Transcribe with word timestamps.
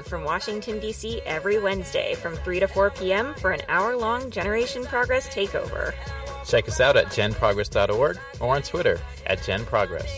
live 0.00 0.06
from 0.06 0.24
Washington, 0.24 0.80
D.C. 0.80 1.20
every 1.26 1.58
Wednesday 1.58 2.14
from 2.14 2.34
3 2.36 2.60
to 2.60 2.66
4 2.66 2.90
p.m. 2.90 3.34
for 3.34 3.50
an 3.50 3.60
hour 3.68 3.94
long 3.94 4.30
Generation 4.30 4.82
Progress 4.84 5.28
takeover. 5.28 5.92
Check 6.46 6.68
us 6.68 6.80
out 6.80 6.96
at 6.96 7.06
genprogress.org 7.08 8.18
or 8.40 8.56
on 8.56 8.62
Twitter 8.62 8.98
at 9.26 9.40
genprogress. 9.40 10.08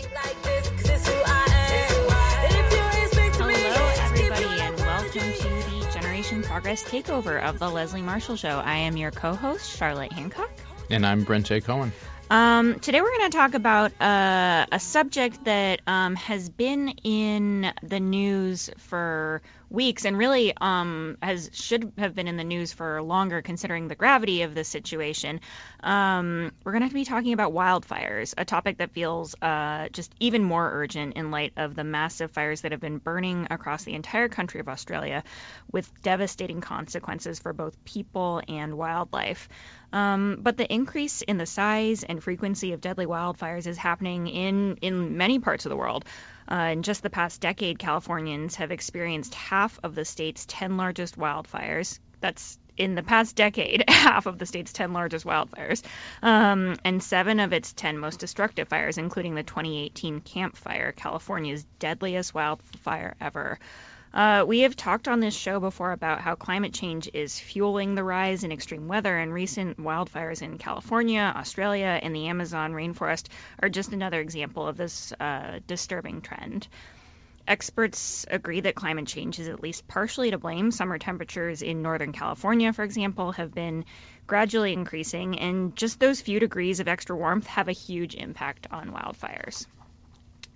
Hello, 3.40 3.92
everybody, 4.04 4.60
and 4.60 4.76
welcome 4.78 5.32
to 5.32 5.48
the 5.70 5.90
Generation 5.92 6.44
Progress 6.44 6.84
takeover 6.84 7.42
of 7.42 7.58
the 7.58 7.68
Leslie 7.68 8.02
Marshall 8.02 8.36
Show. 8.36 8.62
I 8.64 8.76
am 8.76 8.96
your 8.96 9.10
co 9.10 9.34
host, 9.34 9.76
Charlotte 9.76 10.12
Hancock. 10.12 10.50
And 10.90 11.04
I'm 11.04 11.24
Brent 11.24 11.46
J. 11.46 11.60
Cohen. 11.60 11.92
Um, 12.30 12.80
today 12.80 13.00
we're 13.00 13.16
going 13.18 13.30
to 13.30 13.36
talk 13.36 13.54
about 13.54 14.00
uh, 14.00 14.66
a 14.72 14.80
subject 14.80 15.44
that 15.44 15.80
um, 15.86 16.16
has 16.16 16.48
been 16.48 16.88
in 17.04 17.72
the 17.82 18.00
news 18.00 18.70
for 18.78 19.42
weeks 19.68 20.04
and 20.04 20.18
really 20.18 20.52
um, 20.60 21.16
has 21.22 21.50
should 21.52 21.92
have 21.98 22.14
been 22.14 22.28
in 22.28 22.36
the 22.36 22.44
news 22.44 22.72
for 22.72 23.02
longer 23.02 23.42
considering 23.42 23.88
the 23.88 23.94
gravity 23.94 24.42
of 24.42 24.54
the 24.54 24.64
situation. 24.64 25.40
Um, 25.82 26.52
we're 26.64 26.72
going 26.72 26.88
to 26.88 26.94
be 26.94 27.04
talking 27.04 27.32
about 27.32 27.52
wildfires, 27.52 28.34
a 28.36 28.44
topic 28.44 28.78
that 28.78 28.92
feels 28.92 29.34
uh, 29.40 29.88
just 29.88 30.14
even 30.20 30.44
more 30.44 30.70
urgent 30.72 31.14
in 31.16 31.30
light 31.30 31.54
of 31.56 31.74
the 31.74 31.84
massive 31.84 32.30
fires 32.30 32.60
that 32.62 32.72
have 32.72 32.80
been 32.80 32.98
burning 32.98 33.48
across 33.50 33.84
the 33.84 33.94
entire 33.94 34.28
country 34.28 34.60
of 34.60 34.68
Australia 34.68 35.24
with 35.70 35.90
devastating 36.02 36.60
consequences 36.60 37.38
for 37.38 37.52
both 37.52 37.82
people 37.84 38.42
and 38.48 38.76
wildlife. 38.76 39.48
Um, 39.92 40.38
but 40.40 40.56
the 40.56 40.72
increase 40.72 41.22
in 41.22 41.36
the 41.36 41.46
size 41.46 42.02
and 42.02 42.22
frequency 42.22 42.72
of 42.72 42.80
deadly 42.80 43.06
wildfires 43.06 43.66
is 43.66 43.76
happening 43.76 44.26
in, 44.26 44.76
in 44.80 45.16
many 45.16 45.38
parts 45.38 45.66
of 45.66 45.70
the 45.70 45.76
world. 45.76 46.04
Uh, 46.50 46.70
in 46.72 46.82
just 46.82 47.02
the 47.02 47.10
past 47.10 47.40
decade, 47.40 47.78
Californians 47.78 48.56
have 48.56 48.70
experienced 48.70 49.34
half 49.34 49.78
of 49.82 49.94
the 49.94 50.04
state's 50.04 50.44
10 50.46 50.76
largest 50.76 51.18
wildfires. 51.18 51.98
That's 52.20 52.58
in 52.76 52.94
the 52.94 53.02
past 53.02 53.36
decade, 53.36 53.84
half 53.88 54.26
of 54.26 54.38
the 54.38 54.46
state's 54.46 54.72
10 54.72 54.92
largest 54.92 55.24
wildfires, 55.24 55.82
um, 56.22 56.76
and 56.84 57.02
seven 57.02 57.40
of 57.40 57.52
its 57.52 57.72
10 57.72 57.98
most 57.98 58.20
destructive 58.20 58.68
fires, 58.68 58.98
including 58.98 59.34
the 59.34 59.42
2018 59.42 60.20
Camp 60.20 60.56
Fire, 60.56 60.92
California's 60.92 61.64
deadliest 61.78 62.34
wildfire 62.34 63.14
ever. 63.20 63.58
Uh, 64.14 64.44
we 64.46 64.60
have 64.60 64.76
talked 64.76 65.08
on 65.08 65.20
this 65.20 65.34
show 65.34 65.58
before 65.58 65.90
about 65.90 66.20
how 66.20 66.34
climate 66.34 66.74
change 66.74 67.08
is 67.14 67.38
fueling 67.38 67.94
the 67.94 68.04
rise 68.04 68.44
in 68.44 68.52
extreme 68.52 68.86
weather, 68.86 69.16
and 69.16 69.32
recent 69.32 69.78
wildfires 69.78 70.42
in 70.42 70.58
California, 70.58 71.32
Australia, 71.34 71.98
and 72.02 72.14
the 72.14 72.26
Amazon 72.26 72.72
rainforest 72.72 73.28
are 73.62 73.70
just 73.70 73.92
another 73.92 74.20
example 74.20 74.68
of 74.68 74.76
this 74.76 75.14
uh, 75.18 75.60
disturbing 75.66 76.20
trend. 76.20 76.68
Experts 77.48 78.26
agree 78.30 78.60
that 78.60 78.74
climate 78.74 79.06
change 79.06 79.38
is 79.38 79.48
at 79.48 79.62
least 79.62 79.88
partially 79.88 80.30
to 80.30 80.38
blame. 80.38 80.70
Summer 80.70 80.98
temperatures 80.98 81.62
in 81.62 81.82
Northern 81.82 82.12
California, 82.12 82.72
for 82.72 82.84
example, 82.84 83.32
have 83.32 83.54
been 83.54 83.84
gradually 84.26 84.74
increasing, 84.74 85.38
and 85.38 85.74
just 85.74 85.98
those 85.98 86.20
few 86.20 86.38
degrees 86.38 86.80
of 86.80 86.86
extra 86.86 87.16
warmth 87.16 87.46
have 87.46 87.68
a 87.68 87.72
huge 87.72 88.14
impact 88.14 88.66
on 88.70 88.92
wildfires. 88.92 89.66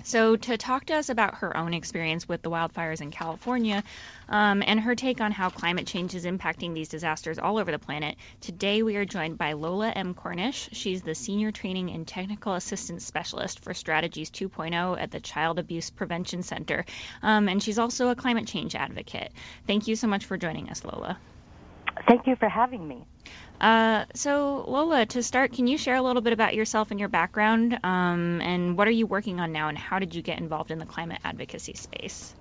So, 0.07 0.37
to 0.37 0.57
talk 0.57 0.85
to 0.85 0.95
us 0.95 1.09
about 1.09 1.39
her 1.39 1.57
own 1.57 1.75
experience 1.75 2.29
with 2.29 2.41
the 2.41 2.49
wildfires 2.49 3.01
in 3.01 3.11
California 3.11 3.83
um, 4.29 4.63
and 4.65 4.79
her 4.79 4.95
take 4.95 5.21
on 5.21 5.33
how 5.33 5.51
climate 5.51 5.89
change 5.89 6.15
is 6.15 6.25
impacting 6.25 6.75
these 6.75 6.89
disasters 6.89 7.41
all 7.41 7.59
over 7.59 7.73
the 7.73 7.81
planet, 7.81 8.15
today 8.41 8.85
we 8.85 8.95
are 8.95 9.05
joined 9.05 9.37
by 9.37 9.55
Lola 9.55 9.91
M. 9.91 10.15
Cornish. 10.15 10.69
She's 10.71 11.03
the 11.03 11.17
Senior 11.17 11.51
Training 11.51 11.91
and 11.91 12.07
Technical 12.07 12.55
Assistance 12.55 13.05
Specialist 13.05 13.65
for 13.65 13.75
Strategies 13.75 14.31
2.0 14.31 14.97
at 14.97 15.11
the 15.11 15.19
Child 15.19 15.59
Abuse 15.59 15.91
Prevention 15.91 16.45
Center, 16.45 16.85
um, 17.25 17.49
and 17.49 17.61
she's 17.61 17.81
also 17.81 18.11
a 18.11 18.15
climate 18.15 18.47
change 18.47 18.77
advocate. 18.77 19.33
Thank 19.67 19.89
you 19.89 19.97
so 19.97 20.07
much 20.07 20.25
for 20.25 20.37
joining 20.37 20.71
us, 20.71 20.85
Lola. 20.85 21.19
Thank 22.07 22.29
you 22.29 22.37
for 22.37 22.49
having 22.49 22.87
me. 22.87 23.07
Uh, 23.61 24.05
so, 24.15 24.65
Lola, 24.69 25.07
to 25.07 25.23
start, 25.23 25.53
can 25.53 25.67
you 25.67 25.79
share 25.79 25.97
a 25.97 26.03
little 26.03 26.23
bit 26.23 26.33
about 26.33 26.55
yourself 26.55 26.91
and 26.91 27.01
your 27.01 27.09
background, 27.09 27.79
um, 27.83 28.41
and 28.41 28.77
what 28.77 28.87
are 28.87 28.93
you 28.93 29.07
working 29.07 29.41
on 29.41 29.53
now, 29.53 29.69
and 29.69 29.79
how 29.79 29.99
did 29.99 30.15
you 30.15 30.23
get 30.23 30.39
involved 30.39 30.71
in 30.71 30.79
the 30.79 30.87
climate 30.87 31.21
advocacy 31.25 31.75
space? 31.75 32.35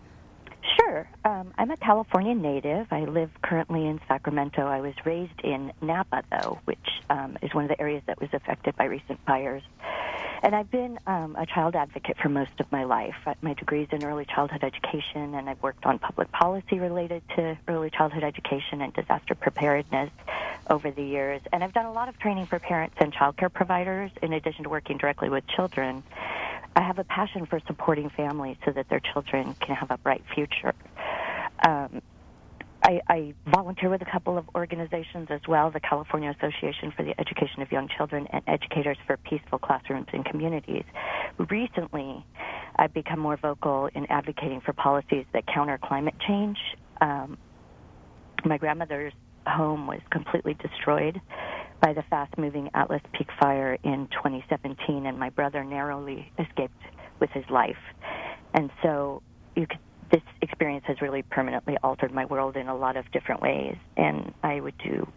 Sure. 0.80 1.08
Um, 1.24 1.53
I'm 1.58 1.72
a 1.72 1.78
California 1.78 2.36
native. 2.36 2.88
I 2.92 3.06
live 3.06 3.30
currently 3.44 3.86
in 3.86 4.00
Sacramento. 4.08 4.66
I 4.66 4.81
was 4.81 4.94
raised 5.06 5.40
in 5.44 5.72
Napa, 5.81 6.24
though, 6.31 6.59
which 6.66 6.78
um, 7.09 7.38
is 7.42 7.53
one 7.53 7.66
of 7.66 7.70
the 7.70 7.80
areas 7.80 8.03
that 8.08 8.20
was 8.20 8.30
affected 8.34 8.76
by 8.76 8.86
recent 8.86 9.20
fires. 9.26 9.64
And 10.46 10.54
I've 10.54 10.70
been 10.70 11.00
um, 11.08 11.36
a 11.40 11.48
child 11.48 11.76
advocate 11.76 12.18
for 12.22 12.30
most 12.30 12.52
of 12.60 12.72
my 12.72 12.84
life. 12.84 13.16
My 13.42 13.56
degree 13.56 13.82
is 13.82 13.90
in 13.92 14.04
early 14.04 14.26
childhood 14.26 14.64
education, 14.64 15.34
and 15.34 15.50
I've 15.50 15.60
worked 15.64 15.88
on 15.88 15.98
public 15.98 16.32
policy 16.32 16.78
related 16.78 17.24
to 17.36 17.58
early 17.68 17.90
childhood 17.90 18.24
education 18.24 18.80
and 18.82 18.94
disaster 18.94 19.34
preparedness 19.34 20.12
over 20.70 20.92
the 20.92 21.02
years. 21.02 21.42
And 21.52 21.64
I've 21.64 21.74
done 21.74 21.88
a 21.88 21.92
lot 21.92 22.10
of 22.10 22.20
training 22.20 22.46
for 22.46 22.60
parents 22.60 22.96
and 23.00 23.12
childcare 23.12 23.52
providers 23.52 24.12
in 24.22 24.34
addition 24.34 24.66
to 24.66 24.70
working 24.70 25.00
directly 25.00 25.30
with 25.30 25.48
children. 25.48 26.04
I 26.76 26.84
have 26.84 27.00
a 27.00 27.06
passion 27.06 27.48
for 27.48 27.60
supporting 27.66 28.12
families 28.12 28.58
so 28.66 28.72
that 28.72 28.88
their 28.88 29.02
children 29.14 29.56
can 29.60 29.76
have 29.76 29.90
a 29.90 29.98
bright 29.98 30.24
future. 30.36 30.76
Um, 31.68 32.04
I, 32.85 33.01
I 33.09 33.34
volunteer 33.47 33.90
with 33.90 34.03
a 34.03 34.12
couple 34.12 34.38
of 34.38 34.46
organizations 34.53 35.29
as 35.31 35.41
well 35.47 35.72
the 35.72 35.79
California 35.79 36.29
Association 36.29 36.94
for 36.96 37.03
the 37.03 37.19
Education 37.19 37.63
of 37.63 37.72
Young 37.72 37.90
Children 37.97 38.28
and 38.31 38.44
Educators 38.47 38.97
for 39.07 39.18
Peaceful 39.18 39.57
Classrooms 39.57 40.06
and 40.13 40.23
Communities. 40.23 40.84
Recently, 41.50 42.23
I've 42.75 42.94
become 42.94 43.18
more 43.19 43.38
vocal 43.38 43.90
in 43.96 44.06
advocating 44.12 44.62
for 44.62 44.73
policies 44.73 45.25
that 45.34 45.47
counter 45.47 45.79
climate 45.81 46.13
change. 46.28 46.59
Um, 47.01 47.40
my 48.46 48.59
grandmother's 48.59 49.13
home 49.47 49.88
was 49.88 50.02
completely 50.12 50.53
destroyed 50.53 51.19
by 51.81 51.94
the 51.94 52.03
fast 52.03 52.38
moving 52.38 52.69
Atlas 52.75 53.02
Peak 53.17 53.29
fire 53.40 53.79
in 53.84 54.07
2017, 54.12 55.07
and 55.07 55.17
my 55.17 55.31
brother 55.31 55.63
narrowly 55.63 56.31
escaped 56.38 56.78
with 57.19 57.31
his 57.31 57.46
life. 57.50 57.81
And 58.53 58.69
so 58.84 59.23
you 59.56 59.66
could 59.66 59.79
this 60.12 60.22
experience 60.42 60.86
has 60.88 61.02
really 61.02 61.24
permanently 61.24 61.78
altered 61.84 62.14
my 62.14 62.26
world 62.26 62.56
in 62.56 62.68
a 62.68 62.76
lot 62.76 62.98
of 62.98 63.12
different 63.12 63.42
ways, 63.42 63.76
and 63.98 64.34
I 64.44 64.60
would 64.60 64.78
do 64.78 65.12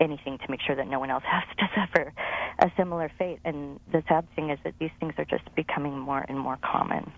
anything 0.00 0.38
to 0.38 0.50
make 0.50 0.60
sure 0.60 0.76
that 0.76 0.88
no 0.88 0.98
one 0.98 1.10
else 1.10 1.24
has 1.30 1.44
to 1.58 1.68
suffer 1.74 2.12
a 2.58 2.70
similar 2.76 3.10
fate. 3.18 3.40
And 3.44 3.80
the 3.90 4.02
sad 4.08 4.26
thing 4.34 4.50
is 4.50 4.58
that 4.64 4.74
these 4.78 4.90
things 5.00 5.14
are 5.18 5.24
just 5.24 5.42
becoming 5.54 5.98
more 5.98 6.24
and 6.28 6.38
more 6.38 6.58
common. 6.62 7.12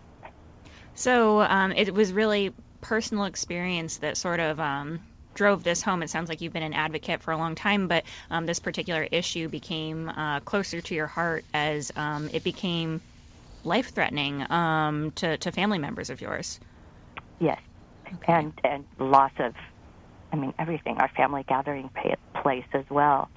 So 0.95 1.43
um, 1.43 1.73
it 1.73 1.93
was 1.93 2.13
really 2.13 2.55
personal 2.81 3.25
experience 3.25 3.99
that 3.99 4.17
sort 4.17 4.41
of 4.41 4.59
um, 4.61 5.01
drove 5.35 5.63
this 5.63 5.83
home. 5.83 6.03
It 6.03 6.11
sounds 6.11 6.29
like 6.29 6.41
you've 6.41 6.53
been 6.53 6.63
an 6.63 6.73
advocate 6.73 7.23
for 7.23 7.33
a 7.33 7.37
long 7.37 7.55
time, 7.55 7.89
but 7.89 8.05
um, 8.31 8.47
this 8.47 8.59
particular 8.59 9.07
issue 9.11 9.49
became 9.49 10.09
uh, 10.09 10.41
closer 10.41 10.81
to 10.81 10.95
your 10.95 11.07
heart 11.07 11.45
as 11.53 11.93
um, 11.97 12.31
it 12.33 12.43
became 12.43 13.01
life 13.63 13.93
threatening 13.95 14.51
um, 14.51 15.11
to, 15.17 15.37
to 15.39 15.53
family 15.53 15.79
members 15.79 16.11
of 16.11 16.21
yours. 16.21 16.59
Yes, 17.39 17.61
okay. 18.07 18.33
and 18.33 18.53
and 18.65 18.87
loss 18.99 19.33
of, 19.39 19.55
I 20.33 20.37
mean 20.37 20.55
everything. 20.59 20.99
Our 20.99 21.11
family 21.17 21.45
gathering 21.49 21.91
place 22.43 22.65
as 22.73 22.85
well. 22.91 23.29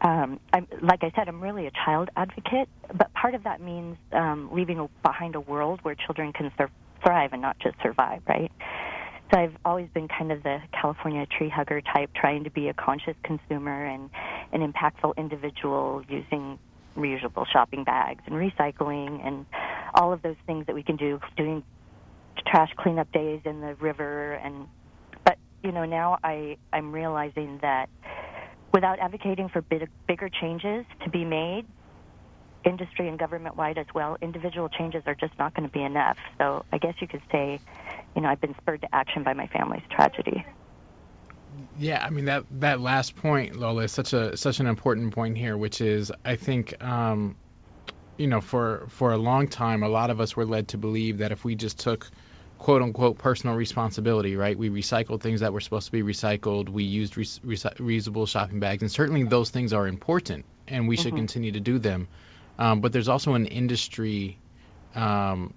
Um, 0.00 0.38
I'm, 0.52 0.68
like 0.80 1.02
I 1.02 1.10
said, 1.16 1.28
I'm 1.28 1.40
really 1.40 1.66
a 1.66 1.72
child 1.84 2.08
advocate, 2.16 2.68
but 2.94 3.12
part 3.14 3.34
of 3.34 3.44
that 3.44 3.60
means 3.60 3.96
um, 4.12 4.48
leaving 4.52 4.78
a, 4.78 4.88
behind 5.02 5.34
a 5.34 5.40
world 5.40 5.80
where 5.82 5.96
children 5.96 6.32
can 6.32 6.52
sur- 6.56 6.70
thrive 7.04 7.32
and 7.32 7.42
not 7.42 7.58
just 7.58 7.74
survive, 7.82 8.22
right? 8.28 8.52
So 9.32 9.40
I've 9.40 9.56
always 9.64 9.88
been 9.92 10.08
kind 10.08 10.32
of 10.32 10.42
the 10.42 10.58
California 10.72 11.26
tree 11.26 11.48
hugger 11.48 11.80
type, 11.80 12.10
trying 12.14 12.44
to 12.44 12.50
be 12.50 12.68
a 12.68 12.74
conscious 12.74 13.16
consumer 13.24 13.84
and 13.84 14.08
an 14.52 14.72
impactful 14.72 15.16
individual 15.16 16.02
using 16.08 16.58
reusable 16.96 17.46
shopping 17.52 17.84
bags 17.84 18.22
and 18.26 18.34
recycling 18.34 19.26
and 19.26 19.46
all 19.94 20.12
of 20.12 20.22
those 20.22 20.36
things 20.46 20.66
that 20.66 20.74
we 20.74 20.82
can 20.82 20.96
do, 20.96 21.20
doing 21.36 21.62
trash 22.46 22.70
cleanup 22.76 23.10
days 23.12 23.40
in 23.44 23.60
the 23.60 23.74
river 23.76 24.34
and 24.34 24.66
but 25.24 25.38
you 25.62 25.72
know 25.72 25.84
now 25.84 26.18
I 26.22 26.56
I'm 26.72 26.92
realizing 26.92 27.58
that 27.62 27.88
without 28.72 28.98
advocating 28.98 29.48
for 29.48 29.62
big, 29.62 29.88
bigger 30.06 30.28
changes 30.28 30.84
to 31.04 31.10
be 31.10 31.24
made 31.24 31.66
industry 32.64 33.08
and 33.08 33.18
government 33.18 33.56
wide 33.56 33.78
as 33.78 33.86
well 33.94 34.18
individual 34.20 34.68
changes 34.68 35.02
are 35.06 35.14
just 35.14 35.36
not 35.38 35.54
going 35.54 35.66
to 35.68 35.72
be 35.72 35.82
enough. 35.82 36.18
So 36.38 36.64
I 36.72 36.78
guess 36.78 36.94
you 37.00 37.08
could 37.08 37.22
say 37.30 37.60
you 38.14 38.22
know 38.22 38.28
I've 38.28 38.40
been 38.40 38.54
spurred 38.60 38.80
to 38.82 38.94
action 38.94 39.22
by 39.22 39.32
my 39.32 39.46
family's 39.46 39.84
tragedy. 39.90 40.44
Yeah, 41.78 42.04
I 42.04 42.10
mean 42.10 42.26
that 42.26 42.44
that 42.60 42.80
last 42.80 43.16
point, 43.16 43.56
Lola, 43.56 43.84
is 43.84 43.92
such 43.92 44.12
a 44.12 44.36
such 44.36 44.60
an 44.60 44.66
important 44.66 45.14
point 45.14 45.36
here, 45.38 45.56
which 45.56 45.80
is 45.80 46.12
I 46.24 46.36
think 46.36 46.82
um, 46.82 47.36
you 48.16 48.26
know 48.26 48.40
for 48.40 48.86
for 48.88 49.12
a 49.12 49.18
long 49.18 49.48
time, 49.48 49.82
a 49.82 49.88
lot 49.88 50.10
of 50.10 50.20
us 50.20 50.36
were 50.36 50.44
led 50.44 50.68
to 50.68 50.78
believe 50.78 51.18
that 51.18 51.32
if 51.32 51.44
we 51.44 51.54
just 51.54 51.78
took 51.78 52.10
quote 52.58 52.82
unquote 52.82 53.18
personal 53.18 53.56
responsibility, 53.56 54.36
right? 54.36 54.58
We 54.58 54.68
recycled 54.68 55.20
things 55.20 55.40
that 55.40 55.52
were 55.52 55.60
supposed 55.60 55.86
to 55.86 55.92
be 55.92 56.02
recycled. 56.02 56.68
We 56.68 56.84
used 56.84 57.16
re- 57.16 57.26
re- 57.44 57.56
reusable 57.56 58.28
shopping 58.28 58.60
bags, 58.60 58.82
and 58.82 58.90
certainly 58.90 59.22
those 59.24 59.50
things 59.50 59.72
are 59.72 59.86
important, 59.86 60.44
and 60.66 60.88
we 60.88 60.96
mm-hmm. 60.96 61.02
should 61.02 61.14
continue 61.16 61.52
to 61.52 61.60
do 61.60 61.78
them. 61.78 62.08
Um, 62.58 62.80
but 62.80 62.92
there's 62.92 63.08
also 63.08 63.34
an 63.34 63.46
industry 63.46 64.38
um, 64.94 65.54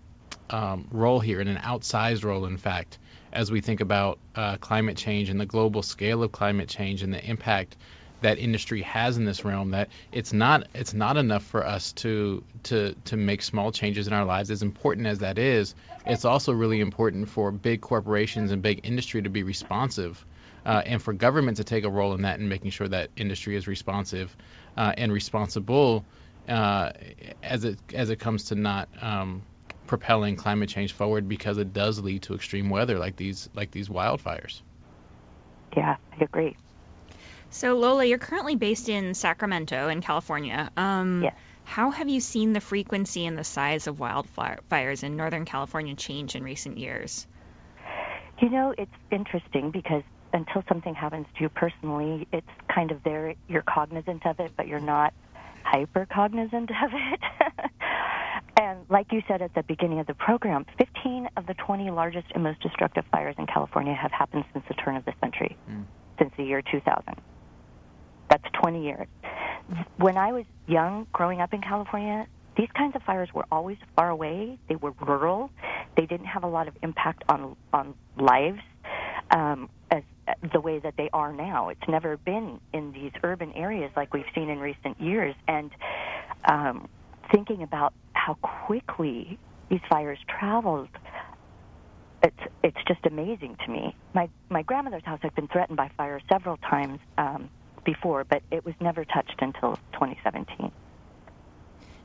um, 0.50 0.88
role 0.92 1.20
here, 1.20 1.40
and 1.40 1.50
an 1.50 1.58
outsized 1.58 2.24
role, 2.24 2.46
in 2.46 2.58
fact. 2.58 2.98
as 3.34 3.50
we 3.52 3.62
think 3.62 3.80
about 3.80 4.20
uh, 4.36 4.58
climate 4.58 4.98
change 4.98 5.30
and 5.30 5.40
the 5.40 5.46
global 5.46 5.82
scale 5.82 6.22
of 6.22 6.32
climate 6.32 6.70
change 6.70 7.02
and 7.02 7.14
the 7.14 7.26
impact 7.26 7.78
that 8.22 8.38
industry 8.40 8.82
has 8.84 9.18
in 9.18 9.26
this 9.26 9.44
realm 9.44 9.72
that 9.72 9.90
it's 10.12 10.34
not 10.34 10.68
it's 10.74 10.94
not 10.94 11.18
enough 11.18 11.44
for 11.44 11.66
us 11.66 11.92
to 11.94 12.44
to 12.64 12.96
to 13.06 13.18
make 13.18 13.42
small 13.42 13.72
changes 13.72 14.08
in 14.08 14.14
our 14.14 14.26
lives 14.26 14.50
as 14.50 14.62
important 14.64 15.08
as 15.08 15.20
that 15.20 15.38
is 15.38 15.76
it's 16.06 16.26
also 16.26 16.54
really 16.54 16.80
important 16.80 17.28
for 17.28 17.52
big 17.52 17.82
corporations 17.82 18.52
and 18.52 18.62
big 18.62 18.82
industry 18.84 19.22
to 19.22 19.30
be 19.30 19.44
responsive 19.44 20.26
uh, 20.66 20.82
and 20.86 21.02
for 21.02 21.14
government 21.14 21.58
to 21.58 21.64
take 21.64 21.84
a 21.84 21.90
role 21.90 22.14
in 22.14 22.22
that 22.22 22.40
and 22.40 22.48
making 22.48 22.72
sure 22.72 22.88
that 22.88 23.10
industry 23.18 23.56
is 23.56 23.68
responsive 23.68 24.36
uh, 24.78 24.94
and 24.98 25.12
responsible 25.12 26.06
uh, 26.48 26.92
as 27.44 27.66
it 27.66 27.80
as 27.94 28.10
it 28.10 28.20
comes 28.20 28.46
to 28.46 28.56
not 28.56 28.90
um, 29.02 29.42
propelling 29.88 30.36
climate 30.36 30.70
change 30.70 30.94
forward 30.94 31.28
because 31.28 31.58
it 31.58 31.74
does 31.74 32.00
lead 32.00 32.22
to 32.24 32.34
extreme 32.34 32.70
weather 32.70 32.98
like 32.98 33.16
these 33.16 33.50
like 33.54 33.72
these 33.72 33.90
wildfires. 33.90 34.62
Yeah, 35.76 35.96
I 36.14 36.24
agree. 36.24 36.56
So 37.52 37.76
Lola, 37.76 38.06
you're 38.06 38.18
currently 38.18 38.56
based 38.56 38.90
in 38.90 39.14
Sacramento 39.14 39.90
in 39.90 40.02
California. 40.02 40.72
Um, 40.78 41.24
yes. 41.24 41.36
How 41.64 41.92
have 41.92 42.10
you 42.10 42.20
seen 42.20 42.54
the 42.54 42.62
frequency 42.62 43.26
and 43.26 43.38
the 43.38 43.44
size 43.44 43.88
of 43.88 43.98
wildfires 43.98 45.04
in 45.04 45.16
Northern 45.16 45.46
California 45.46 45.96
change 45.96 46.36
in 46.36 46.44
recent 46.44 46.78
years? 46.78 47.28
You 48.42 48.50
know, 48.50 48.74
it's 48.78 48.92
interesting 49.12 49.72
because 49.72 50.04
until 50.34 50.64
something 50.68 50.96
happens 50.96 51.28
to 51.36 51.44
you 51.44 51.50
personally, 51.50 52.28
it's 52.32 52.48
kind 52.74 52.92
of 52.92 53.04
there. 53.04 53.36
You're 53.48 53.62
cognizant 53.62 54.26
of 54.26 54.40
it, 54.40 54.52
but 54.56 54.68
you're 54.68 54.80
not 54.80 55.14
hyper 55.64 56.08
cognizant 56.12 56.72
of 56.84 56.92
it. 56.94 57.70
and 58.60 58.80
like 58.90 59.12
you 59.12 59.22
said 59.28 59.42
at 59.42 59.54
the 59.54 59.64
beginning 59.64 60.00
of 60.00 60.08
the 60.08 60.14
program, 60.14 60.66
15 60.78 61.30
of 61.38 61.46
the 61.48 61.54
20 61.54 61.92
largest 61.92 62.28
and 62.34 62.44
most 62.44 62.62
destructive 62.62 63.06
fires 63.12 63.36
in 63.38 63.46
California 63.46 63.94
have 63.94 64.12
happened 64.12 64.46
since 64.54 64.66
the 64.68 64.74
turn 64.74 64.96
of 64.96 65.06
the 65.06 65.14
century, 65.20 65.58
mm. 65.70 65.84
since 66.18 66.32
the 66.38 66.44
year 66.44 66.62
2000. 66.62 67.16
That's 68.32 68.46
20 68.62 68.86
years. 68.86 69.08
When 69.98 70.18
I 70.18 70.32
was 70.32 70.46
young, 70.66 71.06
growing 71.12 71.42
up 71.42 71.54
in 71.54 71.62
California, 71.62 72.26
these 72.58 72.70
kinds 72.78 72.96
of 72.96 73.04
fires 73.04 73.28
were 73.34 73.46
always 73.52 73.78
far 73.96 74.10
away. 74.10 74.58
They 74.70 74.78
were 74.78 74.94
rural. 75.02 75.52
They 75.98 76.06
didn't 76.06 76.28
have 76.28 76.44
a 76.44 76.48
lot 76.48 76.70
of 76.70 76.74
impact 76.82 77.24
on 77.28 77.58
on 77.74 77.94
lives 78.18 78.62
um, 79.32 79.70
as 79.92 80.04
the 80.54 80.62
way 80.62 80.80
that 80.80 80.96
they 80.98 81.10
are 81.12 81.34
now. 81.34 81.70
It's 81.70 81.88
never 81.90 82.16
been 82.16 82.62
in 82.74 82.94
these 82.94 83.12
urban 83.22 83.52
areas 83.54 83.92
like 83.98 84.14
we've 84.14 84.32
seen 84.34 84.50
in 84.50 84.60
recent 84.60 85.00
years. 85.02 85.36
And 85.48 85.72
um, 86.46 86.88
thinking 87.34 87.64
about 87.64 87.94
how 88.14 88.36
quickly 88.36 89.38
these 89.70 89.82
fires 89.90 90.20
traveled, 90.28 90.90
it's 92.24 92.40
it's 92.64 92.78
just 92.88 93.06
amazing 93.06 93.58
to 93.66 93.72
me. 93.72 93.94
My 94.14 94.30
my 94.50 94.62
grandmother's 94.62 95.04
house 95.04 95.20
had 95.22 95.36
been 95.36 95.50
threatened 95.50 95.76
by 95.76 95.92
fire 95.98 96.22
several 96.32 96.56
times 96.58 97.00
um, 97.18 97.50
before, 97.84 98.24
but 98.24 98.42
it 98.52 98.66
was 98.66 98.76
never 98.80 99.06
touched 99.06 99.36
until 99.40 99.76
2017. 99.94 100.72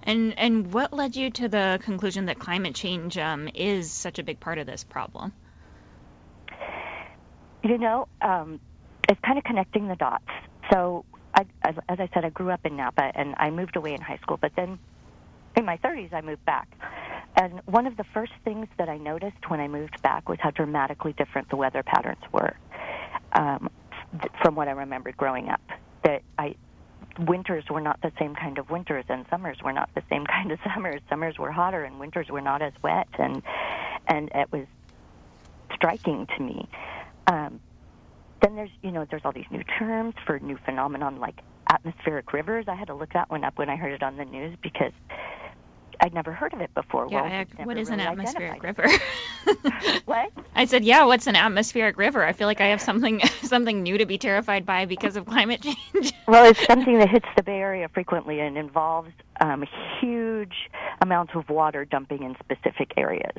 And 0.03 0.39
and 0.39 0.73
what 0.73 0.93
led 0.93 1.17
you 1.17 1.31
to 1.31 1.49
the 1.49 1.81
conclusion 1.83 2.27
that 2.27 2.39
climate 2.39 2.75
change 2.75 3.19
um, 3.19 3.49
is 3.55 3.91
such 3.91 4.19
a 4.19 4.23
big 4.23 4.39
part 4.39 4.59
of 4.59 4.67
this 4.67 4.85
problem? 4.85 5.33
You 7.65 7.79
know, 7.79 8.07
um, 8.21 8.61
it's 9.09 9.21
kind 9.25 9.37
of 9.37 9.45
connecting 9.45 9.89
the 9.89 9.97
dots. 9.97 10.25
So, 10.73 11.05
I, 11.35 11.47
as, 11.63 11.75
as 11.89 11.99
I 11.99 12.09
said, 12.15 12.25
I 12.25 12.31
grew 12.31 12.51
up 12.51 12.65
in 12.65 12.77
Napa, 12.77 13.11
and 13.15 13.35
I 13.39 13.51
moved 13.51 13.75
away 13.75 13.95
in 13.95 14.01
high 14.01 14.19
school. 14.19 14.39
But 14.41 14.53
then, 14.55 14.79
in 15.57 15.65
my 15.65 15.77
30s, 15.79 16.13
I 16.13 16.21
moved 16.21 16.45
back. 16.45 16.69
And 17.35 17.61
one 17.67 17.87
of 17.87 17.97
the 17.97 18.05
first 18.15 18.33
things 18.45 18.69
that 18.79 18.89
I 18.89 18.99
noticed 18.99 19.51
when 19.51 19.59
I 19.59 19.67
moved 19.67 20.01
back 20.03 20.29
was 20.29 20.39
how 20.41 20.51
dramatically 20.51 21.13
different 21.19 21.51
the 21.51 21.57
weather 21.57 21.83
patterns 21.83 22.23
were 22.33 22.57
um, 23.33 23.71
from 24.43 24.55
what 24.55 24.69
I 24.69 24.73
remembered 24.73 25.17
growing 25.17 25.49
up. 25.49 25.61
That 26.05 26.23
I 26.39 26.57
winters 27.19 27.65
were 27.71 27.81
not 27.81 28.01
the 28.03 28.13
same 28.19 28.35
kind 28.35 28.59
of 28.59 28.71
winters, 28.71 29.05
and 29.09 29.25
summers 29.31 29.59
were 29.63 29.73
not 29.73 29.91
the 29.95 30.03
same 30.11 30.27
kind 30.37 30.53
of 30.53 30.59
summers. 30.73 31.01
Summers 31.09 31.39
were 31.39 31.53
hotter, 31.53 31.85
and 31.85 31.99
winters 31.99 32.29
were 32.29 32.41
not 32.41 32.63
as 32.63 32.73
wet, 32.83 33.09
and 33.19 33.43
and 34.07 34.31
it 34.35 34.51
was 34.53 34.67
striking 35.75 36.27
to 36.37 36.43
me. 36.43 36.69
Um, 37.27 37.61
then 38.43 38.57
there's 38.57 38.71
you 38.83 38.93
know 38.93 39.07
there's 39.11 39.23
all 39.25 39.33
these 39.33 39.51
new 39.51 39.63
terms 39.79 40.15
for 40.25 40.39
new 40.39 40.59
phenomenon 40.65 41.19
like 41.19 41.41
atmospheric 41.71 42.33
rivers. 42.33 42.67
I 42.69 42.75
had 42.75 42.89
to 42.89 42.95
look 42.95 43.13
that 43.13 43.31
one 43.31 43.45
up 43.45 43.59
when 43.59 43.69
I 43.69 43.77
heard 43.77 43.93
it 43.93 44.03
on 44.03 44.17
the 44.17 44.25
news 44.25 44.57
because 44.63 44.93
I'd 46.01 46.15
never 46.15 46.33
heard 46.33 46.53
of 46.53 46.61
it 46.61 46.73
before. 46.75 47.09
Yeah, 47.11 47.45
well, 47.57 47.67
what 47.67 47.79
is 47.79 47.91
really 47.91 48.03
an 48.03 48.09
atmospheric 48.09 48.63
river? 48.63 48.87
what? 50.05 50.33
I 50.55 50.65
said, 50.65 50.85
yeah, 50.85 51.05
what's 51.05 51.27
an 51.27 51.37
atmospheric 51.37 51.99
river? 51.99 52.25
I 52.25 52.33
feel 52.33 52.47
like 52.47 52.61
I 52.61 52.67
have 52.67 52.81
something 52.81 53.21
something 53.43 53.83
new 53.83 53.99
to 53.99 54.07
be 54.07 54.19
terrified 54.19 54.67
by 54.67 54.85
because 54.87 55.17
of 55.17 55.27
climate 55.27 55.63
change. 55.63 56.13
well, 56.27 56.45
it's 56.47 56.65
something 56.67 56.99
that 56.99 57.09
hits 57.09 57.27
the 57.37 57.43
Bay 57.43 57.59
Area 57.59 57.89
frequently 57.89 58.41
and 58.41 58.57
involves 58.57 59.11
um, 59.41 59.65
huge 60.01 60.55
amounts 61.01 61.33
of 61.35 61.49
water 61.49 61.85
dumping 61.85 62.23
in 62.23 62.37
specific 62.41 62.93
areas. 62.97 63.37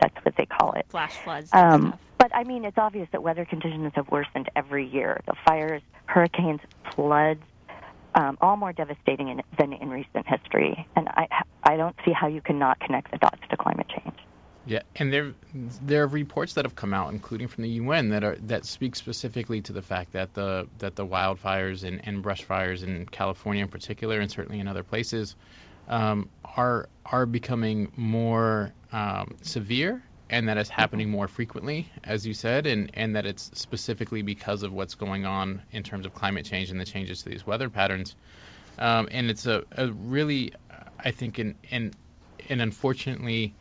That's 0.00 0.24
what 0.24 0.36
they 0.36 0.46
call 0.46 0.72
it. 0.72 0.86
Flash 0.88 1.14
floods. 1.16 1.50
Um, 1.52 1.94
but 2.18 2.34
I 2.34 2.44
mean, 2.44 2.64
it's 2.64 2.78
obvious 2.78 3.08
that 3.12 3.22
weather 3.22 3.44
conditions 3.44 3.92
have 3.94 4.08
worsened 4.10 4.50
every 4.54 4.86
year. 4.86 5.20
The 5.26 5.34
fires, 5.46 5.82
hurricanes, 6.06 6.60
floods, 6.94 7.42
um, 8.14 8.38
all 8.40 8.56
more 8.56 8.72
devastating 8.72 9.28
in, 9.28 9.42
than 9.58 9.72
in 9.72 9.90
recent 9.90 10.26
history. 10.26 10.86
And 10.96 11.08
I, 11.08 11.28
I 11.62 11.76
don't 11.76 11.96
see 12.04 12.12
how 12.12 12.28
you 12.28 12.40
cannot 12.40 12.80
connect 12.80 13.10
the 13.10 13.18
dots 13.18 13.40
to 13.50 13.56
climate 13.56 13.86
change. 13.88 14.14
Yeah, 14.66 14.82
and 14.96 15.10
there 15.10 15.32
there 15.80 16.02
are 16.02 16.06
reports 16.06 16.52
that 16.54 16.66
have 16.66 16.74
come 16.74 16.92
out, 16.92 17.10
including 17.14 17.48
from 17.48 17.62
the 17.62 17.70
UN, 17.70 18.10
that 18.10 18.22
are 18.22 18.36
that 18.48 18.66
speak 18.66 18.96
specifically 18.96 19.62
to 19.62 19.72
the 19.72 19.80
fact 19.80 20.12
that 20.12 20.34
the 20.34 20.68
that 20.78 20.94
the 20.94 21.06
wildfires 21.06 21.84
and, 21.84 22.06
and 22.06 22.22
brush 22.22 22.44
fires 22.44 22.82
in 22.82 23.06
California 23.06 23.62
in 23.62 23.70
particular, 23.70 24.20
and 24.20 24.30
certainly 24.30 24.60
in 24.60 24.68
other 24.68 24.82
places, 24.82 25.36
um, 25.88 26.28
are 26.44 26.90
are 27.06 27.24
becoming 27.24 27.90
more 27.96 28.74
um, 28.92 29.36
severe 29.40 30.02
and 30.30 30.48
that 30.48 30.58
it's 30.58 30.68
happening 30.68 31.10
more 31.10 31.26
frequently, 31.26 31.90
as 32.04 32.26
you 32.26 32.34
said, 32.34 32.66
and, 32.66 32.90
and 32.94 33.16
that 33.16 33.24
it's 33.24 33.50
specifically 33.54 34.22
because 34.22 34.62
of 34.62 34.72
what's 34.72 34.94
going 34.94 35.24
on 35.24 35.62
in 35.72 35.82
terms 35.82 36.04
of 36.04 36.14
climate 36.14 36.44
change 36.44 36.70
and 36.70 36.78
the 36.78 36.84
changes 36.84 37.22
to 37.22 37.30
these 37.30 37.46
weather 37.46 37.70
patterns. 37.70 38.14
Um, 38.78 39.08
and 39.10 39.30
it's 39.30 39.46
a, 39.46 39.64
a, 39.72 39.88
really, 39.88 40.52
I 41.02 41.12
think, 41.12 41.38
an, 41.38 41.54
an, 41.70 41.94
an 42.48 42.60
unfortunately, 42.60 43.54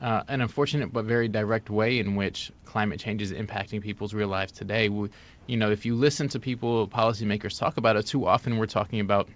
uh, 0.00 0.22
an 0.28 0.40
unfortunate 0.40 0.92
but 0.92 1.04
very 1.04 1.28
direct 1.28 1.68
way 1.68 1.98
in 1.98 2.16
which 2.16 2.50
climate 2.64 2.98
change 2.98 3.20
is 3.20 3.30
impacting 3.30 3.82
people's 3.82 4.14
real 4.14 4.28
lives 4.28 4.52
today. 4.52 4.88
We, 4.88 5.10
you 5.46 5.58
know, 5.58 5.70
if 5.70 5.84
you 5.84 5.94
listen 5.94 6.28
to 6.28 6.40
people, 6.40 6.88
policymakers 6.88 7.58
talk 7.58 7.76
about 7.76 7.96
it, 7.96 8.06
too 8.06 8.26
often 8.26 8.56
we're 8.56 8.66
talking 8.66 9.00
about 9.00 9.28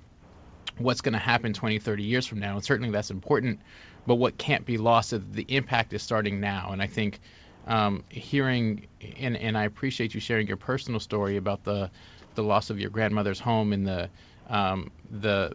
what's 0.78 1.02
going 1.02 1.12
to 1.12 1.18
happen 1.18 1.52
20, 1.52 1.78
30 1.78 2.02
years 2.02 2.26
from 2.26 2.40
now, 2.40 2.54
and 2.54 2.64
certainly 2.64 2.90
that's 2.90 3.10
important 3.10 3.60
but 4.06 4.16
what 4.16 4.38
can't 4.38 4.64
be 4.64 4.78
lost 4.78 5.12
is 5.12 5.20
the 5.32 5.46
impact 5.48 5.92
is 5.92 6.02
starting 6.02 6.40
now. 6.40 6.70
And 6.72 6.80
I 6.80 6.86
think 6.86 7.20
um, 7.66 8.04
hearing 8.08 8.86
and, 9.18 9.36
and 9.36 9.58
I 9.58 9.64
appreciate 9.64 10.14
you 10.14 10.20
sharing 10.20 10.46
your 10.46 10.56
personal 10.56 11.00
story 11.00 11.36
about 11.36 11.64
the 11.64 11.90
the 12.36 12.42
loss 12.42 12.70
of 12.70 12.78
your 12.78 12.90
grandmother's 12.90 13.40
home 13.40 13.72
and 13.72 13.86
the 13.86 14.08
um, 14.48 14.90
the 15.10 15.52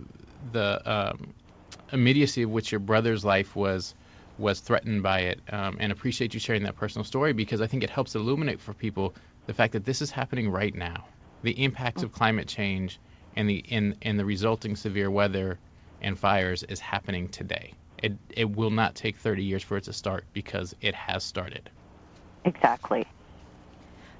the 0.51 0.91
um, 0.91 1.33
immediacy 1.93 2.43
of 2.43 2.49
which 2.49 2.71
your 2.71 2.79
brother's 2.79 3.23
life 3.23 3.55
was 3.55 3.95
was 4.37 4.59
threatened 4.59 5.03
by 5.03 5.21
it. 5.21 5.39
Um, 5.49 5.77
and 5.79 5.91
appreciate 5.91 6.33
you 6.33 6.39
sharing 6.39 6.63
that 6.63 6.75
personal 6.75 7.05
story 7.05 7.31
because 7.33 7.61
I 7.61 7.67
think 7.67 7.83
it 7.83 7.89
helps 7.89 8.15
illuminate 8.15 8.59
for 8.59 8.73
people 8.73 9.13
the 9.45 9.53
fact 9.53 9.73
that 9.73 9.85
this 9.85 10.01
is 10.01 10.11
happening 10.11 10.49
right 10.49 10.73
now. 10.73 11.05
The 11.43 11.63
impacts 11.63 12.03
of 12.03 12.11
climate 12.11 12.47
change 12.47 12.99
and 13.35 13.49
the 13.49 13.57
in 13.57 13.95
and 14.01 14.19
the 14.19 14.25
resulting 14.25 14.75
severe 14.75 15.09
weather 15.09 15.57
and 16.01 16.19
fires 16.19 16.63
is 16.63 16.79
happening 16.79 17.29
today 17.29 17.73
it 18.01 18.13
it 18.35 18.55
will 18.55 18.71
not 18.71 18.95
take 18.95 19.17
30 19.17 19.43
years 19.43 19.63
for 19.63 19.77
it 19.77 19.83
to 19.85 19.93
start 19.93 20.25
because 20.33 20.75
it 20.81 20.95
has 20.95 21.23
started. 21.23 21.69
Exactly. 22.45 23.05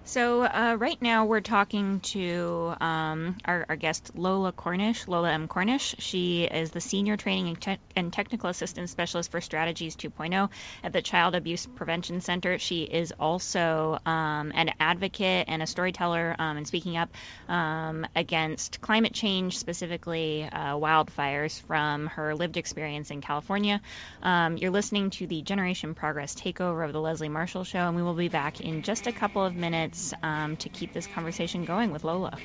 So 0.04 0.42
uh, 0.42 0.78
right 0.80 1.00
now 1.00 1.26
we're 1.26 1.42
talking 1.42 2.00
to 2.00 2.74
um, 2.82 3.38
our, 3.46 3.66
our, 3.70 3.76
guest 3.76 4.12
Lola 4.16 4.52
Cornish, 4.52 5.08
Lola 5.08 5.32
M. 5.32 5.48
Cornish. 5.48 5.96
She 6.00 6.44
is 6.44 6.72
the 6.72 6.82
Senior 6.82 7.18
Training 7.18 7.50
and, 7.50 7.62
Te- 7.62 7.78
and, 7.96 8.12
Technical 8.12 8.50
Assistance 8.50 8.90
Specialist 8.90 9.30
for 9.30 9.42
Strategies 9.42 9.96
2.0 9.96 10.50
at 10.84 10.92
the 10.92 11.04
Child 11.04 11.36
Abuse 11.36 11.68
Prevention 11.68 12.20
Center. 12.20 12.58
She 12.58 12.82
is 12.82 13.14
also 13.20 14.00
um, 14.06 14.52
an 14.56 14.72
advocate 14.80 15.46
and 15.48 15.62
a 15.62 15.68
storyteller 15.68 16.36
um, 16.38 16.58
and 16.58 16.68
speaking 16.68 16.98
up 16.98 17.10
um, 17.48 18.06
against 18.16 18.82
climate 18.82 19.14
change, 19.14 19.60
specifically 19.60 20.44
uh, 20.52 20.76
wildfires, 20.76 21.62
from 21.62 22.08
her 22.08 22.34
lived 22.34 22.58
experience 22.58 23.12
in 23.12 23.22
California. 23.22 23.80
Um, 24.24 24.58
you're 24.58 24.72
listening 24.72 25.12
to 25.12 25.28
the 25.28 25.44
Generation 25.44 25.94
Progress 25.94 26.36
takeover 26.36 26.84
of 26.84 26.92
the 26.92 27.00
Leslie 27.00 27.30
Marshall 27.30 27.64
Show, 27.64 27.88
and 27.88 27.96
we 27.96 28.02
will 28.02 28.16
be 28.16 28.30
back 28.30 28.62
in 28.62 28.82
just 28.82 29.06
a 29.06 29.12
couple 29.12 29.46
of 29.46 29.56
minutes 29.56 29.91
minutes 29.92 30.14
um, 30.24 30.56
to 30.58 30.70
keep 30.70 30.94
this 30.94 31.08
conversation 31.08 31.66
going 31.66 31.92
with 31.92 32.04
Lola. 32.04 32.38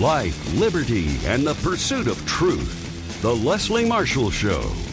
Life, 0.00 0.54
liberty, 0.54 1.16
and 1.24 1.46
the 1.46 1.54
pursuit 1.54 2.06
of 2.06 2.24
truth. 2.26 3.22
The 3.22 3.34
Leslie 3.34 3.88
Marshall 3.88 4.30
Show. 4.30 4.85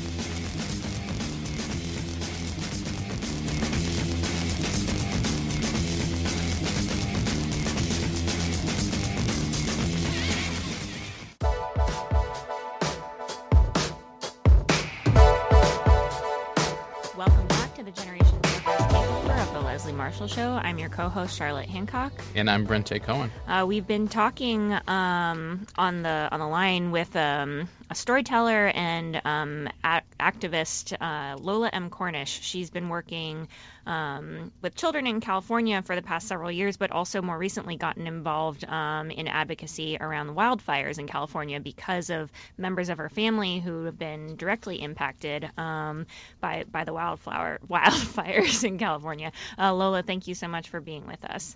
Your 20.93 21.09
co-host 21.09 21.35
Charlotte 21.35 21.69
Hancock, 21.69 22.13
and 22.35 22.47
I'm 22.47 22.65
Brent 22.65 22.85
J. 22.85 22.99
Cohen. 22.99 23.31
Uh, 23.47 23.65
we've 23.67 23.87
been 23.87 24.07
talking 24.07 24.73
um, 24.87 25.65
on 25.75 26.03
the 26.03 26.29
on 26.31 26.39
the 26.39 26.47
line 26.47 26.91
with 26.91 27.15
um, 27.15 27.67
storyteller 27.95 28.67
and 28.67 29.21
um, 29.25 29.69
a- 29.83 30.01
activist, 30.19 30.95
uh, 30.99 31.37
Lola 31.37 31.69
M. 31.69 31.89
Cornish. 31.89 32.41
She's 32.41 32.69
been 32.69 32.89
working 32.89 33.47
um, 33.85 34.51
with 34.61 34.75
children 34.75 35.07
in 35.07 35.21
California 35.21 35.81
for 35.81 35.95
the 35.95 36.01
past 36.01 36.27
several 36.27 36.51
years, 36.51 36.77
but 36.77 36.91
also 36.91 37.21
more 37.21 37.37
recently 37.37 37.75
gotten 37.75 38.07
involved 38.07 38.63
um, 38.65 39.11
in 39.11 39.27
advocacy 39.27 39.97
around 39.99 40.27
the 40.27 40.33
wildfires 40.33 40.99
in 40.99 41.07
California 41.07 41.59
because 41.59 42.09
of 42.09 42.31
members 42.57 42.89
of 42.89 42.97
her 42.97 43.09
family 43.09 43.59
who 43.59 43.85
have 43.85 43.97
been 43.97 44.35
directly 44.35 44.81
impacted 44.81 45.49
um, 45.57 46.05
by 46.39 46.63
by 46.71 46.83
the 46.83 46.93
wildflower 46.93 47.59
wildfires 47.69 48.63
in 48.63 48.77
California. 48.77 49.31
Uh, 49.57 49.73
Lola, 49.73 50.03
thank 50.03 50.27
you 50.27 50.35
so 50.35 50.47
much 50.47 50.69
for 50.69 50.79
being 50.79 51.07
with 51.07 51.23
us. 51.25 51.55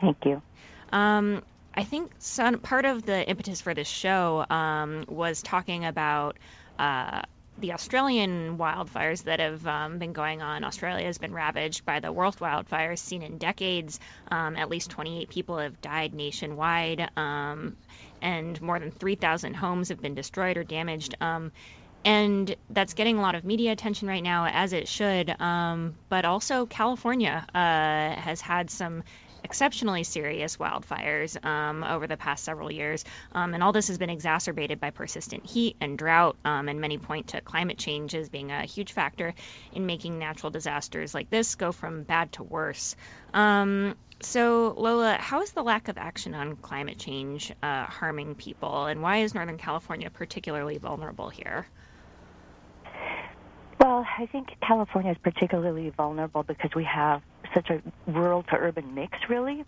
Thank 0.00 0.24
you. 0.24 0.42
Um, 0.92 1.42
I 1.76 1.84
think 1.84 2.12
some 2.18 2.60
part 2.60 2.84
of 2.84 3.04
the 3.04 3.28
impetus 3.28 3.60
for 3.60 3.74
this 3.74 3.88
show 3.88 4.46
um, 4.48 5.04
was 5.08 5.42
talking 5.42 5.84
about 5.84 6.38
uh, 6.78 7.22
the 7.58 7.72
Australian 7.72 8.58
wildfires 8.58 9.24
that 9.24 9.40
have 9.40 9.66
um, 9.66 9.98
been 9.98 10.12
going 10.12 10.40
on. 10.40 10.64
Australia 10.64 11.06
has 11.06 11.18
been 11.18 11.32
ravaged 11.32 11.84
by 11.84 12.00
the 12.00 12.12
worst 12.12 12.38
wildfires 12.38 12.98
seen 12.98 13.22
in 13.22 13.38
decades. 13.38 13.98
Um, 14.30 14.56
at 14.56 14.68
least 14.68 14.90
28 14.90 15.28
people 15.28 15.58
have 15.58 15.80
died 15.80 16.14
nationwide, 16.14 17.10
um, 17.16 17.76
and 18.22 18.60
more 18.60 18.78
than 18.78 18.90
3,000 18.90 19.54
homes 19.54 19.88
have 19.88 20.00
been 20.00 20.14
destroyed 20.14 20.56
or 20.56 20.64
damaged. 20.64 21.16
Um, 21.20 21.52
and 22.04 22.54
that's 22.70 22.94
getting 22.94 23.18
a 23.18 23.22
lot 23.22 23.34
of 23.34 23.44
media 23.44 23.72
attention 23.72 24.08
right 24.08 24.22
now, 24.22 24.46
as 24.46 24.72
it 24.72 24.88
should. 24.88 25.30
Um, 25.40 25.94
but 26.08 26.24
also, 26.24 26.66
California 26.66 27.46
uh, 27.54 28.20
has 28.20 28.40
had 28.40 28.70
some 28.70 29.02
exceptionally 29.44 30.02
serious 30.02 30.56
wildfires 30.56 31.42
um, 31.44 31.84
over 31.84 32.06
the 32.06 32.16
past 32.16 32.44
several 32.44 32.72
years. 32.72 33.04
Um, 33.32 33.54
and 33.54 33.62
all 33.62 33.72
this 33.72 33.88
has 33.88 33.98
been 33.98 34.10
exacerbated 34.10 34.80
by 34.80 34.90
persistent 34.90 35.46
heat 35.46 35.76
and 35.80 35.96
drought. 35.96 36.36
Um, 36.44 36.68
and 36.68 36.80
many 36.80 36.98
point 36.98 37.28
to 37.28 37.40
climate 37.40 37.78
change 37.78 38.14
as 38.14 38.28
being 38.28 38.50
a 38.50 38.62
huge 38.62 38.92
factor 38.92 39.34
in 39.72 39.86
making 39.86 40.18
natural 40.18 40.50
disasters 40.50 41.14
like 41.14 41.30
this 41.30 41.54
go 41.54 41.70
from 41.70 42.02
bad 42.02 42.32
to 42.32 42.42
worse. 42.42 42.96
Um, 43.32 43.94
so, 44.20 44.74
Lola, 44.76 45.18
how 45.18 45.42
is 45.42 45.52
the 45.52 45.62
lack 45.62 45.88
of 45.88 45.98
action 45.98 46.34
on 46.34 46.56
climate 46.56 46.98
change 46.98 47.52
uh, 47.62 47.84
harming 47.84 48.36
people? 48.36 48.86
And 48.86 49.02
why 49.02 49.18
is 49.18 49.34
Northern 49.34 49.58
California 49.58 50.08
particularly 50.08 50.78
vulnerable 50.78 51.28
here? 51.28 51.66
Well, 53.80 54.06
I 54.18 54.26
think 54.26 54.48
California 54.66 55.12
is 55.12 55.18
particularly 55.22 55.90
vulnerable 55.90 56.42
because 56.42 56.70
we 56.74 56.84
have 56.84 57.22
such 57.54 57.70
a 57.70 57.82
rural 58.06 58.42
to 58.44 58.56
urban 58.56 58.94
mix, 58.94 59.16
really. 59.28 59.64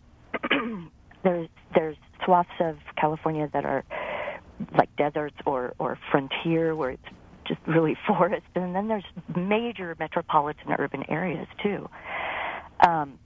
there's 1.22 1.48
there's 1.74 1.96
swaths 2.24 2.48
of 2.60 2.76
California 2.96 3.48
that 3.52 3.64
are 3.64 3.84
like 4.76 4.94
deserts 4.96 5.36
or 5.46 5.74
or 5.78 5.98
frontier 6.10 6.74
where 6.74 6.90
it's 6.90 7.08
just 7.46 7.60
really 7.66 7.96
forest, 8.06 8.46
and 8.54 8.74
then 8.74 8.88
there's 8.88 9.04
major 9.34 9.96
metropolitan 9.98 10.72
urban 10.78 11.04
areas 11.08 11.46
too. 11.62 11.88
Um, 12.86 13.18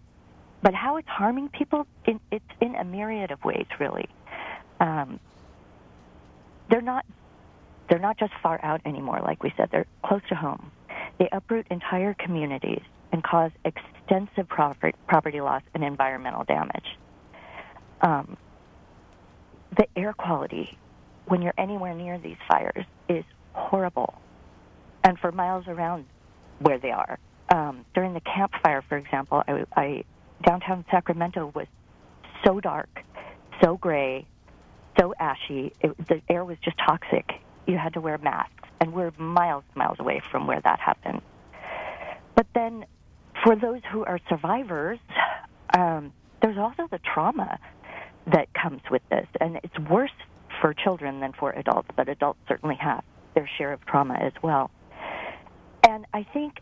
but 0.63 0.75
how 0.75 0.97
it's 0.99 1.09
harming 1.09 1.49
people, 1.49 1.87
in, 2.05 2.21
it's 2.31 2.45
in 2.61 2.75
a 2.75 2.85
myriad 2.85 3.31
of 3.31 3.43
ways, 3.43 3.67
really. 3.79 4.09
Um, 4.79 5.19
they're 6.69 6.83
not 6.83 7.05
they're 7.89 7.99
not 7.99 8.19
just 8.19 8.33
far 8.43 8.61
out 8.63 8.81
anymore, 8.85 9.21
like 9.23 9.43
we 9.43 9.53
said. 9.57 9.69
They're 9.73 9.87
close 10.05 10.23
to 10.29 10.35
home. 10.37 10.71
They 11.19 11.29
uproot 11.33 11.67
entire 11.71 12.15
communities 12.15 12.83
and 13.13 13.23
cause 13.23 13.51
extensive 13.65 14.49
property 14.49 15.41
loss 15.41 15.63
and 15.75 15.85
environmental 15.85 16.45
damage. 16.45 16.99
Um, 18.01 18.37
the 19.77 19.87
air 19.97 20.13
quality 20.13 20.77
when 21.27 21.43
you're 21.43 21.55
anywhere 21.59 21.95
near 21.95 22.19
these 22.19 22.37
fires 22.49 22.85
is 23.09 23.25
horrible, 23.53 24.15
and 25.05 25.19
for 25.19 25.31
miles 25.33 25.67
around 25.69 26.07
where 26.59 26.79
they 26.79 26.91
are. 26.91 27.19
Um, 27.53 27.85
during 27.95 28.15
the 28.15 28.21
Camp 28.21 28.53
Fire, 28.63 28.83
for 28.89 28.97
example, 28.97 29.43
I, 29.47 29.65
I 29.77 30.05
downtown 30.45 30.85
Sacramento 30.91 31.53
was 31.55 31.67
so 32.45 32.61
dark, 32.61 32.89
so 33.63 33.77
gray, 33.77 34.27
so 34.99 35.15
ashy. 35.19 35.73
It, 35.81 35.97
the 36.09 36.21
air 36.29 36.45
was 36.45 36.59
just 36.65 36.79
toxic. 36.79 37.31
You 37.67 37.77
had 37.77 37.95
to 37.95 38.01
wear 38.01 38.19
masks, 38.19 38.69
and 38.81 38.93
we're 38.93 39.13
miles, 39.19 39.65
miles 39.75 39.99
away 40.01 40.21
from 40.31 40.47
where 40.47 40.61
that 40.61 40.81
happened. 40.81 41.23
But 42.35 42.47
then 42.55 42.87
for 43.45 43.57
those 43.57 43.81
who 43.93 44.05
are 44.05 44.19
survivors, 44.29 44.99
um, 45.77 46.13
there's 46.43 46.59
also 46.59 46.89
the 46.91 46.99
trauma 46.99 47.59
that 48.33 48.53
comes 48.55 48.83
with 48.91 49.03
this, 49.11 49.27
and 49.41 49.59
it's 49.63 49.79
worse 49.91 50.11
for 50.61 50.75
children 50.75 51.21
than 51.21 51.33
for 51.33 51.51
adults, 51.53 51.89
but 51.97 52.09
adults 52.09 52.39
certainly 52.49 52.77
have 52.77 53.03
their 53.35 53.49
share 53.59 53.73
of 53.73 53.85
trauma 53.87 54.15
as 54.15 54.33
well. 54.43 54.71
And 55.87 56.07
I 56.13 56.27
think 56.33 56.61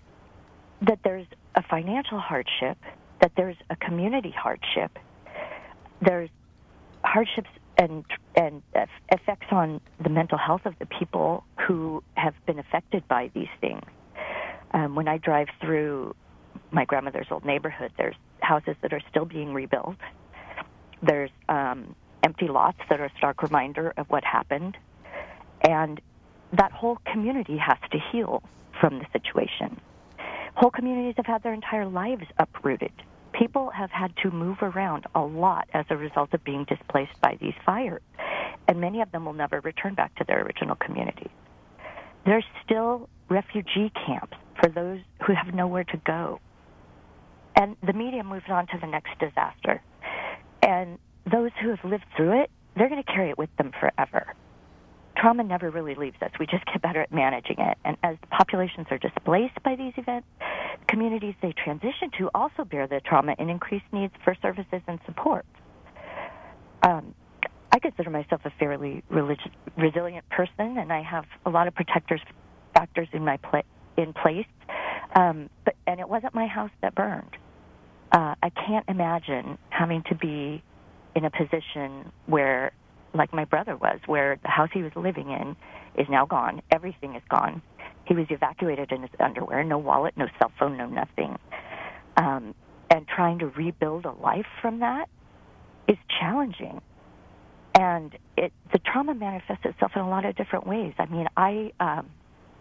that 0.82 1.00
there's 1.02 1.26
a 1.54 1.62
financial 1.62 2.18
hardship, 2.18 2.78
that 3.20 3.32
there's 3.37 3.56
a 3.70 3.76
community 3.76 4.35
hardship, 4.37 4.99
there's 6.00 6.30
hardships 7.02 7.49
and 7.76 8.04
and 8.37 8.62
effects 9.11 9.47
on 9.50 9.80
the 10.02 10.08
mental 10.08 10.38
health 10.38 10.62
of 10.64 10.75
the 10.78 10.87
people 10.87 11.44
who 11.66 12.02
have 12.14 12.35
been 12.47 12.58
affected 12.58 13.06
by 13.08 13.30
these 13.35 13.49
things. 13.61 13.82
Um, 14.73 14.94
when 14.94 15.08
I 15.08 15.18
drive 15.18 15.49
through 15.61 16.14
my 16.71 16.85
grandmother's 16.85 17.27
old 17.31 17.45
neighborhood, 17.45 17.93
there's 17.97 18.17
houses 18.41 18.77
that 18.83 18.93
are 18.93 19.01
still 19.11 19.25
being 19.25 19.53
rebuilt. 19.53 19.97
There's 21.03 21.31
um, 21.49 21.95
empty 22.23 22.49
lots 22.49 22.79
that 22.91 23.01
are 23.01 23.07
a 23.07 23.13
stark 23.17 23.43
reminder 23.43 23.93
of 23.97 24.09
what 24.09 24.25
happened. 24.25 24.77
And 25.63 26.01
that 26.53 26.73
whole 26.73 26.99
community 27.11 27.57
has 27.59 27.79
to 27.91 27.99
heal 28.13 28.43
from 28.81 28.99
the 28.99 29.07
situation. 29.13 29.81
Whole 30.55 30.71
communities 30.71 31.15
have 31.17 31.27
had 31.27 31.43
their 31.43 31.55
entire 31.55 31.87
lives 31.87 32.25
uprooted. 32.39 32.93
People 33.33 33.71
have 33.71 33.91
had 33.91 34.17
to 34.23 34.31
move 34.31 34.59
around 34.63 35.05
a 35.15 35.21
lot 35.21 35.69
as 35.73 35.85
a 35.91 35.97
result 35.97 36.35
of 36.35 36.43
being 36.43 36.65
displaced 36.65 37.21
by 37.21 37.37
these 37.41 37.55
fires, 37.65 38.03
and 38.67 38.81
many 38.81 39.01
of 39.01 39.13
them 39.13 39.25
will 39.25 39.35
never 39.35 39.61
return 39.61 39.95
back 39.95 40.15
to 40.17 40.25
their 40.25 40.43
original 40.43 40.75
communities. 40.75 41.31
There's 42.25 42.45
still 42.65 43.09
refugee 43.29 43.93
camps 44.07 44.37
for 44.61 44.69
those 44.69 45.01
who 45.25 45.35
have 45.35 45.55
nowhere 45.55 45.85
to 45.85 45.97
go. 45.99 46.41
And 47.59 47.77
the 47.85 47.93
media 47.93 48.23
moves 48.23 48.45
on 48.49 48.69
to 48.69 48.79
the 48.81 48.87
next 48.87 49.19
disaster. 49.19 49.83
And 50.62 50.99
those 51.31 51.50
who 51.61 51.71
have 51.71 51.85
lived 51.85 52.05
through 52.17 52.43
it, 52.43 52.50
they're 52.77 52.88
going 52.88 53.03
to 53.03 53.12
carry 53.12 53.31
it 53.31 53.38
with 53.38 53.50
them 53.59 53.73
forever. 53.81 54.33
Trauma 55.17 55.43
never 55.43 55.69
really 55.69 55.97
leaves 55.97 56.17
us. 56.23 56.31
We 56.38 56.47
just 56.47 56.65
get 56.67 56.81
better 56.81 57.00
at 57.00 57.12
managing 57.12 57.59
it. 57.59 57.77
And 57.85 57.97
as 58.05 58.17
the 58.21 58.29
populations 58.29 58.87
are 58.93 58.99
displaced 58.99 59.61
by 59.65 59.75
these 59.75 59.93
events, 59.97 60.29
communities 60.87 61.35
they 61.43 61.53
transition 61.53 62.12
to 62.19 62.31
also 62.33 62.65
bear 62.65 62.87
the 62.87 63.00
trauma 63.00 63.35
and 63.37 63.50
increased 63.50 63.87
needs 63.91 64.15
for 64.23 64.37
services 64.41 64.81
and 64.87 65.00
support. 65.05 65.45
Um, 66.87 67.12
I 67.73 67.81
consider 67.81 68.11
myself 68.11 68.43
a 68.45 68.50
fairly 68.50 69.03
religious, 69.11 69.50
resilient 69.77 70.29
person, 70.31 70.79
and 70.79 70.93
I 70.93 71.03
have 71.03 71.25
a 71.45 71.50
lot 71.50 71.67
of 71.67 71.75
protectors 71.75 72.21
factors 72.75 73.09
in 73.12 73.25
my 73.25 73.38
pla- 73.38 73.62
in 73.97 74.12
place. 74.12 74.47
Um, 75.17 75.50
but 75.65 75.75
and 75.88 75.99
it 75.99 76.09
wasn't 76.09 76.35
my 76.35 76.47
house 76.47 76.71
that 76.83 76.95
burned 76.95 77.37
uh, 78.12 78.35
I 78.43 78.50
can't 78.50 78.85
imagine 78.88 79.59
having 79.71 80.03
to 80.09 80.15
be 80.15 80.62
in 81.15 81.25
a 81.25 81.31
position 81.31 82.12
where, 82.27 82.73
like 83.15 83.33
my 83.33 83.45
brother 83.45 83.77
was, 83.77 84.00
where 84.07 84.38
the 84.43 84.49
house 84.49 84.71
he 84.73 84.83
was 84.83 84.93
living 84.97 85.31
in 85.31 85.57
is 86.00 86.09
now 86.09 86.25
gone. 86.27 86.62
Everything 86.71 87.15
is 87.17 87.23
gone. 87.29 87.62
He 88.07 88.15
was 88.15 88.27
evacuated 88.31 88.93
in 88.93 89.03
his 89.03 89.11
underwear, 89.21 89.65
no 89.65 89.79
wallet, 89.79 90.15
no 90.17 90.27
cell 90.38 90.53
phone, 90.59 90.77
no 90.77 90.87
nothing. 90.87 91.38
Um, 92.17 92.55
and 92.91 93.07
trying 93.07 93.41
to 93.41 93.49
rebuild 93.49 94.07
a 94.07 94.12
life 94.12 94.47
from 94.62 94.81
that 94.81 95.09
is 95.87 95.99
challenging. 96.21 96.81
And 97.75 98.17
it, 98.37 98.53
the 98.73 98.79
trauma 98.79 99.15
manifests 99.15 99.65
itself 99.65 99.93
in 99.95 100.03
a 100.03 100.09
lot 100.09 100.25
of 100.25 100.37
different 100.37 100.67
ways. 100.67 100.95
I 100.99 101.07
mean, 101.07 101.27
I 101.37 101.73
um, 101.81 102.09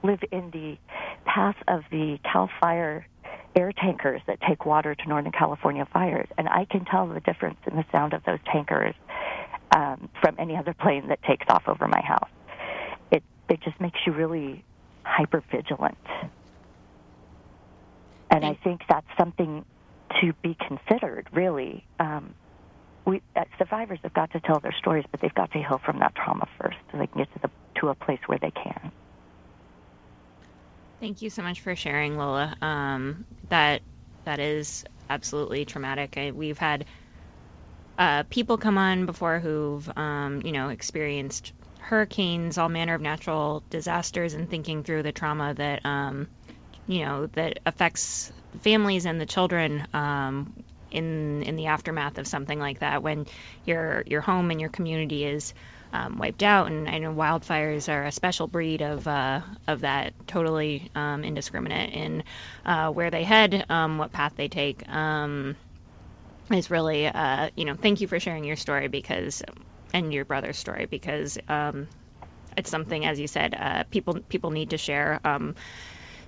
live 0.04 0.20
in 0.32 0.52
the 0.52 0.78
path 1.26 1.56
of 1.68 1.82
the 1.92 2.18
Cal 2.24 2.50
Fire 2.60 3.08
air 3.56 3.72
tankers 3.72 4.22
that 4.28 4.40
take 4.48 4.66
water 4.66 4.94
to 4.94 5.10
Northern 5.10 5.32
California 5.32 5.88
fires, 5.92 6.28
and 6.38 6.48
I 6.48 6.66
can 6.66 6.86
tell 6.86 7.08
the 7.08 7.20
difference 7.20 7.58
in 7.66 7.76
the 7.76 7.86
sound 7.92 8.14
of 8.14 8.24
those 8.24 8.40
tankers 8.52 8.94
um, 9.76 10.10
from 10.22 10.36
any 10.38 10.56
other 10.56 10.74
plane 10.74 11.08
that 11.08 11.22
takes 11.24 11.46
off 11.50 11.64
over 11.68 11.88
my 11.88 12.02
house. 12.02 12.30
It 13.12 13.24
it 13.50 13.62
just 13.62 13.80
makes 13.82 14.00
you 14.06 14.14
really 14.14 14.64
hyper 15.04 15.44
vigilant, 15.52 15.98
and 18.30 18.46
I 18.46 18.54
think 18.64 18.82
that's 18.88 19.08
something 19.18 19.66
to 20.22 20.34
be 20.44 20.56
considered. 20.68 21.28
Really, 21.32 21.86
um, 22.00 22.34
we 23.06 23.22
uh, 23.36 23.46
survivors 23.58 24.00
have 24.04 24.14
got 24.14 24.32
to 24.34 24.40
tell 24.40 24.60
their 24.60 24.76
stories, 24.78 25.06
but 25.10 25.22
they've 25.22 25.34
got 25.34 25.52
to 25.54 25.60
heal 25.60 25.82
from 25.84 26.00
that 26.00 26.14
trauma 26.16 26.48
first, 26.62 26.78
so 26.92 26.98
they 26.98 27.08
can 27.08 27.20
get 27.20 27.34
to 27.34 27.40
the 27.40 27.50
to 27.80 27.90
a 27.90 27.96
place 27.96 28.20
where 28.28 28.38
they 28.40 28.52
can. 28.52 28.92
Thank 31.00 31.22
you 31.22 31.30
so 31.30 31.44
much 31.44 31.62
for 31.62 31.76
sharing, 31.76 32.18
Lola. 32.18 32.56
Um, 32.62 33.26
that 33.50 33.84
that 34.26 34.40
is 34.40 34.84
absolutely 35.10 35.66
traumatic. 35.66 36.18
I, 36.18 36.32
we've 36.32 36.58
had 36.58 36.86
uh, 37.98 38.24
people 38.30 38.58
come 38.58 38.78
on 38.78 39.06
before 39.06 39.40
who've, 39.40 39.90
um, 39.98 40.42
you 40.46 40.52
know, 40.52 40.70
experienced 40.70 41.54
hurricanes, 41.80 42.58
all 42.58 42.70
manner 42.70 42.96
of 42.96 43.02
natural 43.02 43.64
disasters, 43.70 44.34
and 44.34 44.50
thinking 44.50 44.84
through 44.84 45.04
the 45.04 45.12
trauma 45.12 45.54
that, 45.56 45.86
um, 45.86 46.28
you 46.88 47.06
know, 47.06 47.28
that 47.34 47.60
affects 47.66 48.32
families 48.62 49.06
and 49.06 49.22
the 49.22 49.26
children 49.26 49.88
um, 49.94 50.54
in 50.92 51.44
in 51.44 51.56
the 51.56 51.68
aftermath 51.68 52.18
of 52.18 52.28
something 52.28 52.60
like 52.60 52.80
that. 52.80 53.04
When 53.04 53.26
your 53.66 54.04
your 54.08 54.22
home 54.22 54.52
and 54.52 54.62
your 54.62 54.70
community 54.72 55.26
is 55.26 55.54
um, 55.94 56.18
wiped 56.18 56.44
out, 56.44 56.68
and 56.68 56.90
I 56.90 57.00
know 57.00 57.14
wildfires 57.14 57.92
are 57.92 58.06
a 58.06 58.12
special 58.12 58.48
breed 58.48 58.82
of 58.82 59.08
uh, 59.08 59.42
of 59.68 59.82
that, 59.82 60.14
totally 60.28 60.90
um, 60.96 61.24
indiscriminate 61.24 61.94
in 61.94 62.24
uh, 62.66 62.92
where 62.92 63.12
they 63.12 63.24
head, 63.24 63.66
um, 63.70 63.98
what 63.98 64.12
path 64.12 64.34
they 64.36 64.48
take. 64.48 64.88
Um, 64.90 65.56
is 66.52 66.72
really, 66.72 67.08
uh, 67.08 67.50
you 67.56 67.66
know, 67.66 67.76
thank 67.76 68.02
you 68.02 68.08
for 68.08 68.20
sharing 68.20 68.46
your 68.46 68.56
story 68.56 68.88
because, 68.88 69.44
and 69.94 70.14
your 70.14 70.26
brother's 70.26 70.58
story 70.58 70.86
because 70.86 71.38
um, 71.50 71.88
it's 72.56 72.70
something, 72.70 73.06
as 73.06 73.20
you 73.20 73.28
said, 73.28 73.56
uh, 73.60 73.84
people 73.92 74.20
people 74.30 74.52
need 74.52 74.72
to 74.72 74.78
share. 74.78 75.20
Um, 75.24 75.56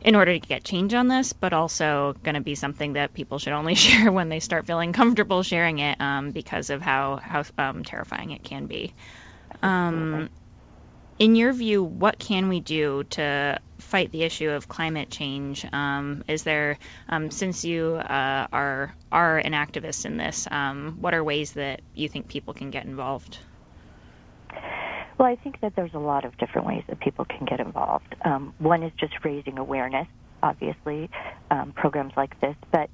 in 0.01 0.15
order 0.15 0.33
to 0.37 0.39
get 0.47 0.63
change 0.63 0.93
on 0.93 1.07
this, 1.07 1.33
but 1.33 1.53
also 1.53 2.15
going 2.23 2.35
to 2.35 2.41
be 2.41 2.55
something 2.55 2.93
that 2.93 3.13
people 3.13 3.39
should 3.39 3.53
only 3.53 3.75
share 3.75 4.11
when 4.11 4.29
they 4.29 4.39
start 4.39 4.65
feeling 4.65 4.93
comfortable 4.93 5.43
sharing 5.43 5.79
it 5.79 5.99
um, 5.99 6.31
because 6.31 6.69
of 6.69 6.81
how 6.81 7.17
how 7.17 7.43
um, 7.57 7.83
terrifying 7.83 8.31
it 8.31 8.43
can 8.43 8.65
be. 8.65 8.93
Um, 9.61 10.29
in 11.19 11.35
your 11.35 11.51
view, 11.51 11.83
what 11.83 12.17
can 12.17 12.47
we 12.47 12.61
do 12.61 13.03
to 13.03 13.59
fight 13.77 14.11
the 14.11 14.23
issue 14.23 14.49
of 14.49 14.69
climate 14.69 15.09
change? 15.09 15.65
Um, 15.71 16.23
is 16.27 16.43
there, 16.43 16.77
um, 17.09 17.29
since 17.29 17.65
you 17.65 17.95
uh, 17.95 18.47
are 18.51 18.95
are 19.11 19.37
an 19.37 19.51
activist 19.51 20.05
in 20.05 20.15
this, 20.15 20.47
um, 20.49 20.97
what 21.01 21.13
are 21.13 21.23
ways 21.23 21.53
that 21.53 21.81
you 21.93 22.07
think 22.07 22.29
people 22.29 22.53
can 22.53 22.71
get 22.71 22.85
involved? 22.85 23.37
Well, 25.17 25.27
I 25.27 25.35
think 25.35 25.59
that 25.59 25.75
there's 25.75 25.93
a 25.93 25.99
lot 25.99 26.23
of 26.23 26.37
different 26.37 26.65
ways 26.65 26.83
that 26.87 27.01
people 27.01 27.25
can 27.25 27.45
get 27.45 27.59
involved. 27.59 28.15
Um, 28.23 28.53
one 28.57 28.83
is 28.83 28.93
just 28.97 29.13
raising 29.25 29.57
awareness, 29.57 30.07
obviously, 30.41 31.09
um, 31.51 31.73
programs 31.73 32.13
like 32.15 32.39
this, 32.39 32.55
but 32.71 32.89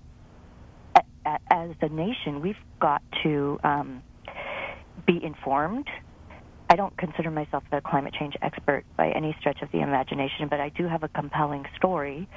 as 1.52 1.70
a 1.82 1.90
nation, 1.90 2.42
we've 2.42 2.58
got 2.80 3.04
to 3.24 3.60
be 5.06 5.24
informed 5.24 5.88
I 6.76 6.78
don't 6.78 6.98
consider 6.98 7.32
myself 7.32 7.64
a 7.72 7.80
climate 7.80 8.14
change 8.20 8.36
expert 8.42 8.84
by 8.98 9.10
any 9.12 9.34
stretch 9.40 9.62
of 9.62 9.72
the 9.72 9.80
imagination, 9.80 10.50
but 10.50 10.60
I 10.60 10.68
do 10.68 10.86
have 10.90 11.04
a 11.04 11.08
compelling 11.08 11.66
story. 11.78 12.28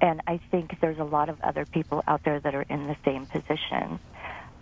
And 0.00 0.20
I 0.26 0.40
think 0.50 0.80
there's 0.80 0.98
a 0.98 1.04
lot 1.04 1.28
of 1.28 1.40
other 1.40 1.64
people 1.64 2.02
out 2.08 2.24
there 2.24 2.40
that 2.40 2.52
are 2.52 2.62
in 2.62 2.88
the 2.88 2.96
same 3.04 3.26
position. 3.26 4.00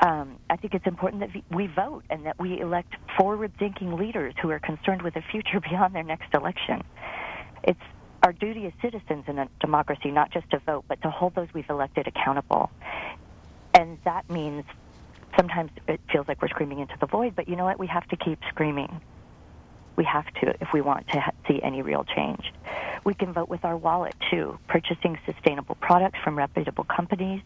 Um, 0.02 0.36
I 0.50 0.56
think 0.56 0.74
it's 0.74 0.86
important 0.86 1.20
that 1.20 1.42
we 1.50 1.68
vote 1.68 2.04
and 2.10 2.26
that 2.26 2.38
we 2.38 2.60
elect 2.60 2.96
forward 3.16 3.52
thinking 3.58 3.96
leaders 3.96 4.34
who 4.42 4.50
are 4.50 4.58
concerned 4.58 5.00
with 5.00 5.14
the 5.14 5.22
future 5.22 5.58
beyond 5.70 5.94
their 5.94 6.02
next 6.02 6.34
election. 6.34 6.82
It's 7.62 7.80
our 8.22 8.34
duty 8.34 8.66
as 8.66 8.74
citizens 8.82 9.24
in 9.26 9.38
a 9.38 9.48
democracy 9.58 10.10
not 10.10 10.32
just 10.32 10.50
to 10.50 10.58
vote, 10.58 10.84
but 10.86 11.00
to 11.00 11.08
hold 11.08 11.34
those 11.34 11.48
we've 11.54 11.70
elected 11.70 12.08
accountable. 12.08 12.70
And 13.72 13.96
that 14.04 14.28
means 14.28 14.64
sometimes 15.34 15.70
it 15.88 16.02
feels 16.12 16.28
like 16.28 16.42
we're 16.42 16.48
screaming 16.48 16.80
into 16.80 16.96
the 17.00 17.06
void, 17.06 17.34
but 17.34 17.48
you 17.48 17.56
know 17.56 17.64
what? 17.64 17.78
We 17.78 17.86
have 17.86 18.06
to 18.08 18.16
keep 18.16 18.38
screaming. 18.50 19.00
We 19.96 20.04
have 20.04 20.26
to 20.40 20.54
if 20.60 20.68
we 20.72 20.80
want 20.80 21.08
to 21.08 21.22
see 21.48 21.60
any 21.62 21.82
real 21.82 22.04
change. 22.04 22.52
We 23.04 23.14
can 23.14 23.32
vote 23.32 23.48
with 23.48 23.64
our 23.64 23.76
wallet 23.76 24.14
too, 24.30 24.58
purchasing 24.68 25.18
sustainable 25.26 25.76
products 25.76 26.18
from 26.24 26.36
reputable 26.36 26.84
companies, 26.84 27.42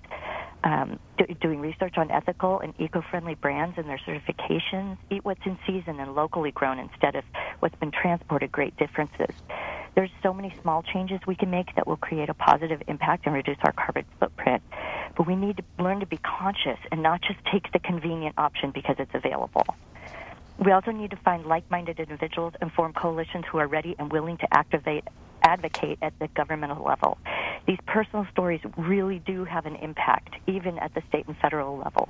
um, 0.64 0.98
do, 1.16 1.26
doing 1.40 1.61
research 1.61 1.98
on 1.98 2.11
ethical 2.11 2.61
and 2.61 2.74
eco-friendly 2.78 3.34
brands 3.37 3.76
and 3.78 3.88
their 3.88 3.98
certifications, 3.98 4.96
eat 5.11 5.24
what's 5.24 5.44
in 5.44 5.58
season 5.66 6.00
and 6.00 6.14
locally 6.14 6.52
grown 6.52 6.78
instead 6.78 7.16
of 7.16 7.24
what's 7.61 7.76
been 7.76 7.90
transported. 7.90 8.50
Great 8.50 8.76
differences. 8.76 9.34
There's 9.94 10.11
so 10.22 10.32
many 10.32 10.54
small 10.62 10.82
changes 10.82 11.20
we 11.26 11.34
can 11.34 11.50
make 11.50 11.74
that 11.74 11.87
will 11.87 11.96
create 11.96 12.28
a 12.28 12.34
positive 12.34 12.82
impact 12.87 13.26
and 13.26 13.34
reduce 13.34 13.58
our 13.62 13.72
carbon 13.72 14.04
footprint. 14.20 14.62
But 15.16 15.26
we 15.26 15.34
need 15.34 15.56
to 15.56 15.82
learn 15.82 16.00
to 16.00 16.06
be 16.06 16.18
conscious 16.18 16.78
and 16.92 17.02
not 17.02 17.20
just 17.22 17.40
take 17.52 17.72
the 17.72 17.80
convenient 17.80 18.37
option 18.38 18.70
because 18.70 18.96
it's 18.98 19.14
available. 19.14 19.66
We 20.64 20.73
also 20.73 20.90
need 20.90 21.11
to 21.12 21.16
find 21.25 21.47
like-minded 21.47 22.01
individuals 22.01 22.53
and 22.61 22.73
form 22.73 22.92
coalitions 22.92 23.44
who 23.51 23.59
are 23.59 23.68
ready 23.68 23.94
and 23.99 24.11
willing 24.12 24.37
to 24.38 24.49
activate 24.53 25.05
advocate 25.44 25.99
at 26.03 26.12
the 26.21 26.29
governmental 26.37 26.85
level. 26.85 27.16
These 27.66 27.79
personal 27.87 28.27
stories 28.33 28.61
really 28.77 29.23
do 29.25 29.44
have 29.44 29.66
an 29.66 29.77
impact, 29.77 30.35
even 30.49 30.79
at 30.79 30.92
the 30.94 31.03
state 31.09 31.27
and 31.29 31.37
federal 31.38 31.79
level, 31.79 32.09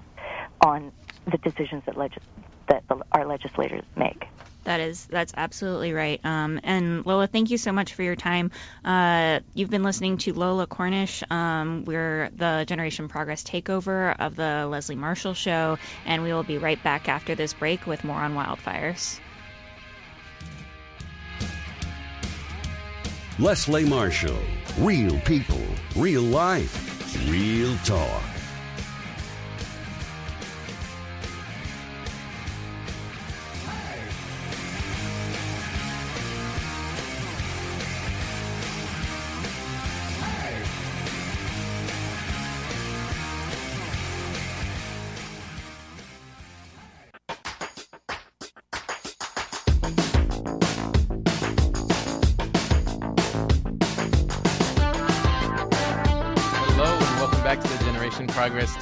on 0.65 0.93
the 1.31 1.39
decisions 1.39 1.83
that, 1.87 1.97
legis- 1.99 2.23
that 2.71 2.85
the, 2.89 3.03
our 3.13 3.27
legislators 3.27 3.85
make. 3.97 4.25
That 4.68 4.81
is, 4.81 5.07
that's 5.07 5.33
absolutely 5.35 5.94
right. 5.94 6.20
Um, 6.22 6.61
and 6.62 7.07
Lola, 7.07 7.26
thank 7.26 7.50
you 7.50 7.57
so 7.57 7.72
much 7.72 7.94
for 7.94 8.02
your 8.02 8.16
time. 8.16 8.50
Uh, 8.85 9.40
you've 9.54 9.70
been 9.70 9.83
listening 9.83 10.18
to 10.18 10.35
Lola 10.35 10.66
Cornish. 10.66 11.22
Um, 11.31 11.87
we're 11.87 12.28
the 12.37 12.66
Generation 12.68 13.09
Progress 13.09 13.42
takeover 13.44 14.14
of 14.18 14.37
the 14.37 14.66
Leslie 14.66 14.94
Marshall 14.94 15.33
Show, 15.33 15.78
and 16.04 16.22
we 16.22 16.35
will 16.35 16.42
be 16.42 16.59
right 16.59 16.83
back 16.83 17.09
after 17.09 17.35
this 17.35 17.54
break 17.54 17.87
with 17.87 18.04
more 18.04 18.20
on 18.20 18.35
wildfires. 18.35 19.18
Leslie 23.38 23.87
Marshall. 23.87 24.37
Real 24.81 25.18
people, 25.20 25.62
real 25.96 26.20
life, 26.20 27.26
real 27.31 27.74
talk. 27.87 28.38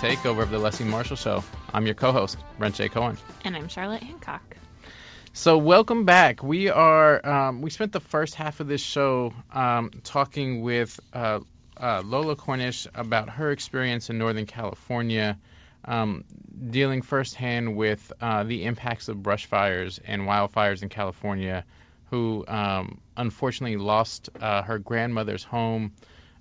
Takeover 0.07 0.41
of 0.41 0.51
the 0.51 0.59
Leslie 0.59 0.87
Marshall 0.87 1.17
Show. 1.17 1.43
I'm 1.75 1.85
your 1.85 1.97
co-host, 1.97 2.39
Brent 2.59 2.77
J. 2.77 2.89
Cohen. 2.89 3.19
And 3.45 3.57
I'm 3.57 3.67
Charlotte 3.67 4.05
Hancock. 4.05 4.57
So 5.33 5.59
welcome 5.59 6.05
back. 6.05 6.45
We 6.45 6.69
are 6.69 7.27
um, 7.27 7.61
we 7.61 7.71
spent 7.71 7.91
the 7.91 7.99
first 7.99 8.37
half 8.37 8.61
of 8.61 8.69
this 8.69 8.81
show 8.81 9.33
um, 9.53 9.91
talking 10.05 10.63
with 10.63 11.01
uh, 11.13 11.41
uh, 11.77 12.03
Lola 12.05 12.37
Cornish 12.37 12.87
about 12.95 13.29
her 13.31 13.51
experience 13.51 14.09
in 14.09 14.17
Northern 14.17 14.47
California, 14.47 15.37
um, 15.85 16.23
dealing 16.71 17.03
firsthand 17.03 17.75
with 17.75 18.13
uh, 18.21 18.45
the 18.45 18.65
impacts 18.65 19.09
of 19.09 19.21
brush 19.25 19.47
fires 19.47 19.99
and 20.07 20.23
wildfires 20.23 20.85
in 20.85 20.89
California, 20.89 21.65
who 22.11 22.45
um, 22.47 23.01
unfortunately 23.17 23.77
lost 23.77 24.31
uh, 24.41 24.63
her 24.63 24.79
grandmother's 24.79 25.43
home 25.43 25.91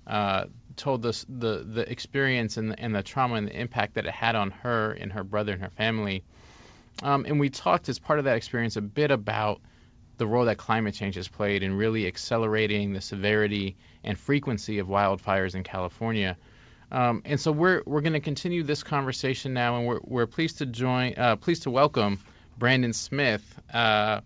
uh, 0.06 0.44
told 0.76 1.04
us 1.06 1.24
the 1.28 1.64
the 1.66 1.90
experience 1.90 2.56
and 2.56 2.70
the, 2.70 2.80
and 2.80 2.94
the 2.94 3.02
trauma 3.02 3.36
and 3.36 3.48
the 3.48 3.60
impact 3.60 3.94
that 3.94 4.06
it 4.06 4.12
had 4.12 4.36
on 4.36 4.50
her 4.50 4.92
and 4.92 5.12
her 5.12 5.24
brother 5.24 5.52
and 5.52 5.62
her 5.62 5.70
family. 5.70 6.24
Um, 7.02 7.26
and 7.26 7.38
we 7.38 7.50
talked 7.50 7.88
as 7.88 7.98
part 7.98 8.18
of 8.18 8.24
that 8.24 8.36
experience 8.36 8.76
a 8.76 8.80
bit 8.82 9.10
about 9.10 9.60
the 10.18 10.26
role 10.26 10.46
that 10.46 10.56
climate 10.56 10.94
change 10.94 11.16
has 11.16 11.28
played 11.28 11.62
in 11.62 11.74
really 11.74 12.06
accelerating 12.06 12.92
the 12.92 13.00
severity 13.00 13.76
and 14.02 14.18
frequency 14.18 14.78
of 14.78 14.86
wildfires 14.86 15.54
in 15.54 15.62
California. 15.62 16.36
Um, 16.90 17.22
and 17.24 17.38
so 17.40 17.52
we're 17.52 17.82
we're 17.84 18.00
going 18.00 18.12
to 18.12 18.20
continue 18.20 18.62
this 18.62 18.82
conversation 18.82 19.52
now, 19.52 19.76
and 19.76 19.86
we're 19.86 20.00
we're 20.02 20.26
pleased 20.26 20.58
to 20.58 20.66
join, 20.66 21.14
uh, 21.16 21.36
pleased 21.36 21.64
to 21.64 21.70
welcome 21.70 22.20
Brandon 22.58 22.92
Smith, 22.92 23.42
uh, 23.72 24.20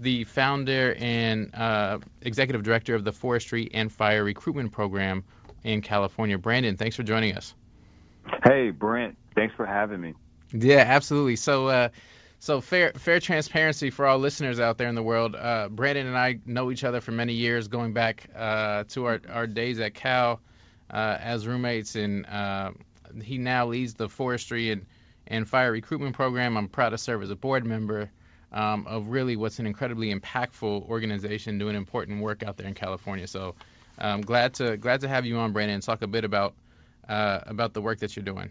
the 0.00 0.24
founder 0.24 0.96
and 0.98 1.54
uh, 1.54 1.98
executive 2.22 2.62
director 2.62 2.94
of 2.94 3.04
the 3.04 3.12
Forestry 3.12 3.70
and 3.74 3.92
Fire 3.92 4.24
Recruitment 4.24 4.72
Program, 4.72 5.22
in 5.64 5.82
California. 5.82 6.38
Brandon, 6.38 6.76
thanks 6.76 6.96
for 6.96 7.02
joining 7.02 7.36
us. 7.36 7.54
Hey, 8.44 8.70
Brent, 8.70 9.16
thanks 9.34 9.54
for 9.54 9.66
having 9.66 10.00
me. 10.00 10.14
Yeah, 10.52 10.84
absolutely. 10.86 11.36
So, 11.36 11.68
uh, 11.68 11.88
so 12.38 12.60
fair 12.60 12.92
fair 12.92 13.20
transparency 13.20 13.90
for 13.90 14.06
all 14.06 14.18
listeners 14.18 14.60
out 14.60 14.78
there 14.78 14.88
in 14.88 14.94
the 14.94 15.02
world. 15.02 15.34
Uh, 15.34 15.68
Brandon 15.68 16.06
and 16.06 16.16
I 16.16 16.38
know 16.46 16.70
each 16.70 16.84
other 16.84 17.00
for 17.00 17.10
many 17.10 17.34
years, 17.34 17.68
going 17.68 17.92
back 17.92 18.28
uh, 18.34 18.84
to 18.88 19.06
our, 19.06 19.20
our 19.30 19.46
days 19.46 19.80
at 19.80 19.94
Cal 19.94 20.40
uh, 20.90 21.16
as 21.20 21.46
roommates, 21.46 21.96
and 21.96 22.26
uh, 22.26 22.70
he 23.22 23.38
now 23.38 23.66
leads 23.66 23.94
the 23.94 24.08
forestry 24.08 24.70
and, 24.70 24.86
and 25.26 25.48
fire 25.48 25.72
recruitment 25.72 26.14
program. 26.14 26.56
I'm 26.56 26.68
proud 26.68 26.90
to 26.90 26.98
serve 26.98 27.22
as 27.22 27.30
a 27.30 27.36
board 27.36 27.66
member 27.66 28.10
um, 28.52 28.86
of 28.86 29.08
really 29.08 29.36
what's 29.36 29.58
an 29.58 29.66
incredibly 29.66 30.14
impactful 30.14 30.88
organization 30.88 31.58
doing 31.58 31.76
important 31.76 32.22
work 32.22 32.42
out 32.42 32.56
there 32.56 32.66
in 32.66 32.74
California. 32.74 33.26
So 33.26 33.54
I'm 33.98 34.20
glad 34.20 34.54
to 34.54 34.76
glad 34.76 35.00
to 35.02 35.08
have 35.08 35.26
you 35.26 35.36
on, 35.38 35.52
Brandon, 35.52 35.74
and 35.74 35.82
talk 35.82 36.02
a 36.02 36.06
bit 36.06 36.24
about 36.24 36.54
uh, 37.08 37.40
about 37.46 37.74
the 37.74 37.80
work 37.80 37.98
that 38.00 38.16
you're 38.16 38.24
doing. 38.24 38.50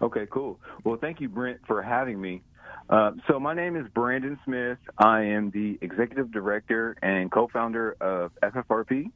Okay, 0.00 0.26
cool. 0.30 0.60
Well, 0.84 0.96
thank 1.00 1.20
you, 1.20 1.28
Brent, 1.28 1.60
for 1.66 1.82
having 1.82 2.20
me. 2.20 2.42
Uh, 2.88 3.12
so 3.26 3.38
my 3.38 3.52
name 3.52 3.76
is 3.76 3.86
Brandon 3.92 4.38
Smith. 4.44 4.78
I 4.96 5.22
am 5.22 5.50
the 5.50 5.78
executive 5.82 6.30
director 6.32 6.96
and 7.02 7.30
co-founder 7.30 7.96
of 8.00 8.30
FFRP, 8.42 9.10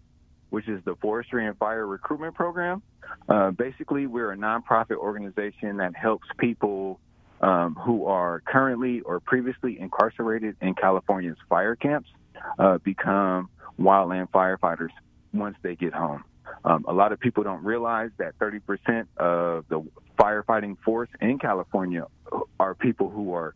which 0.51 0.69
is 0.69 0.83
the 0.85 0.97
Forestry 0.97 1.47
and 1.47 1.57
Fire 1.57 1.87
Recruitment 1.87 2.35
Program. 2.35 2.83
Uh, 3.29 3.51
basically, 3.53 4.07
we're 4.07 4.33
a 4.33 4.37
nonprofit 4.37 4.97
organization 4.97 5.79
that 5.79 5.97
helps 5.97 6.27
people 6.39 7.01
um, 7.41 7.75
who 7.75 8.07
are 8.07 8.43
currently 8.47 9.01
or 9.01 9.21
previously 9.21 9.79
incarcerated 9.81 10.57
in 10.61 10.75
California's 10.75 11.39
fire 11.49 11.75
camps 11.75 12.11
uh, 12.59 12.79
become 12.79 13.49
wildland 13.79 14.29
firefighters 14.31 14.91
once 15.33 15.57
they 15.63 15.75
get 15.75 15.93
home. 15.93 16.25
Um, 16.65 16.85
a 16.87 16.93
lot 16.93 17.13
of 17.13 17.21
people 17.21 17.43
don't 17.43 17.65
realize 17.65 18.11
that 18.19 18.39
30% 18.39 19.07
of 19.17 19.65
the 19.69 19.85
firefighting 20.19 20.77
force 20.85 21.09
in 21.21 21.39
California 21.39 22.07
are 22.61 22.75
people 22.75 23.11
who 23.11 23.35
are 23.35 23.55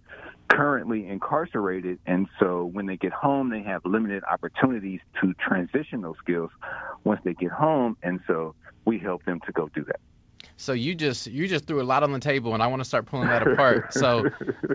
currently 0.49 1.07
incarcerated. 1.07 1.99
And 2.07 2.27
so 2.41 2.65
when 2.65 2.87
they 2.87 2.97
get 2.97 3.13
home, 3.13 3.51
they 3.51 3.63
have 3.63 3.85
limited 3.85 4.25
opportunities 4.25 5.01
to 5.21 5.35
transition 5.35 6.03
those 6.03 6.17
skills 6.19 6.51
once 7.05 7.21
they 7.25 7.35
get 7.35 7.51
home. 7.51 7.97
And 8.03 8.21
so 8.27 8.55
we 8.85 8.99
help 8.99 9.25
them 9.25 9.41
to 9.47 9.53
go 9.53 9.69
do 9.75 9.85
that. 9.85 10.01
So 10.59 10.73
you 10.73 10.95
just 10.95 11.27
you 11.27 11.49
just 11.49 11.67
threw 11.67 11.83
a 11.83 11.85
lot 11.85 12.03
on 12.03 12.13
the 12.13 12.19
table, 12.19 12.55
and 12.55 12.63
I 12.63 12.69
want 12.69 12.81
to 12.81 12.85
start 12.85 13.07
pulling 13.07 13.29
that 13.29 13.47
apart. 13.47 13.93
so, 13.93 14.31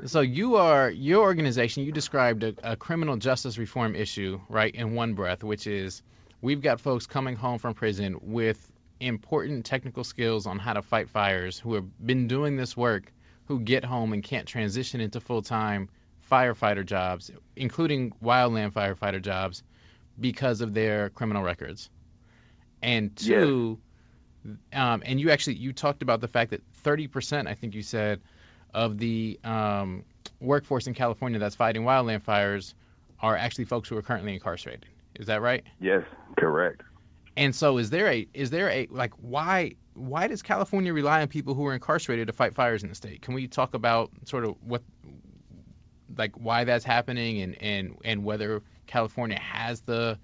so 0.06 0.22
you 0.22 0.58
are 0.58 0.90
your 0.90 1.24
organization. 1.24 1.84
You 1.84 1.92
described 1.92 2.44
a, 2.44 2.54
a 2.64 2.76
criminal 2.76 3.18
justice 3.18 3.58
reform 3.58 3.96
issue, 3.96 4.40
right, 4.48 4.74
in 4.74 4.94
one 4.94 5.14
breath, 5.14 5.44
which 5.44 5.66
is 5.66 6.04
we've 6.42 6.62
got 6.62 6.80
folks 6.80 7.08
coming 7.08 7.36
home 7.36 7.58
from 7.58 7.74
prison 7.74 8.18
with 8.22 8.72
important 9.00 9.66
technical 9.66 10.04
skills 10.04 10.46
on 10.46 10.60
how 10.60 10.74
to 10.74 10.84
fight 10.84 11.10
fires 11.10 11.58
who 11.58 11.74
have 11.74 11.86
been 12.06 12.28
doing 12.28 12.56
this 12.56 12.78
work 12.78 13.12
who 13.46 13.60
get 13.60 13.84
home 13.84 14.14
and 14.14 14.24
can't 14.24 14.48
transition 14.48 15.02
into 15.02 15.20
full-time 15.20 15.90
firefighter 16.32 16.86
jobs, 16.86 17.32
including 17.56 18.12
wildland 18.24 18.72
firefighter 18.72 19.22
jobs, 19.22 19.64
because 20.20 20.62
of 20.62 20.74
their 20.74 21.10
criminal 21.10 21.44
records. 21.44 21.90
And 22.82 23.16
two, 23.16 23.80
um, 24.74 25.04
and 25.06 25.20
you 25.20 25.30
actually 25.30 25.56
you 25.56 25.74
talked 25.74 26.02
about 26.02 26.22
the 26.22 26.28
fact 26.28 26.52
that 26.52 26.62
30%, 26.84 27.48
I 27.48 27.54
think 27.54 27.76
you 27.76 27.84
said, 27.84 28.22
of 28.74 28.98
the 28.98 29.40
um, 29.44 30.04
workforce 30.40 30.88
in 30.88 30.94
California 30.94 31.40
that's 31.40 31.56
fighting 31.56 31.84
wildland 31.84 32.24
fires 32.24 32.74
are 33.22 33.36
actually 33.36 33.66
folks 33.66 33.90
who 33.90 33.98
are 33.98 34.02
currently 34.02 34.34
incarcerated. 34.34 34.88
Is 35.16 35.28
that 35.28 35.42
right? 35.42 35.64
Yes, 35.80 36.04
correct. 36.38 36.82
And 37.38 37.56
so 37.56 37.78
is 37.78 37.90
there 37.90 38.08
a 38.08 38.28
is 38.34 38.50
there 38.50 38.70
a 38.70 38.88
like 38.90 39.14
why 39.22 39.76
why 39.94 40.28
does 40.28 40.42
California 40.42 40.94
rely 40.94 41.22
on 41.22 41.28
people 41.28 41.54
who 41.54 41.66
are 41.68 41.74
incarcerated 41.74 42.28
to 42.28 42.34
fight 42.34 42.56
fires 42.56 42.84
in 42.84 42.90
the 42.90 42.96
state? 42.96 43.22
Can 43.22 43.34
we 43.34 43.48
talk 43.48 43.74
about 43.74 44.12
sort 44.26 44.46
of 44.46 44.56
what 44.62 44.82
like 46.18 46.36
why 46.36 46.64
that's 46.64 46.86
happening 46.86 47.42
and 47.42 47.62
and 47.62 47.98
and 48.04 48.24
whether 48.24 48.62
California 48.88 49.40
has 49.40 49.82
the 49.82 50.18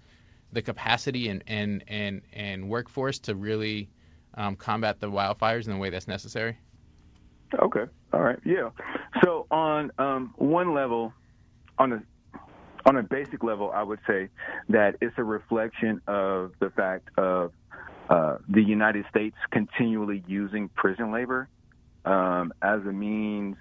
the 0.52 0.62
capacity 0.62 1.30
and 1.30 1.44
and 1.48 1.84
and 1.88 2.22
and 2.34 2.70
workforce 2.70 3.20
to 3.20 3.36
really 3.36 3.90
um, 4.38 4.56
combat 4.56 5.00
the 5.00 5.12
wildfires 5.12 5.66
in 5.66 5.74
the 5.74 5.78
way 5.78 5.90
that's 5.90 6.08
necessary? 6.08 6.58
Okay. 7.60 7.86
All 8.14 8.22
right. 8.22 8.40
Yeah. 8.46 8.70
So 9.24 9.48
on 9.52 9.92
um, 9.98 10.34
one 10.38 10.74
level, 10.74 11.14
on 11.78 11.94
a 11.94 12.04
on 12.86 12.96
a 12.96 13.04
basic 13.04 13.44
level, 13.44 13.72
I 13.74 13.84
would 13.84 14.00
say 14.08 14.30
that 14.70 14.96
it's 15.02 15.16
a 15.18 15.24
reflection 15.24 16.02
of 16.08 16.54
the 16.60 16.70
fact 16.70 17.10
of 17.18 17.52
uh, 18.10 18.38
the 18.48 18.62
United 18.62 19.06
States 19.10 19.36
continually 19.52 20.24
using 20.26 20.70
prison 20.70 21.12
labor 21.12 21.50
um, 22.06 22.54
as 22.62 22.80
a 22.82 22.94
means 22.94 23.58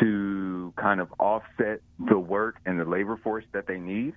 to 0.00 0.72
kind 0.76 1.00
of 1.00 1.12
offset 1.18 1.80
the 1.98 2.18
work 2.18 2.56
and 2.64 2.80
the 2.80 2.84
labor 2.84 3.18
force 3.22 3.44
that 3.52 3.66
they 3.66 3.78
need. 3.78 4.14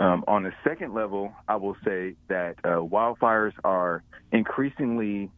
Um, 0.00 0.24
on 0.26 0.42
the 0.42 0.52
second 0.64 0.94
level, 0.94 1.32
I 1.46 1.56
will 1.56 1.76
say 1.84 2.14
that 2.28 2.56
uh, 2.64 2.78
wildfires 2.78 3.52
are 3.62 4.02
increasingly 4.32 5.30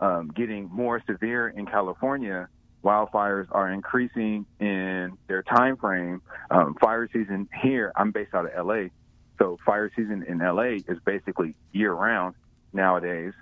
um, 0.00 0.30
getting 0.34 0.70
more 0.72 1.02
severe 1.06 1.48
in 1.48 1.66
California 1.66 2.48
wildfires 2.84 3.46
are 3.50 3.70
increasing 3.70 4.46
in 4.60 5.16
their 5.26 5.42
time 5.42 5.76
frame. 5.76 6.20
Um, 6.50 6.76
fire 6.80 7.08
season 7.12 7.48
here, 7.62 7.92
I'm 7.96 8.12
based 8.12 8.34
out 8.34 8.46
of 8.46 8.66
LA, 8.66 8.88
so 9.38 9.58
fire 9.64 9.90
season 9.96 10.24
in 10.28 10.38
LA 10.38 10.76
is 10.86 10.98
basically 11.04 11.56
year 11.72 11.92
round 11.92 12.34
nowadays. 12.72 13.32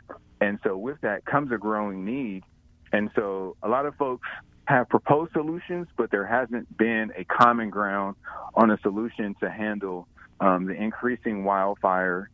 And 0.40 0.58
so 0.64 0.76
with 0.76 1.00
that 1.02 1.24
comes 1.24 1.52
a 1.52 1.58
growing 1.58 2.04
need. 2.04 2.44
And 2.92 3.10
so 3.14 3.56
a 3.62 3.68
lot 3.68 3.84
of 3.84 3.94
folks 3.96 4.28
have 4.66 4.88
proposed 4.88 5.32
solutions, 5.32 5.88
but 5.96 6.10
there 6.10 6.26
hasn't 6.26 6.76
been 6.76 7.12
a 7.16 7.24
common 7.24 7.68
ground 7.68 8.16
on 8.54 8.70
a 8.70 8.78
solution 8.82 9.34
to 9.40 9.50
handle 9.50 10.06
um, 10.40 10.66
the 10.66 10.74
increasing 10.74 11.44
wildfire 11.44 12.30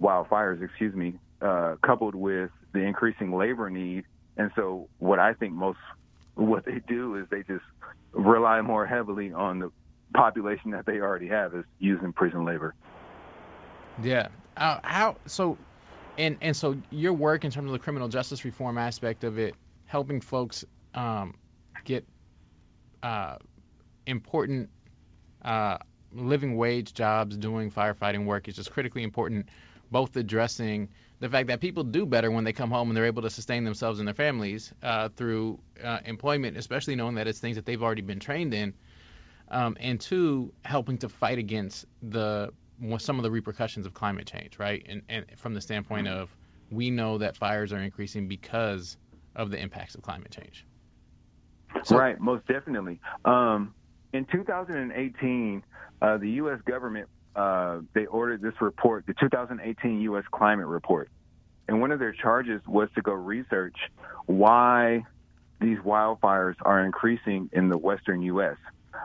wildfires, 0.00 0.62
excuse 0.62 0.94
me, 0.94 1.14
uh, 1.40 1.76
coupled 1.84 2.14
with 2.14 2.50
the 2.72 2.80
increasing 2.80 3.36
labor 3.36 3.70
need. 3.70 4.04
And 4.36 4.50
so, 4.54 4.88
what 4.98 5.18
I 5.18 5.34
think 5.34 5.52
most 5.52 5.78
what 6.34 6.64
they 6.64 6.80
do 6.86 7.16
is 7.16 7.26
they 7.30 7.42
just 7.42 7.64
rely 8.12 8.60
more 8.60 8.86
heavily 8.86 9.32
on 9.32 9.58
the 9.58 9.72
population 10.14 10.70
that 10.70 10.86
they 10.86 11.00
already 11.00 11.28
have 11.28 11.54
is 11.54 11.64
using 11.78 12.12
prison 12.12 12.44
labor. 12.44 12.74
Yeah. 14.02 14.28
Uh, 14.56 14.78
how 14.82 15.16
so? 15.26 15.58
And 16.16 16.36
and 16.40 16.56
so 16.56 16.76
your 16.90 17.12
work 17.12 17.44
in 17.44 17.50
terms 17.50 17.66
of 17.66 17.72
the 17.72 17.78
criminal 17.78 18.08
justice 18.08 18.44
reform 18.44 18.78
aspect 18.78 19.24
of 19.24 19.38
it, 19.38 19.54
helping 19.86 20.20
folks 20.20 20.64
um, 20.94 21.34
get 21.84 22.04
uh, 23.02 23.36
important 24.06 24.70
uh, 25.42 25.78
living 26.12 26.56
wage 26.56 26.94
jobs 26.94 27.36
doing 27.36 27.70
firefighting 27.70 28.24
work 28.24 28.48
is 28.48 28.56
just 28.56 28.70
critically 28.70 29.02
important, 29.02 29.48
both 29.90 30.16
addressing 30.16 30.88
the 31.20 31.28
fact 31.28 31.48
that 31.48 31.60
people 31.60 31.82
do 31.82 32.06
better 32.06 32.30
when 32.30 32.44
they 32.44 32.52
come 32.52 32.70
home 32.70 32.88
and 32.88 32.96
they're 32.96 33.06
able 33.06 33.22
to 33.22 33.30
sustain 33.30 33.64
themselves 33.64 33.98
and 33.98 34.06
their 34.06 34.14
families 34.14 34.72
uh, 34.82 35.08
through 35.10 35.58
uh, 35.82 35.98
employment, 36.04 36.56
especially 36.56 36.94
knowing 36.94 37.16
that 37.16 37.26
it's 37.26 37.40
things 37.40 37.56
that 37.56 37.66
they've 37.66 37.82
already 37.82 38.02
been 38.02 38.20
trained 38.20 38.54
in, 38.54 38.72
um, 39.50 39.76
and 39.80 40.00
two, 40.00 40.52
helping 40.64 40.98
to 40.98 41.08
fight 41.08 41.38
against 41.38 41.86
the 42.02 42.52
some 42.98 43.18
of 43.18 43.24
the 43.24 43.30
repercussions 43.30 43.86
of 43.86 43.94
climate 43.94 44.24
change, 44.24 44.56
right? 44.58 44.86
And, 44.88 45.02
and 45.08 45.24
from 45.36 45.52
the 45.52 45.60
standpoint 45.60 46.06
mm-hmm. 46.06 46.16
of 46.16 46.36
we 46.70 46.90
know 46.90 47.18
that 47.18 47.36
fires 47.36 47.72
are 47.72 47.78
increasing 47.78 48.28
because 48.28 48.96
of 49.34 49.50
the 49.50 49.58
impacts 49.58 49.96
of 49.96 50.02
climate 50.02 50.30
change. 50.30 50.64
So, 51.82 51.98
right, 51.98 52.20
most 52.20 52.46
definitely. 52.46 53.00
Um, 53.24 53.74
in 54.12 54.26
2018, 54.26 55.62
uh, 56.00 56.16
the 56.18 56.30
U.S. 56.30 56.60
government 56.66 57.08
uh, 57.38 57.80
they 57.94 58.06
ordered 58.06 58.42
this 58.42 58.54
report, 58.60 59.06
the 59.06 59.14
2018 59.14 60.00
U.S. 60.02 60.24
Climate 60.32 60.66
Report. 60.66 61.08
And 61.68 61.80
one 61.80 61.92
of 61.92 62.00
their 62.00 62.12
charges 62.12 62.60
was 62.66 62.88
to 62.96 63.02
go 63.02 63.12
research 63.12 63.76
why 64.26 65.04
these 65.60 65.78
wildfires 65.78 66.56
are 66.62 66.84
increasing 66.84 67.48
in 67.52 67.68
the 67.68 67.78
western 67.78 68.22
U.S. 68.22 68.56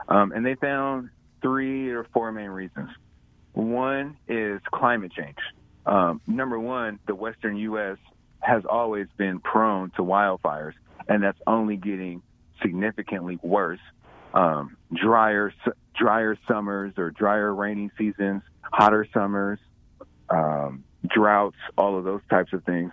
Um, 0.08 0.32
and 0.32 0.44
they 0.44 0.56
found 0.56 1.10
three 1.42 1.90
or 1.90 2.04
four 2.12 2.32
main 2.32 2.50
reasons. 2.50 2.90
One 3.52 4.16
is 4.26 4.60
climate 4.72 5.12
change. 5.12 5.38
Um, 5.86 6.20
number 6.26 6.58
one, 6.58 6.98
the 7.06 7.14
western 7.14 7.56
U.S. 7.58 7.98
has 8.40 8.64
always 8.68 9.06
been 9.16 9.38
prone 9.38 9.90
to 9.96 10.02
wildfires, 10.02 10.72
and 11.06 11.22
that's 11.22 11.38
only 11.46 11.76
getting 11.76 12.22
significantly 12.62 13.38
worse. 13.42 13.80
Um, 14.32 14.76
drier 14.92 15.52
drier 15.94 16.36
summers 16.46 16.94
or 16.96 17.10
drier 17.10 17.54
rainy 17.54 17.90
seasons, 17.96 18.42
hotter 18.62 19.06
summers, 19.12 19.58
um, 20.28 20.84
droughts, 21.06 21.56
all 21.76 21.98
of 21.98 22.04
those 22.04 22.22
types 22.30 22.52
of 22.52 22.64
things. 22.64 22.92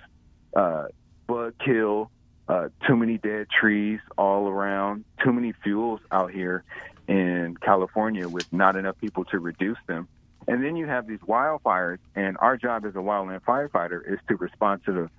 Uh, 0.55 0.85
bug 1.27 1.53
kill, 1.63 2.11
uh, 2.47 2.69
too 2.87 2.95
many 2.95 3.17
dead 3.17 3.47
trees 3.49 3.99
all 4.17 4.47
around, 4.47 5.05
too 5.23 5.31
many 5.31 5.53
fuels 5.63 6.01
out 6.11 6.31
here 6.31 6.63
in 7.07 7.55
California 7.61 8.27
with 8.27 8.45
not 8.51 8.75
enough 8.75 8.97
people 8.99 9.25
to 9.25 9.39
reduce 9.39 9.77
them. 9.87 10.07
And 10.47 10.63
then 10.63 10.75
you 10.75 10.87
have 10.87 11.07
these 11.07 11.19
wildfires, 11.19 11.99
and 12.15 12.35
our 12.39 12.57
job 12.57 12.85
as 12.85 12.95
a 12.95 12.99
wildland 12.99 13.41
firefighter 13.43 14.01
is 14.11 14.19
to 14.27 14.35
respond 14.35 14.83
to 14.85 14.91
the 14.91 15.09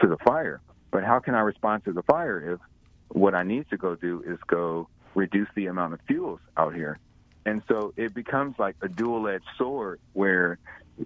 to 0.00 0.08
the 0.08 0.16
fire. 0.24 0.60
But 0.90 1.04
how 1.04 1.18
can 1.18 1.34
I 1.34 1.40
respond 1.40 1.84
to 1.84 1.92
the 1.92 2.02
fire 2.02 2.54
if 2.54 2.60
what 3.08 3.34
I 3.34 3.42
need 3.42 3.68
to 3.70 3.76
go 3.76 3.96
do 3.96 4.22
is 4.26 4.38
go 4.46 4.88
reduce 5.14 5.48
the 5.56 5.66
amount 5.66 5.94
of 5.94 6.00
fuels 6.06 6.40
out 6.56 6.74
here? 6.74 6.98
And 7.48 7.62
so 7.66 7.94
it 7.96 8.12
becomes 8.12 8.56
like 8.58 8.76
a 8.82 8.90
dual 8.90 9.26
edged 9.26 9.46
sword 9.56 10.00
where 10.12 10.58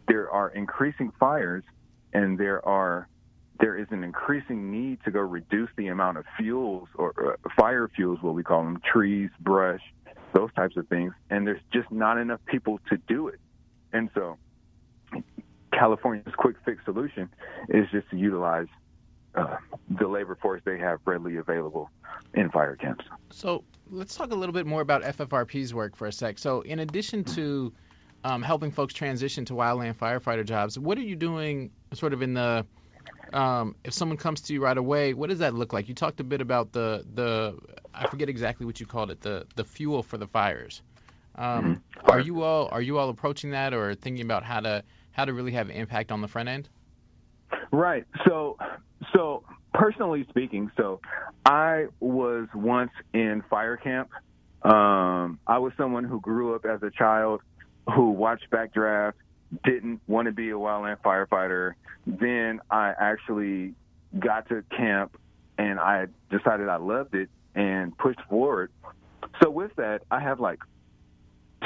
there 0.08 0.28
are 0.28 0.48
increasing 0.48 1.12
fires 1.20 1.62
and 2.12 2.36
there 2.36 2.66
are 2.66 3.06
there 3.60 3.78
is 3.78 3.86
an 3.92 4.02
increasing 4.02 4.72
need 4.72 4.98
to 5.04 5.12
go 5.12 5.20
reduce 5.20 5.70
the 5.76 5.86
amount 5.86 6.18
of 6.18 6.24
fuels 6.36 6.88
or 6.96 7.36
uh, 7.44 7.48
fire 7.56 7.88
fuels, 7.94 8.20
what 8.22 8.34
we 8.34 8.42
call 8.42 8.64
them, 8.64 8.80
trees, 8.80 9.30
brush, 9.38 9.82
those 10.32 10.52
types 10.54 10.76
of 10.76 10.88
things. 10.88 11.12
And 11.30 11.46
there's 11.46 11.60
just 11.72 11.92
not 11.92 12.18
enough 12.18 12.40
people 12.46 12.80
to 12.88 12.96
do 12.96 13.28
it. 13.28 13.38
And 13.92 14.10
so 14.12 14.36
California's 15.72 16.34
quick 16.36 16.56
fix 16.64 16.84
solution 16.84 17.30
is 17.68 17.86
just 17.92 18.10
to 18.10 18.16
utilize 18.16 18.66
uh, 19.36 19.58
the 19.88 20.08
labor 20.08 20.36
force 20.42 20.60
they 20.64 20.78
have 20.78 20.98
readily 21.04 21.36
available 21.36 21.88
in 22.34 22.50
fire 22.50 22.74
camps. 22.74 23.04
So 23.30 23.62
let's 23.92 24.16
talk 24.16 24.32
a 24.32 24.34
little 24.34 24.54
bit 24.54 24.66
more 24.66 24.80
about 24.80 25.02
FFRP's 25.02 25.74
work 25.74 25.94
for 25.94 26.06
a 26.06 26.12
sec. 26.12 26.38
So 26.38 26.62
in 26.62 26.78
addition 26.78 27.24
to 27.24 27.72
um, 28.24 28.42
helping 28.42 28.70
folks 28.70 28.94
transition 28.94 29.44
to 29.46 29.54
wildland 29.54 29.96
firefighter 29.96 30.44
jobs, 30.44 30.78
what 30.78 30.98
are 30.98 31.02
you 31.02 31.14
doing 31.14 31.70
sort 31.92 32.12
of 32.12 32.22
in 32.22 32.34
the 32.34 32.66
um, 33.32 33.76
if 33.84 33.94
someone 33.94 34.18
comes 34.18 34.42
to 34.42 34.54
you 34.54 34.62
right 34.62 34.76
away, 34.76 35.14
what 35.14 35.30
does 35.30 35.38
that 35.38 35.54
look 35.54 35.72
like? 35.72 35.88
You 35.88 35.94
talked 35.94 36.20
a 36.20 36.24
bit 36.24 36.40
about 36.40 36.72
the 36.72 37.04
the 37.14 37.58
I 37.94 38.06
forget 38.08 38.28
exactly 38.28 38.66
what 38.66 38.80
you 38.80 38.86
called 38.86 39.10
it, 39.10 39.20
the 39.20 39.46
the 39.54 39.64
fuel 39.64 40.02
for 40.02 40.18
the 40.18 40.26
fires. 40.26 40.82
Um, 41.34 41.82
mm-hmm. 41.96 42.10
Are 42.10 42.20
you 42.20 42.42
all 42.42 42.68
are 42.72 42.82
you 42.82 42.98
all 42.98 43.08
approaching 43.08 43.50
that 43.50 43.74
or 43.74 43.94
thinking 43.94 44.24
about 44.24 44.42
how 44.42 44.60
to 44.60 44.84
how 45.12 45.24
to 45.24 45.32
really 45.32 45.52
have 45.52 45.70
impact 45.70 46.12
on 46.12 46.20
the 46.20 46.28
front 46.28 46.48
end? 46.48 46.68
Right. 47.70 48.04
So 48.26 48.58
so 49.14 49.44
personally 49.72 50.26
speaking, 50.28 50.70
so 50.76 51.00
I 51.44 51.86
was 52.00 52.48
once 52.54 52.92
in 53.12 53.42
fire 53.48 53.76
camp. 53.76 54.10
Um, 54.62 55.38
I 55.46 55.58
was 55.58 55.72
someone 55.76 56.04
who 56.04 56.20
grew 56.20 56.54
up 56.54 56.64
as 56.64 56.82
a 56.82 56.90
child 56.90 57.40
who 57.94 58.10
watched 58.10 58.48
Backdraft, 58.50 59.14
didn't 59.64 60.00
want 60.06 60.26
to 60.26 60.32
be 60.32 60.50
a 60.50 60.54
wildland 60.54 60.98
firefighter. 61.04 61.74
Then 62.06 62.60
I 62.70 62.92
actually 62.98 63.74
got 64.18 64.48
to 64.48 64.62
camp 64.76 65.18
and 65.58 65.78
I 65.78 66.06
decided 66.30 66.68
I 66.68 66.76
loved 66.76 67.14
it 67.14 67.28
and 67.54 67.96
pushed 67.96 68.20
forward. 68.28 68.70
So 69.42 69.50
with 69.50 69.74
that, 69.76 70.02
I 70.10 70.20
have 70.20 70.40
like 70.40 70.60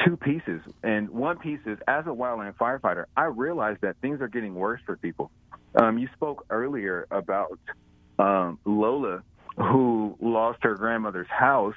two 0.04 0.16
pieces. 0.16 0.60
And 0.82 1.10
one 1.10 1.38
piece 1.38 1.60
is 1.66 1.78
as 1.86 2.06
a 2.06 2.10
wildland 2.10 2.56
firefighter, 2.56 3.04
I 3.16 3.24
realized 3.24 3.80
that 3.82 3.96
things 4.00 4.20
are 4.20 4.28
getting 4.28 4.54
worse 4.54 4.80
for 4.84 4.96
people. 4.96 5.30
Um, 5.74 5.98
you 5.98 6.08
spoke 6.14 6.46
earlier 6.50 7.06
about 7.10 7.58
um, 8.18 8.58
Lola, 8.64 9.22
who 9.56 10.16
lost 10.20 10.58
her 10.62 10.74
grandmother's 10.74 11.28
house 11.28 11.74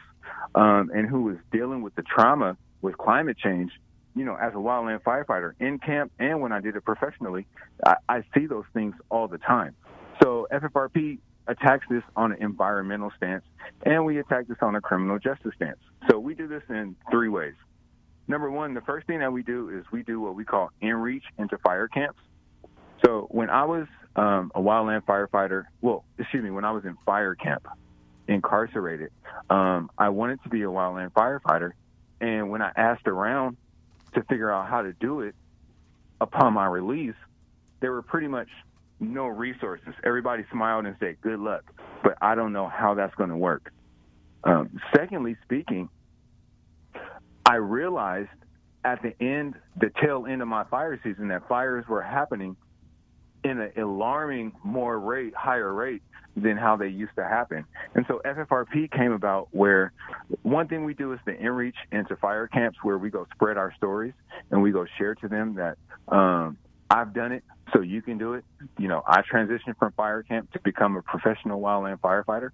um, 0.55 0.91
and 0.93 1.07
who 1.07 1.23
was 1.23 1.37
dealing 1.51 1.81
with 1.81 1.95
the 1.95 2.03
trauma 2.03 2.57
with 2.81 2.97
climate 2.97 3.37
change. 3.37 3.71
You 4.15 4.25
know, 4.25 4.35
as 4.35 4.53
a 4.53 4.57
wildland 4.57 5.03
firefighter 5.03 5.53
in 5.59 5.79
camp 5.79 6.11
and 6.19 6.41
when 6.41 6.51
I 6.51 6.59
did 6.59 6.75
it 6.75 6.83
professionally, 6.83 7.45
I, 7.85 7.95
I 8.09 8.23
see 8.33 8.47
those 8.47 8.65
things 8.73 8.95
all 9.09 9.27
the 9.27 9.37
time. 9.37 9.75
So 10.21 10.47
FFRP 10.51 11.19
attacks 11.47 11.85
this 11.89 12.03
on 12.15 12.33
an 12.33 12.41
environmental 12.41 13.11
stance, 13.15 13.43
and 13.85 14.05
we 14.05 14.19
attack 14.19 14.47
this 14.47 14.57
on 14.61 14.75
a 14.75 14.81
criminal 14.81 15.19
justice 15.19 15.53
stance. 15.55 15.79
So 16.09 16.19
we 16.19 16.35
do 16.35 16.47
this 16.47 16.63
in 16.69 16.95
three 17.09 17.29
ways. 17.29 17.55
Number 18.27 18.51
one, 18.51 18.73
the 18.73 18.81
first 18.81 19.07
thing 19.07 19.19
that 19.19 19.31
we 19.31 19.41
do 19.41 19.69
is 19.69 19.85
we 19.91 20.03
do 20.03 20.19
what 20.19 20.35
we 20.35 20.43
call 20.43 20.69
in-reach 20.81 21.23
into 21.37 21.57
fire 21.59 21.87
camps. 21.87 22.19
So 23.03 23.27
when 23.31 23.49
I 23.49 23.65
was 23.65 23.87
um, 24.15 24.51
a 24.55 24.59
wildland 24.59 25.03
firefighter, 25.05 25.65
well, 25.81 26.03
excuse 26.17 26.43
me, 26.43 26.51
when 26.51 26.65
I 26.65 26.71
was 26.71 26.85
in 26.85 26.97
fire 27.05 27.35
camp, 27.35 27.67
incarcerated, 28.27 29.11
um, 29.49 29.89
I 29.97 30.09
wanted 30.09 30.41
to 30.43 30.49
be 30.49 30.61
a 30.63 30.67
wildland 30.67 31.11
firefighter. 31.13 31.71
And 32.21 32.49
when 32.49 32.61
I 32.61 32.71
asked 32.75 33.07
around 33.07 33.57
to 34.13 34.23
figure 34.23 34.51
out 34.51 34.67
how 34.67 34.81
to 34.81 34.93
do 34.93 35.21
it 35.21 35.35
upon 36.19 36.53
my 36.53 36.65
release, 36.65 37.15
there 37.79 37.91
were 37.91 38.01
pretty 38.01 38.27
much 38.27 38.49
no 38.99 39.27
resources. 39.27 39.93
Everybody 40.03 40.43
smiled 40.51 40.85
and 40.85 40.95
said, 40.99 41.21
good 41.21 41.39
luck, 41.39 41.63
but 42.03 42.17
I 42.21 42.35
don't 42.35 42.51
know 42.51 42.67
how 42.67 42.95
that's 42.95 43.15
going 43.15 43.29
to 43.29 43.37
work. 43.37 43.71
Um, 44.43 44.79
secondly, 44.95 45.37
speaking, 45.43 45.89
I 47.45 47.55
realized 47.55 48.29
at 48.83 49.01
the 49.01 49.13
end, 49.21 49.55
the 49.79 49.91
tail 50.01 50.25
end 50.27 50.41
of 50.41 50.47
my 50.47 50.63
fire 50.65 50.99
season, 51.03 51.29
that 51.29 51.47
fires 51.47 51.85
were 51.87 52.01
happening 52.01 52.55
in 53.43 53.59
an 53.59 53.71
alarming 53.77 54.53
more 54.63 54.99
rate, 54.99 55.33
higher 55.35 55.73
rate 55.73 56.01
than 56.35 56.57
how 56.57 56.77
they 56.77 56.87
used 56.87 57.15
to 57.15 57.23
happen. 57.23 57.65
And 57.95 58.05
so 58.07 58.21
FFRP 58.23 58.91
came 58.91 59.11
about 59.11 59.49
where 59.51 59.91
one 60.43 60.67
thing 60.67 60.85
we 60.85 60.93
do 60.93 61.13
is 61.13 61.19
the 61.25 61.37
in-reach 61.37 61.75
into 61.91 62.15
fire 62.15 62.47
camps 62.47 62.77
where 62.83 62.97
we 62.97 63.09
go 63.09 63.27
spread 63.33 63.57
our 63.57 63.73
stories 63.75 64.13
and 64.51 64.61
we 64.61 64.71
go 64.71 64.85
share 64.97 65.15
to 65.15 65.27
them 65.27 65.55
that 65.55 65.77
um, 66.07 66.57
I've 66.89 67.13
done 67.13 67.31
it, 67.31 67.43
so 67.73 67.81
you 67.81 68.01
can 68.01 68.17
do 68.17 68.33
it. 68.33 68.43
You 68.77 68.87
know, 68.87 69.03
I 69.05 69.21
transitioned 69.21 69.77
from 69.77 69.91
fire 69.93 70.23
camp 70.23 70.51
to 70.53 70.59
become 70.59 70.95
a 70.95 71.01
professional 71.01 71.61
wildland 71.61 71.99
firefighter. 71.99 72.49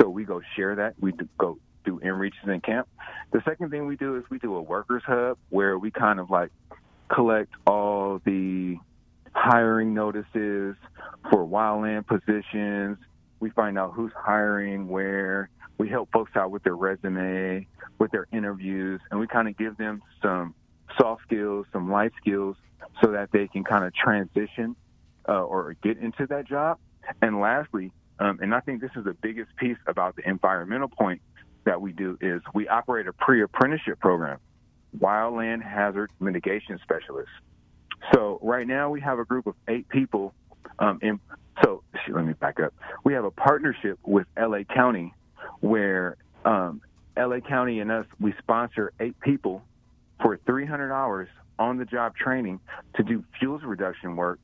So 0.00 0.08
we 0.08 0.24
go 0.24 0.40
share 0.56 0.76
that. 0.76 0.94
We 1.00 1.12
do 1.12 1.28
go 1.38 1.58
do 1.84 1.98
in 1.98 2.12
reaches 2.14 2.48
in 2.48 2.60
camp. 2.60 2.88
The 3.32 3.42
second 3.44 3.70
thing 3.70 3.86
we 3.86 3.96
do 3.96 4.16
is 4.16 4.24
we 4.30 4.38
do 4.38 4.56
a 4.56 4.62
workers 4.62 5.02
hub 5.06 5.38
where 5.50 5.78
we 5.78 5.90
kind 5.90 6.18
of 6.18 6.30
like 6.30 6.50
collect 7.08 7.52
all 7.66 8.20
the 8.24 8.78
hiring 9.44 9.92
notices 9.92 10.74
for 11.30 11.46
wildland 11.46 12.06
positions. 12.06 12.96
We 13.40 13.50
find 13.50 13.78
out 13.78 13.92
who's 13.92 14.12
hiring 14.16 14.88
where. 14.88 15.50
We 15.76 15.88
help 15.88 16.10
folks 16.12 16.32
out 16.34 16.50
with 16.50 16.62
their 16.62 16.76
resume, 16.76 17.66
with 17.98 18.10
their 18.10 18.26
interviews, 18.32 19.00
and 19.10 19.20
we 19.20 19.26
kind 19.26 19.48
of 19.48 19.56
give 19.58 19.76
them 19.76 20.02
some 20.22 20.54
soft 20.98 21.22
skills, 21.26 21.66
some 21.72 21.90
life 21.90 22.12
skills, 22.20 22.56
so 23.02 23.10
that 23.12 23.30
they 23.32 23.48
can 23.48 23.64
kind 23.64 23.84
of 23.84 23.92
transition 23.94 24.76
uh, 25.28 25.42
or 25.42 25.74
get 25.82 25.98
into 25.98 26.26
that 26.28 26.46
job. 26.46 26.78
And 27.20 27.40
lastly, 27.40 27.92
um, 28.18 28.38
and 28.40 28.54
I 28.54 28.60
think 28.60 28.80
this 28.80 28.92
is 28.96 29.04
the 29.04 29.14
biggest 29.14 29.54
piece 29.56 29.76
about 29.86 30.16
the 30.16 30.26
environmental 30.26 30.88
point, 30.88 31.20
that 31.64 31.80
we 31.80 31.92
do 31.92 32.16
is 32.20 32.40
we 32.54 32.68
operate 32.68 33.06
a 33.08 33.12
pre-apprenticeship 33.12 33.98
program, 33.98 34.38
wildland 34.98 35.62
hazard 35.62 36.10
mitigation 36.20 36.78
specialists. 36.82 37.32
So 38.12 38.38
right 38.42 38.66
now 38.66 38.90
we 38.90 39.00
have 39.00 39.18
a 39.18 39.24
group 39.24 39.46
of 39.46 39.54
eight 39.68 39.88
people. 39.88 40.34
Um, 40.78 40.98
in, 41.02 41.20
so 41.62 41.82
let 42.08 42.24
me 42.24 42.32
back 42.34 42.60
up. 42.60 42.74
We 43.04 43.14
have 43.14 43.24
a 43.24 43.30
partnership 43.30 43.98
with 44.04 44.26
LA 44.38 44.64
County 44.74 45.14
where 45.60 46.16
um, 46.44 46.80
LA 47.16 47.40
County 47.40 47.80
and 47.80 47.90
us, 47.90 48.06
we 48.20 48.34
sponsor 48.38 48.92
eight 49.00 49.18
people 49.20 49.62
for 50.20 50.38
300 50.46 50.92
hours 50.92 51.28
on 51.58 51.78
the 51.78 51.84
job 51.84 52.14
training 52.16 52.60
to 52.96 53.02
do 53.02 53.24
fuels 53.38 53.62
reduction 53.64 54.16
work 54.16 54.38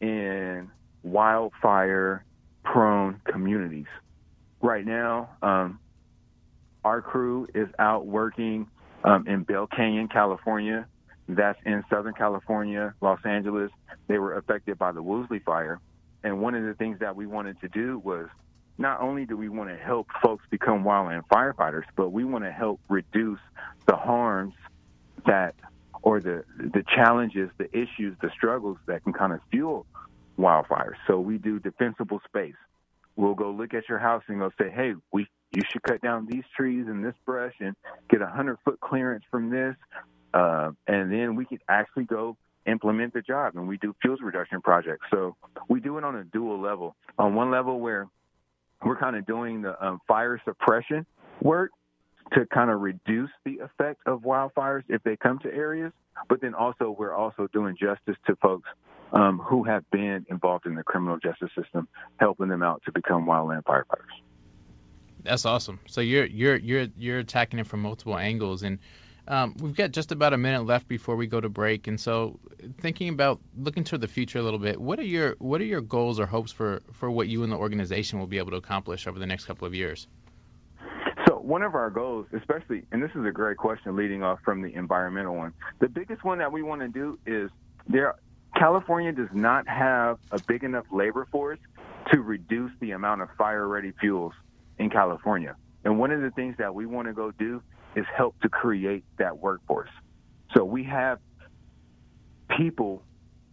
in 0.00 0.70
wildfire 1.02 2.24
prone 2.64 3.20
communities. 3.30 3.86
Right 4.60 4.84
now, 4.84 5.30
um, 5.42 5.78
our 6.84 7.02
crew 7.02 7.48
is 7.54 7.68
out 7.78 8.06
working 8.06 8.68
um, 9.04 9.26
in 9.26 9.42
Bell 9.42 9.66
Canyon, 9.66 10.08
California. 10.08 10.86
That's 11.28 11.58
in 11.66 11.82
Southern 11.90 12.14
California, 12.14 12.94
Los 13.00 13.18
Angeles. 13.24 13.70
They 14.06 14.18
were 14.18 14.36
affected 14.36 14.78
by 14.78 14.92
the 14.92 15.02
Woolsey 15.02 15.40
fire. 15.40 15.80
And 16.22 16.40
one 16.40 16.54
of 16.54 16.64
the 16.64 16.74
things 16.74 16.98
that 17.00 17.16
we 17.16 17.26
wanted 17.26 17.60
to 17.60 17.68
do 17.68 17.98
was 17.98 18.28
not 18.78 19.00
only 19.00 19.26
do 19.26 19.36
we 19.36 19.48
want 19.48 19.70
to 19.70 19.76
help 19.76 20.08
folks 20.22 20.44
become 20.50 20.84
wildland 20.84 21.22
firefighters, 21.32 21.84
but 21.96 22.10
we 22.10 22.24
want 22.24 22.44
to 22.44 22.52
help 22.52 22.80
reduce 22.88 23.40
the 23.86 23.96
harms 23.96 24.54
that 25.26 25.54
or 26.02 26.20
the 26.20 26.44
the 26.58 26.84
challenges, 26.94 27.50
the 27.58 27.68
issues, 27.76 28.16
the 28.20 28.30
struggles 28.36 28.78
that 28.86 29.02
can 29.02 29.12
kind 29.12 29.32
of 29.32 29.40
fuel 29.50 29.86
wildfires. 30.38 30.96
So 31.06 31.18
we 31.18 31.38
do 31.38 31.58
defensible 31.58 32.20
space. 32.26 32.54
We'll 33.16 33.34
go 33.34 33.50
look 33.50 33.72
at 33.72 33.88
your 33.88 33.98
house 33.98 34.22
and 34.28 34.38
go 34.38 34.50
say, 34.60 34.70
hey, 34.70 34.94
we 35.12 35.26
you 35.52 35.62
should 35.70 35.82
cut 35.82 36.02
down 36.02 36.26
these 36.30 36.44
trees 36.56 36.86
and 36.86 37.04
this 37.04 37.14
brush 37.24 37.54
and 37.60 37.74
get 38.10 38.20
a 38.20 38.26
hundred 38.26 38.58
foot 38.64 38.78
clearance 38.80 39.24
from 39.30 39.50
this, 39.50 39.74
uh, 40.36 40.70
and 40.86 41.10
then 41.10 41.34
we 41.34 41.46
could 41.46 41.62
actually 41.66 42.04
go 42.04 42.36
implement 42.66 43.14
the 43.14 43.22
job 43.22 43.54
and 43.56 43.66
we 43.66 43.78
do 43.78 43.94
fuels 44.02 44.20
reduction 44.20 44.60
projects. 44.60 45.06
So 45.10 45.34
we 45.68 45.80
do 45.80 45.96
it 45.96 46.04
on 46.04 46.14
a 46.14 46.24
dual 46.24 46.60
level. 46.60 46.94
On 47.18 47.34
one 47.34 47.50
level 47.50 47.80
where 47.80 48.06
we're 48.84 48.98
kind 48.98 49.16
of 49.16 49.26
doing 49.26 49.62
the 49.62 49.82
um, 49.84 50.00
fire 50.06 50.38
suppression 50.44 51.06
work 51.40 51.70
to 52.34 52.44
kind 52.52 52.70
of 52.70 52.82
reduce 52.82 53.30
the 53.44 53.60
effect 53.60 54.00
of 54.04 54.22
wildfires 54.22 54.82
if 54.88 55.02
they 55.04 55.16
come 55.16 55.38
to 55.38 55.48
areas, 55.52 55.92
but 56.28 56.42
then 56.42 56.54
also 56.54 56.94
we're 56.98 57.14
also 57.14 57.48
doing 57.52 57.74
justice 57.80 58.16
to 58.26 58.36
folks 58.36 58.68
um, 59.12 59.38
who 59.38 59.64
have 59.64 59.88
been 59.90 60.26
involved 60.28 60.66
in 60.66 60.74
the 60.74 60.82
criminal 60.82 61.16
justice 61.18 61.50
system, 61.58 61.88
helping 62.18 62.48
them 62.48 62.62
out 62.62 62.82
to 62.84 62.92
become 62.92 63.24
wildland 63.24 63.62
firefighters. 63.62 64.16
That's 65.22 65.46
awesome. 65.46 65.80
So 65.86 66.00
you're 66.00 66.26
you're 66.26 66.56
you're 66.56 66.86
you're 66.96 67.18
attacking 67.18 67.58
it 67.58 67.66
from 67.66 67.80
multiple 67.80 68.16
angles, 68.16 68.62
and 68.62 68.78
um, 69.28 69.54
we've 69.60 69.74
got 69.74 69.90
just 69.90 70.12
about 70.12 70.32
a 70.32 70.36
minute 70.36 70.64
left 70.64 70.88
before 70.88 71.16
we 71.16 71.26
go 71.26 71.40
to 71.40 71.48
break. 71.48 71.86
And 71.86 72.00
so, 72.00 72.38
thinking 72.80 73.08
about 73.08 73.40
looking 73.56 73.84
to 73.84 73.98
the 73.98 74.08
future 74.08 74.38
a 74.38 74.42
little 74.42 74.58
bit, 74.58 74.80
what 74.80 74.98
are 74.98 75.04
your 75.04 75.36
what 75.38 75.60
are 75.60 75.64
your 75.64 75.80
goals 75.80 76.20
or 76.20 76.26
hopes 76.26 76.52
for 76.52 76.82
for 76.92 77.10
what 77.10 77.28
you 77.28 77.42
and 77.42 77.52
the 77.52 77.56
organization 77.56 78.18
will 78.18 78.26
be 78.26 78.38
able 78.38 78.50
to 78.52 78.56
accomplish 78.56 79.06
over 79.06 79.18
the 79.18 79.26
next 79.26 79.46
couple 79.46 79.66
of 79.66 79.74
years? 79.74 80.06
So 81.26 81.36
one 81.36 81.62
of 81.62 81.74
our 81.74 81.90
goals, 81.90 82.26
especially, 82.32 82.84
and 82.92 83.02
this 83.02 83.10
is 83.16 83.24
a 83.24 83.32
great 83.32 83.56
question 83.56 83.96
leading 83.96 84.22
off 84.22 84.38
from 84.44 84.62
the 84.62 84.72
environmental 84.74 85.34
one. 85.34 85.52
The 85.80 85.88
biggest 85.88 86.22
one 86.22 86.38
that 86.38 86.52
we 86.52 86.62
want 86.62 86.82
to 86.82 86.88
do 86.88 87.18
is 87.26 87.50
there. 87.88 88.14
California 88.56 89.12
does 89.12 89.28
not 89.34 89.68
have 89.68 90.18
a 90.30 90.40
big 90.48 90.64
enough 90.64 90.86
labor 90.90 91.26
force 91.30 91.58
to 92.10 92.22
reduce 92.22 92.70
the 92.80 92.92
amount 92.92 93.20
of 93.20 93.28
fire-ready 93.36 93.92
fuels 94.00 94.32
in 94.78 94.88
California. 94.88 95.54
And 95.84 95.98
one 95.98 96.10
of 96.10 96.22
the 96.22 96.30
things 96.30 96.56
that 96.58 96.74
we 96.74 96.86
want 96.86 97.06
to 97.06 97.12
go 97.12 97.32
do 97.32 97.62
is 97.96 98.06
help 98.14 98.38
to 98.42 98.48
create 98.48 99.04
that 99.18 99.38
workforce. 99.38 99.90
So 100.54 100.64
we 100.64 100.84
have 100.84 101.18
people 102.56 103.02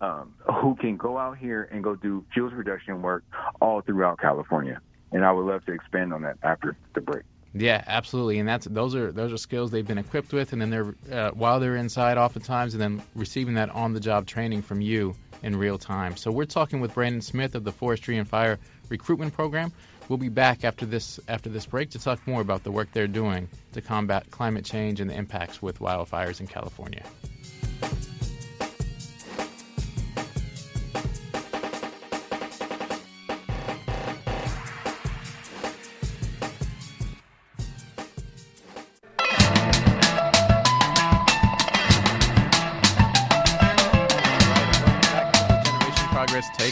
um, 0.01 0.35
who 0.61 0.75
can 0.75 0.97
go 0.97 1.17
out 1.17 1.37
here 1.37 1.67
and 1.71 1.83
go 1.83 1.95
do 1.95 2.25
fuels 2.33 2.53
reduction 2.53 3.01
work 3.01 3.23
all 3.61 3.81
throughout 3.81 4.19
California. 4.19 4.79
And 5.11 5.23
I 5.25 5.31
would 5.31 5.45
love 5.45 5.65
to 5.65 5.71
expand 5.71 6.13
on 6.13 6.23
that 6.23 6.37
after 6.43 6.75
the 6.93 7.01
break. 7.01 7.23
Yeah, 7.55 7.83
absolutely, 7.85 8.39
and 8.39 8.49
that's 8.49 8.65
those 8.65 8.95
are 8.95 9.11
those 9.11 9.31
are 9.31 9.37
skills 9.37 9.69
they've 9.69 9.85
been 9.85 9.99
equipped 9.99 10.33
with, 10.33 10.53
and 10.53 10.61
then 10.61 10.71
they're 10.71 10.95
uh, 11.11 11.29
while 11.31 11.59
they're 11.59 11.75
inside, 11.75 12.17
oftentimes, 12.17 12.73
and 12.73 12.81
then 12.81 13.03
receiving 13.13 13.53
that 13.55 13.69
on-the-job 13.69 14.25
training 14.25 14.63
from 14.63 14.81
you 14.81 15.15
in 15.43 15.55
real 15.55 15.77
time. 15.77 16.17
So 16.17 16.31
we're 16.31 16.45
talking 16.45 16.79
with 16.79 16.95
Brandon 16.95 17.21
Smith 17.21 17.53
of 17.53 17.63
the 17.63 17.71
Forestry 17.71 18.17
and 18.17 18.27
Fire 18.27 18.57
Recruitment 18.89 19.33
Program. 19.33 19.71
We'll 20.09 20.17
be 20.17 20.29
back 20.29 20.63
after 20.63 20.85
this 20.85 21.19
after 21.27 21.49
this 21.49 21.65
break 21.65 21.91
to 21.91 21.99
talk 21.99 22.25
more 22.27 22.41
about 22.41 22.63
the 22.63 22.71
work 22.71 22.89
they're 22.91 23.07
doing 23.07 23.47
to 23.71 23.81
combat 23.81 24.29
climate 24.31 24.65
change 24.65 24.99
and 24.99 25.09
the 25.09 25.15
impacts 25.15 25.61
with 25.61 25.79
wildfires 25.79 26.39
in 26.39 26.47
California. 26.47 27.03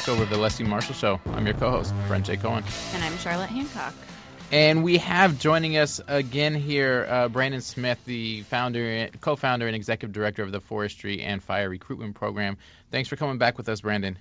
Takeover, 0.02 0.28
the 0.28 0.36
Leslie 0.36 0.66
Marshall 0.66 0.96
Show. 0.96 1.22
I'm 1.28 1.46
your 1.46 1.54
co-host, 1.54 1.94
Brent 2.08 2.26
J. 2.26 2.36
Cohen. 2.36 2.64
And 2.96 3.04
I'm 3.04 3.16
Charlotte 3.20 3.52
Hancock. 3.52 3.94
And 4.52 4.84
we 4.84 4.98
have 4.98 5.38
joining 5.38 5.78
us 5.78 6.02
again 6.08 6.56
here 6.56 7.06
uh, 7.08 7.28
Brandon 7.28 7.62
Smith, 7.62 8.04
the 8.06 8.42
founder, 8.42 9.10
co-founder, 9.20 9.68
and 9.68 9.76
executive 9.76 10.12
director 10.12 10.42
of 10.42 10.52
the 10.52 10.60
Forestry 10.60 11.22
and 11.22 11.44
Fire 11.44 11.70
Recruitment 11.70 12.16
Program. 12.16 12.58
Thanks 12.90 13.10
for 13.10 13.16
coming 13.16 13.38
back 13.38 13.60
with 13.60 13.70
us, 13.70 13.82
Brandon. 13.82 14.18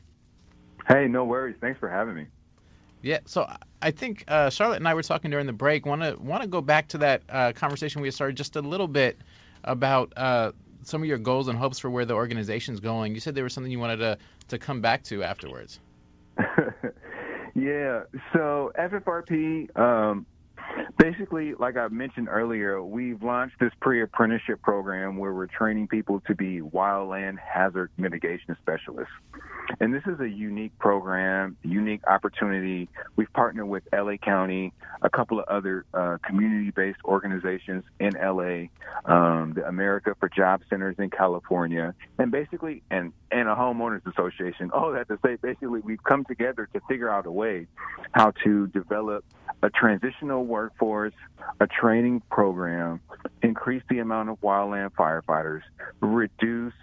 Hey, 0.86 1.08
no 1.08 1.24
worries. 1.24 1.56
Thanks 1.62 1.78
for 1.80 1.88
having 1.88 2.14
me. 2.14 2.26
Yeah, 3.00 3.20
so 3.24 3.50
I 3.80 3.90
think 3.90 4.24
uh, 4.28 4.50
Charlotte 4.50 4.76
and 4.76 4.86
I 4.86 4.92
were 4.92 5.02
talking 5.02 5.30
during 5.30 5.46
the 5.46 5.54
break. 5.54 5.86
Want 5.86 6.02
to 6.02 6.14
want 6.20 6.42
to 6.42 6.48
go 6.48 6.60
back 6.60 6.88
to 6.88 6.98
that 6.98 7.22
uh, 7.26 7.52
conversation 7.52 8.02
we 8.02 8.10
started 8.10 8.36
just 8.36 8.54
a 8.56 8.60
little 8.60 8.88
bit 8.88 9.16
about 9.64 10.12
uh, 10.14 10.52
some 10.82 11.02
of 11.02 11.08
your 11.08 11.18
goals 11.18 11.48
and 11.48 11.58
hopes 11.58 11.78
for 11.78 11.90
where 11.90 12.04
the 12.04 12.14
organization's 12.14 12.80
going. 12.80 13.14
You 13.14 13.20
said 13.20 13.34
there 13.34 13.44
was 13.44 13.52
something 13.52 13.72
you 13.72 13.78
wanted 13.78 13.98
to 13.98 14.18
to 14.50 14.58
come 14.58 14.80
back 14.80 15.02
to 15.04 15.22
afterwards. 15.22 15.80
yeah. 17.54 18.02
So 18.32 18.72
FFRP, 18.78 19.76
um, 19.78 20.26
basically, 20.98 21.54
like 21.54 21.76
I 21.76 21.88
mentioned 21.88 22.28
earlier, 22.28 22.82
we've 22.82 23.22
launched 23.22 23.56
this 23.60 23.72
pre-apprenticeship 23.80 24.62
program 24.62 25.16
where 25.16 25.32
we're 25.32 25.46
training 25.46 25.88
people 25.88 26.20
to 26.26 26.34
be 26.34 26.60
wildland 26.60 27.38
hazard 27.38 27.90
mitigation 27.96 28.56
specialists. 28.60 29.12
And 29.78 29.94
this 29.94 30.02
is 30.06 30.18
a 30.20 30.28
unique 30.28 30.76
program, 30.78 31.56
unique 31.62 32.02
opportunity. 32.06 32.88
We've 33.16 33.32
partnered 33.32 33.68
with 33.68 33.84
LA 33.92 34.16
County, 34.16 34.72
a 35.02 35.10
couple 35.10 35.38
of 35.38 35.46
other 35.48 35.84
uh, 35.94 36.18
community-based 36.26 36.98
organizations 37.04 37.84
in 38.00 38.14
LA, 38.14 38.66
um, 39.04 39.54
the 39.54 39.66
America 39.66 40.14
for 40.18 40.28
Job 40.28 40.62
Centers 40.68 40.96
in 40.98 41.10
California, 41.10 41.94
and 42.18 42.30
basically, 42.32 42.82
and 42.90 43.12
and 43.30 43.48
a 43.48 43.54
homeowners 43.54 44.04
association. 44.06 44.70
Oh, 44.72 44.86
All 44.86 44.92
that 44.92 45.08
to 45.08 45.18
say, 45.24 45.36
basically, 45.36 45.80
we've 45.80 46.02
come 46.02 46.24
together 46.24 46.68
to 46.72 46.80
figure 46.88 47.08
out 47.08 47.26
a 47.26 47.30
way 47.30 47.66
how 48.12 48.32
to 48.44 48.66
develop 48.68 49.24
a 49.62 49.70
transitional 49.70 50.44
workforce, 50.44 51.14
a 51.60 51.66
training 51.66 52.22
program, 52.30 53.00
increase 53.42 53.82
the 53.88 53.98
amount 53.98 54.30
of 54.30 54.40
wildland 54.40 54.92
firefighters, 54.92 55.62
reduce 56.00 56.74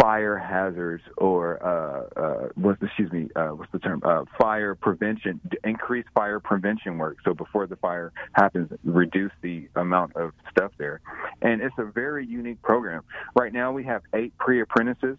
fire 0.00 0.36
hazards 0.38 1.02
or 1.16 1.62
uh, 1.64 2.20
uh, 2.20 2.48
what's 2.54 2.82
excuse 2.82 3.10
me 3.12 3.28
uh, 3.36 3.48
what's 3.48 3.70
the 3.72 3.78
term? 3.78 4.02
Uh, 4.04 4.24
fire 4.38 4.74
prevention 4.74 5.40
increase 5.64 6.04
fire 6.14 6.40
prevention 6.40 6.98
work. 6.98 7.18
So 7.24 7.34
before 7.34 7.66
the 7.66 7.76
fire 7.76 8.12
happens 8.32 8.70
reduce 8.84 9.32
the 9.42 9.68
amount 9.76 10.16
of 10.16 10.32
stuff 10.50 10.72
there. 10.78 11.00
And 11.42 11.60
it's 11.60 11.74
a 11.78 11.84
very 11.84 12.26
unique 12.26 12.62
program. 12.62 13.02
Right 13.34 13.52
now 13.52 13.72
we 13.72 13.84
have 13.84 14.02
eight 14.14 14.36
pre-apprentices. 14.38 15.18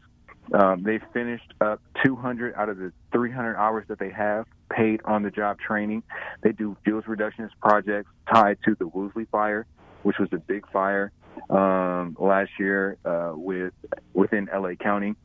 Um, 0.54 0.84
they 0.84 1.00
finished 1.12 1.54
up 1.60 1.82
200 2.04 2.54
out 2.56 2.70
of 2.70 2.78
the 2.78 2.92
300 3.12 3.56
hours 3.56 3.86
that 3.88 3.98
they 3.98 4.12
have 4.12 4.46
paid 4.70 5.02
on 5.06 5.24
the 5.24 5.32
job 5.32 5.58
training. 5.60 6.04
They 6.44 6.52
do 6.52 6.78
fuels 6.84 7.06
reductions 7.08 7.52
projects 7.62 8.10
tied 8.32 8.58
to 8.66 8.76
the 8.78 8.88
Woolsey 8.88 9.26
fire 9.32 9.66
which 10.06 10.20
was 10.20 10.30
a 10.34 10.38
big 10.38 10.70
fire 10.72 11.12
um, 11.50 12.16
last 12.20 12.52
year 12.60 12.96
uh, 13.06 13.34
with 13.36 13.74
within 14.14 14.48
LA 14.54 14.76
County. 14.76 15.16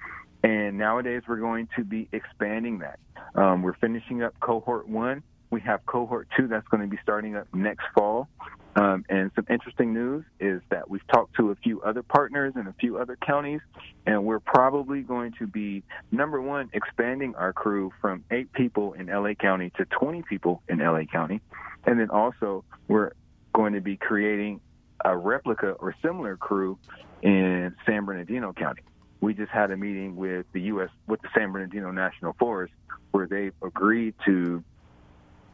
And 0.43 0.79
nowadays 0.79 1.23
we're 1.29 1.37
going 1.37 1.69
to 1.77 1.85
be 1.85 2.09
expanding 2.13 2.79
that. 2.79 2.99
Um, 3.35 3.61
we're 3.61 3.77
finishing 3.77 4.23
up 4.23 4.33
cohort 4.41 4.89
one. 4.89 5.23
We 5.51 5.61
have 5.61 5.85
cohort 5.85 6.29
two 6.35 6.49
that's 6.49 6.67
going 6.69 6.83
to 6.83 6.89
be 6.89 6.97
starting 7.03 7.37
up 7.37 7.47
next 7.53 7.85
fall. 7.95 8.29
Um, 8.75 9.05
and 9.11 9.31
some 9.35 9.45
interesting 9.51 9.93
news 9.93 10.25
is 10.39 10.63
that 10.71 10.89
we've 10.89 11.07
talked 11.13 11.37
to 11.37 11.51
a 11.51 11.57
few 11.57 11.83
other 11.83 12.03
partners 12.03 12.55
in 12.57 12.67
a 12.67 12.73
few 12.81 12.97
other 12.97 13.19
counties, 13.21 13.61
and 14.07 14.25
we're 14.25 14.41
probably 14.41 15.03
going 15.03 15.33
to 15.41 15.47
be 15.47 15.83
number 16.11 16.41
one 16.41 16.71
expanding 16.73 17.35
our 17.35 17.53
crew 17.53 17.93
from 18.01 18.25
eight 18.31 18.51
people 18.53 18.95
in 18.95 19.09
LA 19.09 19.35
County 19.35 19.73
to 19.77 19.85
20 19.85 20.23
people 20.23 20.63
in 20.69 20.79
LA 20.79 21.03
County, 21.03 21.43
and 21.85 22.01
then 22.01 22.09
also 22.09 22.65
we're 22.89 23.13
going 23.53 23.73
to 23.73 23.81
be 23.81 23.97
creating 23.97 24.61
a 25.05 25.17
replica 25.17 25.73
or 25.73 25.95
similar 26.03 26.37
crew 26.37 26.79
in 27.23 27.75
San 27.87 28.05
Bernardino 28.05 28.53
County. 28.53 28.83
We 29.21 29.35
just 29.35 29.51
had 29.51 29.71
a 29.71 29.77
meeting 29.77 30.17
with 30.17 30.47
the 30.53 30.63
U.S. 30.63 30.89
with 31.07 31.21
the 31.21 31.29
San 31.37 31.53
Bernardino 31.53 31.91
National 31.91 32.35
Forest 32.39 32.73
where 33.11 33.27
they 33.27 33.51
agreed 33.63 34.15
to 34.25 34.63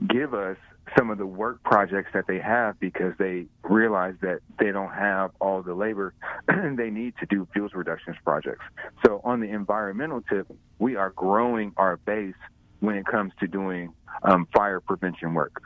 give 0.09 0.35
us 0.35 0.57
some 0.97 1.11
of 1.11 1.19
the 1.19 1.27
work 1.27 1.63
projects 1.65 2.11
that 2.15 2.27
they 2.27 2.39
have 2.39 2.79
because 2.79 3.13
they 3.19 3.47
realize 3.63 4.15
that 4.21 4.41
they 4.59 4.71
don't 4.71 4.93
have 4.93 5.31
all 5.41 5.63
the 5.63 5.75
labor 5.75 6.15
they 6.49 6.91
need 6.91 7.15
to 7.19 7.27
do 7.27 7.49
fuels 7.53 7.73
reductions 7.75 8.17
projects. 8.25 8.65
So 9.05 9.21
on 9.25 9.41
the 9.41 9.49
environmental 9.49 10.23
tip, 10.23 10.47
we 10.79 10.97
are 10.97 11.11
growing 11.11 11.73
our 11.77 11.97
base 11.97 12.35
when 12.81 12.97
it 12.97 13.07
comes 13.07 13.33
to 13.41 13.47
doing 13.47 13.93
um, 14.23 14.47
fire 14.55 14.81
prevention 14.81 15.35
work. 15.35 15.63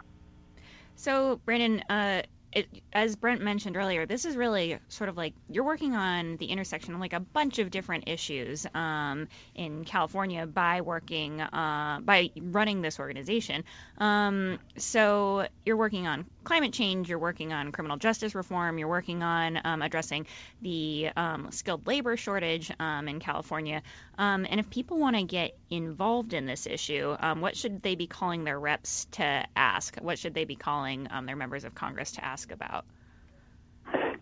So 0.95 1.41
Brandon, 1.45 1.83
uh, 1.91 2.23
it, 2.53 2.69
as 2.93 3.17
Brent 3.17 3.43
mentioned 3.43 3.77
earlier, 3.77 4.07
this 4.07 4.25
is 4.25 4.37
really 4.37 4.79
sort 4.89 5.09
of 5.09 5.17
like 5.17 5.35
you're 5.49 5.65
working 5.65 5.95
on 5.95 6.37
the 6.37 6.47
intersection 6.47 6.95
of 6.95 7.01
like 7.01 7.13
a 7.13 7.21
bunch 7.21 7.59
of 7.59 7.71
different 7.71 8.09
issues 8.09 8.67
um, 8.75 9.29
in 9.55 9.85
California 9.85 10.47
by 10.47 10.81
working 10.81 11.41
uh, 11.41 12.01
by 12.03 12.31
running 12.37 12.83
this 12.83 12.99
organization. 12.99 13.65
Um, 13.99 14.59
so 14.77 15.47
you're 15.65 15.77
working 15.77 16.07
on 16.07 16.27
climate 16.51 16.73
change, 16.73 17.09
you're 17.09 17.19
working 17.19 17.53
on 17.53 17.71
criminal 17.71 17.97
justice 17.97 18.35
reform, 18.35 18.79
you're 18.79 18.89
working 18.89 19.23
on 19.23 19.61
um, 19.63 19.83
addressing 19.83 20.27
the 20.63 21.11
um, 21.17 21.53
skilled 21.53 21.87
labor 21.87 22.17
shortage 22.17 22.73
um, 22.81 23.07
in 23.07 23.21
California. 23.21 23.83
Um, 24.19 24.47
and 24.49 24.59
if 24.59 24.69
people 24.71 24.99
want 24.99 25.15
to 25.15 25.23
get 25.23 25.57
involved 25.71 26.33
in 26.33 26.47
this 26.47 26.67
issue, 26.67 27.15
what 27.39 27.57
should 27.57 27.83
they 27.83 27.95
be 27.95 28.09
calling 28.09 28.43
their 28.43 28.59
reps 28.59 29.07
to 29.13 29.45
ask? 29.55 29.97
What 30.01 30.19
should 30.19 30.35
they 30.35 30.45
be 30.45 30.57
calling 30.57 31.07
their 31.27 31.37
members 31.37 31.65
of 31.65 31.75
Congress 31.75 32.13
to 32.13 32.25
ask? 32.25 32.31
ask 32.31 32.53
about? 32.53 32.85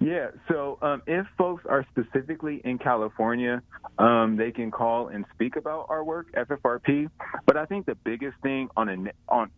Yeah, 0.01 0.29
so 0.49 0.79
um, 0.81 1.03
if 1.07 1.27
folks 1.37 1.65
are 1.69 1.85
specifically 1.91 2.61
in 2.65 2.79
California, 2.79 3.63
um, 3.99 4.37
they 4.37 4.51
can 4.51 4.71
call 4.71 5.09
and 5.09 5.25
speak 5.35 5.57
about 5.57 5.87
our 5.91 6.03
work, 6.03 6.33
FFRP. 6.33 7.11
But 7.45 7.57
I 7.57 7.67
think 7.67 7.87
the 7.87 7.97
biggest 7.97 8.37
thing 8.43 8.69
on 8.77 8.89
a, 8.89 8.97
on 9.29 9.51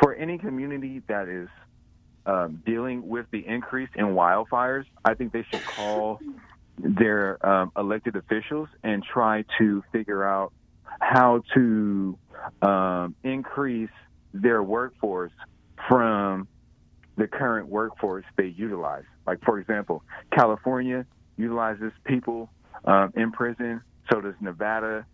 for 0.00 0.14
any 0.14 0.38
community 0.38 1.02
that 1.08 1.28
is 1.28 1.48
um, 2.26 2.62
dealing 2.64 3.06
with 3.08 3.26
the 3.30 3.46
increase 3.46 3.90
in 3.94 4.06
wildfires, 4.06 4.84
I 5.04 5.14
think 5.14 5.32
they 5.32 5.44
should 5.50 5.64
call 5.64 6.20
their 6.78 7.44
um, 7.46 7.72
elected 7.76 8.16
officials 8.16 8.68
and 8.82 9.02
try 9.02 9.44
to 9.58 9.82
figure 9.92 10.24
out 10.24 10.52
how 11.00 11.42
to 11.54 12.18
um, 12.62 13.14
increase 13.22 13.90
their 14.32 14.62
workforce 14.62 15.32
from 15.88 16.48
the 17.16 17.26
current 17.26 17.68
workforce 17.68 18.24
they 18.36 18.46
utilize. 18.46 19.04
Like, 19.26 19.40
for 19.44 19.58
example, 19.58 20.02
California 20.36 21.06
utilizes 21.36 21.92
people 22.04 22.50
um, 22.84 23.12
in 23.16 23.30
prison, 23.32 23.82
so 24.12 24.20
does 24.20 24.34
Nevada, 24.40 25.06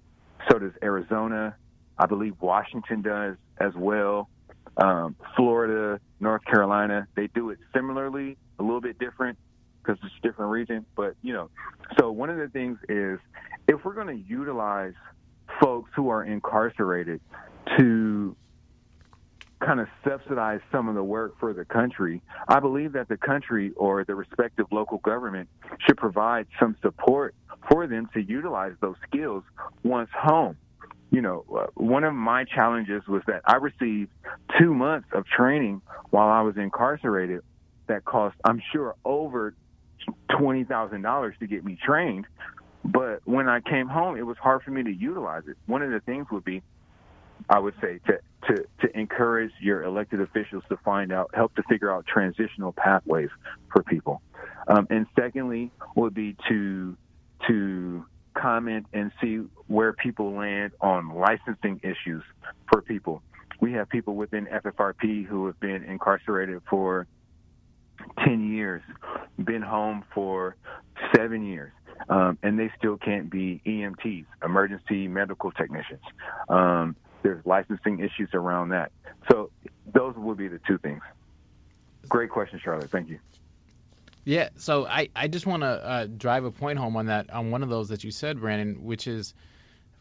so 0.51 0.59
does 0.59 0.73
Arizona. 0.83 1.57
I 1.99 2.07
believe 2.07 2.35
Washington 2.41 3.03
does 3.03 3.37
as 3.59 3.73
well. 3.77 4.29
Um, 4.77 5.17
Florida, 5.37 6.01
North 6.21 6.45
Carolina, 6.45 7.07
they 7.15 7.27
do 7.29 7.51
it 7.51 7.59
similarly, 7.75 8.37
a 8.59 8.63
little 8.63 8.81
bit 8.81 8.99
different 8.99 9.39
because 9.83 9.99
it's 10.03 10.15
a 10.23 10.27
different 10.27 10.51
region. 10.53 10.87
But, 10.97 11.15
you 11.23 11.33
know, 11.33 11.51
so 11.99 12.11
one 12.11 12.31
of 12.31 12.37
the 12.37 12.49
things 12.49 12.79
is 12.89 13.19
if 13.69 13.85
we're 13.85 13.95
going 13.95 14.07
to 14.09 14.29
utilize 14.29 14.95
folks 15.61 15.91
who 15.95 16.09
are 16.09 16.25
incarcerated 16.25 17.21
to 17.77 18.37
kind 19.61 19.79
of 19.79 19.89
subsidize 20.05 20.61
some 20.73 20.89
of 20.89 20.95
the 20.95 21.05
work 21.05 21.39
for 21.39 21.53
the 21.53 21.65
country. 21.65 22.23
I 22.49 22.61
believe 22.61 22.93
that 22.93 23.09
the 23.09 23.17
country 23.17 23.73
or 23.77 24.05
the 24.05 24.15
respective 24.15 24.67
local 24.73 24.99
government 24.99 25.49
should 25.87 25.99
provide 25.99 26.47
some 26.59 26.77
support 26.81 27.35
for 27.71 27.87
them 27.87 28.09
to 28.15 28.23
utilize 28.23 28.73
those 28.81 28.97
skills 29.07 29.45
once 29.83 30.09
home. 30.17 30.57
You 31.11 31.21
know, 31.21 31.45
uh, 31.55 31.67
one 31.75 32.05
of 32.05 32.15
my 32.15 32.45
challenges 32.45 33.03
was 33.09 33.23
that 33.27 33.43
I 33.45 33.57
received 33.57 34.11
two 34.59 34.73
months 34.73 35.09
of 35.13 35.25
training 35.27 35.83
while 36.11 36.29
I 36.29 36.43
was 36.43 36.57
incarcerated 36.57 37.43
that 37.89 38.05
cost, 38.05 38.37
I'm 38.45 38.63
sure, 38.73 38.95
over 39.05 39.55
$20,000 40.31 41.39
to 41.39 41.47
get 41.47 41.65
me 41.65 41.79
trained. 41.85 42.27
But 42.85 43.21
when 43.25 43.49
I 43.49 43.61
came 43.61 43.89
home, 43.89 44.17
it 44.17 44.23
was 44.23 44.39
hard 44.39 44.63
for 44.63 44.71
me 44.71 44.83
to 44.85 44.93
utilize 44.93 45.43
it. 45.47 45.57
One 45.67 45.83
of 45.83 45.91
the 45.91 46.01
things 46.01 46.27
would 46.31 46.45
be, 46.45 46.63
I 47.49 47.59
would 47.59 47.75
say, 47.81 48.01
to, 48.07 48.19
to, 48.49 48.65
to 48.83 48.99
encourage 48.99 49.53
your 49.61 49.83
elected 49.83 50.21
officials 50.21 50.63
to 50.71 50.77
find 50.79 51.13
out, 51.13 51.31
help 51.35 51.55
to 51.57 51.63
figure 51.65 51.93
out 51.93 52.07
transitional 52.07 52.73
pathways 52.73 53.29
for 53.73 53.83
people. 53.83 54.23
Um, 54.67 54.87
and 54.89 55.07
secondly, 55.19 55.71
would 55.95 56.15
be 56.15 56.37
to 56.49 56.97
to 57.47 58.05
comment 58.35 58.87
and 58.93 59.11
see 59.21 59.43
where 59.67 59.93
people 59.93 60.33
land 60.33 60.73
on 60.81 61.15
licensing 61.15 61.81
issues 61.83 62.23
for 62.71 62.83
people. 62.83 63.23
We 63.61 63.73
have 63.73 63.89
people 63.89 64.15
within 64.15 64.47
FFRP 64.47 65.27
who 65.27 65.47
have 65.47 65.59
been 65.61 65.85
incarcerated 65.85 66.63
for 66.69 67.07
10 68.25 68.53
years, 68.53 68.83
been 69.43 69.63
home 69.63 70.05
for 70.15 70.57
seven 71.15 71.45
years, 71.45 71.73
um, 72.09 72.39
and 72.43 72.59
they 72.59 72.71
still 72.79 72.97
can't 72.97 73.31
be 73.31 73.61
EMTs, 73.67 74.25
emergency 74.43 75.09
medical 75.09 75.51
technicians. 75.53 76.01
Um, 76.49 76.97
there's 77.23 77.45
licensing 77.45 78.01
issues 78.01 78.31
around 78.33 78.71
that. 78.71 78.93
So 79.31 79.51
those 79.93 80.15
would 80.17 80.39
be 80.39 80.49
the 80.49 80.61
two 80.67 80.79
things. 80.79 81.03
Great 82.09 82.31
question, 82.31 82.61
Charlotte. 82.63 82.91
Thank 82.91 83.11
you. 83.11 83.19
Yeah, 84.31 84.51
so 84.55 84.87
I, 84.87 85.09
I 85.17 85.27
just 85.27 85.45
want 85.45 85.65
to 85.65 85.67
uh, 85.67 86.07
drive 86.07 86.45
a 86.45 86.53
point 86.53 86.79
home 86.79 86.95
on 86.95 87.07
that 87.07 87.31
on 87.31 87.51
one 87.51 87.65
of 87.65 87.69
those 87.69 87.89
that 87.89 88.05
you 88.05 88.13
said, 88.13 88.39
Brandon, 88.39 88.85
which 88.85 89.09
is 89.09 89.35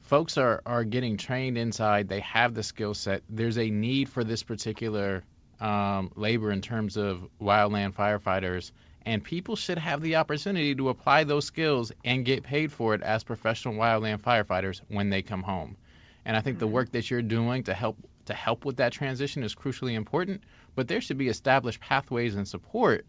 folks 0.02 0.38
are, 0.38 0.62
are 0.68 0.84
getting 0.84 1.18
trained 1.18 1.58
inside. 1.58 2.08
They 2.08 2.20
have 2.20 2.54
the 2.54 2.62
skill 2.62 2.94
set. 2.94 3.24
There's 3.28 3.58
a 3.58 3.72
need 3.72 4.08
for 4.08 4.24
this 4.24 4.44
particular 4.44 5.24
um, 5.60 6.12
labor 6.16 6.52
in 6.52 6.62
terms 6.62 6.96
of 6.96 7.28
wildland 7.42 7.96
firefighters, 7.96 8.72
and 9.04 9.24
people 9.24 9.56
should 9.56 9.80
have 9.80 10.00
the 10.00 10.18
opportunity 10.18 10.76
to 10.76 10.90
apply 10.90 11.24
those 11.24 11.46
skills 11.46 11.92
and 12.06 12.24
get 12.24 12.44
paid 12.44 12.72
for 12.72 12.94
it 12.94 13.02
as 13.02 13.24
professional 13.24 13.74
wildland 13.74 14.22
firefighters 14.22 14.82
when 14.90 15.10
they 15.10 15.24
come 15.24 15.42
home. 15.42 15.76
And 16.24 16.38
I 16.38 16.42
think 16.42 16.60
the 16.60 16.68
work 16.68 16.92
that 16.92 17.10
you're 17.10 17.24
doing 17.24 17.64
to 17.64 17.74
help 17.74 17.98
to 18.26 18.36
help 18.36 18.64
with 18.64 18.78
that 18.78 18.92
transition 18.92 19.42
is 19.42 19.56
crucially 19.56 19.94
important. 19.94 20.44
But 20.76 20.88
there 20.88 21.02
should 21.02 21.18
be 21.18 21.30
established 21.30 21.82
pathways 21.82 22.36
and 22.36 22.48
support 22.48 23.08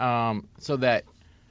um, 0.00 0.48
so 0.58 0.76
that 0.76 1.04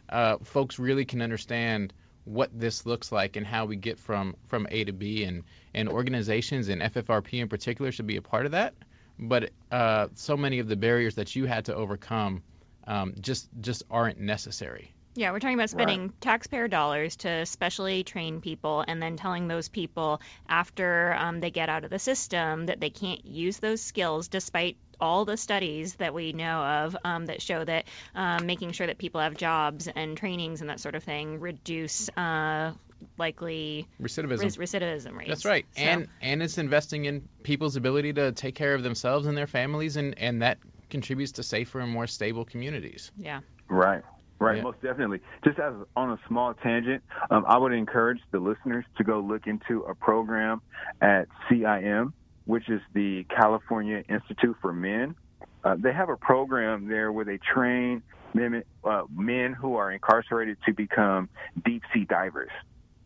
uh, 0.09 0.37
folks 0.43 0.79
really 0.79 1.05
can 1.05 1.21
understand 1.21 1.93
what 2.25 2.49
this 2.57 2.85
looks 2.85 3.11
like 3.11 3.35
and 3.35 3.45
how 3.45 3.65
we 3.65 3.75
get 3.75 3.99
from 3.99 4.35
from 4.47 4.67
A 4.71 4.83
to 4.83 4.91
B 4.91 5.23
and 5.23 5.43
and 5.73 5.87
organizations 5.87 6.69
and 6.69 6.81
FFRP 6.81 7.39
in 7.41 7.49
particular 7.49 7.91
should 7.91 8.07
be 8.07 8.17
a 8.17 8.21
part 8.21 8.45
of 8.45 8.53
that 8.53 8.73
but 9.17 9.51
uh, 9.71 10.07
so 10.15 10.35
many 10.35 10.59
of 10.59 10.67
the 10.67 10.75
barriers 10.75 11.15
that 11.15 11.35
you 11.35 11.45
had 11.45 11.65
to 11.65 11.75
overcome 11.75 12.43
um, 12.87 13.15
just 13.19 13.49
just 13.59 13.83
aren't 13.89 14.19
necessary. 14.19 14.91
Yeah, 15.17 15.31
we're 15.31 15.39
talking 15.39 15.55
about 15.55 15.69
spending 15.69 16.01
right. 16.01 16.21
taxpayer 16.21 16.67
dollars 16.67 17.15
to 17.17 17.45
specially 17.45 18.03
train 18.03 18.41
people 18.41 18.83
and 18.85 19.01
then 19.01 19.15
telling 19.15 19.47
those 19.47 19.69
people 19.69 20.21
after 20.47 21.15
um, 21.17 21.39
they 21.39 21.51
get 21.51 21.69
out 21.69 21.85
of 21.85 21.89
the 21.89 21.99
system 21.99 22.65
that 22.65 22.81
they 22.81 22.89
can't 22.89 23.25
use 23.25 23.59
those 23.59 23.81
skills 23.81 24.27
despite 24.27 24.75
all 24.99 25.25
the 25.25 25.37
studies 25.37 25.95
that 25.95 26.13
we 26.13 26.33
know 26.33 26.63
of 26.63 26.97
um, 27.03 27.25
that 27.27 27.41
show 27.41 27.63
that 27.63 27.85
um, 28.13 28.45
making 28.45 28.71
sure 28.71 28.87
that 28.87 28.97
people 28.97 29.21
have 29.21 29.35
jobs 29.35 29.87
and 29.87 30.17
trainings 30.17 30.61
and 30.61 30.69
that 30.69 30.79
sort 30.79 30.95
of 30.95 31.03
thing 31.03 31.39
reduce 31.39 32.09
uh, 32.17 32.71
likely 33.17 33.87
recidivism 34.01 34.57
recidivism 34.57 35.17
rates. 35.17 35.29
That's 35.29 35.45
right, 35.45 35.65
so. 35.75 35.81
and 35.83 36.07
and 36.21 36.43
it's 36.43 36.57
investing 36.57 37.05
in 37.05 37.27
people's 37.43 37.75
ability 37.75 38.13
to 38.13 38.31
take 38.31 38.55
care 38.55 38.73
of 38.73 38.83
themselves 38.83 39.27
and 39.27 39.37
their 39.37 39.47
families, 39.47 39.95
and 39.97 40.17
and 40.17 40.41
that 40.41 40.59
contributes 40.89 41.33
to 41.33 41.43
safer 41.43 41.79
and 41.79 41.91
more 41.91 42.07
stable 42.07 42.45
communities. 42.45 43.11
Yeah. 43.17 43.41
Right. 43.69 44.03
Right, 44.37 44.57
yeah. 44.57 44.63
most 44.63 44.81
definitely. 44.81 45.21
Just 45.45 45.59
as 45.59 45.73
on 45.95 46.11
a 46.11 46.19
small 46.27 46.53
tangent, 46.55 47.01
um, 47.29 47.45
I 47.47 47.57
would 47.57 47.71
encourage 47.71 48.19
the 48.31 48.39
listeners 48.39 48.83
to 48.97 49.03
go 49.05 49.19
look 49.19 49.47
into 49.47 49.83
a 49.83 49.95
program 49.95 50.61
at 51.01 51.27
CIM, 51.49 52.11
which 52.45 52.69
is 52.69 52.81
the 52.93 53.25
California 53.25 54.03
Institute 54.09 54.55
for 54.61 54.73
Men. 54.73 55.15
Uh, 55.63 55.75
they 55.77 55.91
have 55.91 56.09
a 56.09 56.17
program 56.17 56.87
there 56.87 57.11
where 57.11 57.25
they 57.25 57.37
train 57.37 58.03
men, 58.33 58.63
uh, 58.83 59.03
men 59.13 59.53
who 59.53 59.75
are 59.75 59.91
incarcerated 59.91 60.57
to 60.65 60.73
become 60.73 61.27
deep 61.65 61.81
sea 61.93 62.05
divers 62.05 62.51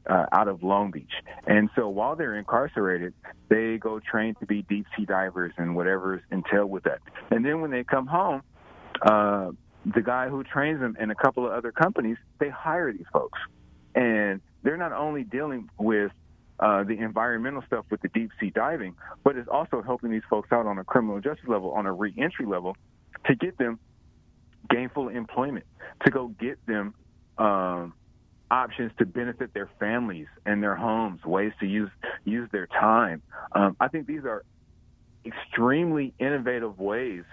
uh, 0.09 0.25
out 0.31 0.47
of 0.47 0.63
Long 0.63 0.91
Beach. 0.91 1.11
And 1.47 1.69
so 1.75 1.87
while 1.87 2.15
they're 2.15 2.35
incarcerated, 2.35 3.13
they 3.47 3.77
go 3.77 3.99
train 3.99 4.35
to 4.39 4.45
be 4.45 4.63
deep 4.63 4.87
sea 4.97 5.05
divers 5.05 5.53
and 5.57 5.75
whatever's 5.75 6.21
entailed 6.31 6.69
with 6.69 6.83
that. 6.83 6.99
And 7.31 7.45
then 7.45 7.61
when 7.61 7.71
they 7.71 7.83
come 7.83 8.07
home, 8.07 8.41
uh, 9.01 9.51
the 9.85 10.01
guy 10.01 10.27
who 10.27 10.43
trains 10.43 10.81
them 10.81 10.97
and 10.99 11.11
a 11.11 11.15
couple 11.15 11.45
of 11.45 11.53
other 11.53 11.71
companies, 11.71 12.17
they 12.39 12.49
hire 12.49 12.91
these 12.91 13.05
folks. 13.13 13.39
And 13.95 14.41
they're 14.63 14.77
not 14.77 14.91
only 14.91 15.23
dealing 15.23 15.69
with 15.77 16.11
uh, 16.59 16.83
the 16.83 16.97
environmental 16.97 17.63
stuff 17.65 17.85
with 17.89 18.01
the 18.01 18.09
deep 18.09 18.31
sea 18.39 18.49
diving, 18.49 18.95
but 19.23 19.37
it's 19.37 19.47
also 19.49 19.81
helping 19.81 20.11
these 20.11 20.23
folks 20.29 20.51
out 20.51 20.65
on 20.65 20.77
a 20.77 20.83
criminal 20.83 21.19
justice 21.19 21.47
level, 21.47 21.71
on 21.71 21.85
a 21.85 21.93
reentry 21.93 22.45
level, 22.45 22.75
to 23.25 23.35
get 23.35 23.57
them 23.57 23.79
gainful 24.69 25.09
employment, 25.09 25.65
to 26.05 26.11
go 26.11 26.27
get 26.27 26.63
them 26.65 26.93
um, 27.37 27.93
options 28.51 28.91
to 28.97 29.05
benefit 29.05 29.53
their 29.53 29.69
families 29.79 30.27
and 30.45 30.61
their 30.61 30.75
homes, 30.75 31.23
ways 31.23 31.53
to 31.59 31.65
use 31.65 31.91
use 32.25 32.49
their 32.51 32.67
time. 32.67 33.21
Um, 33.53 33.77
I 33.79 33.87
think 33.87 34.07
these 34.07 34.25
are 34.25 34.43
extremely 35.25 36.13
innovative 36.19 36.79
ways 36.79 37.23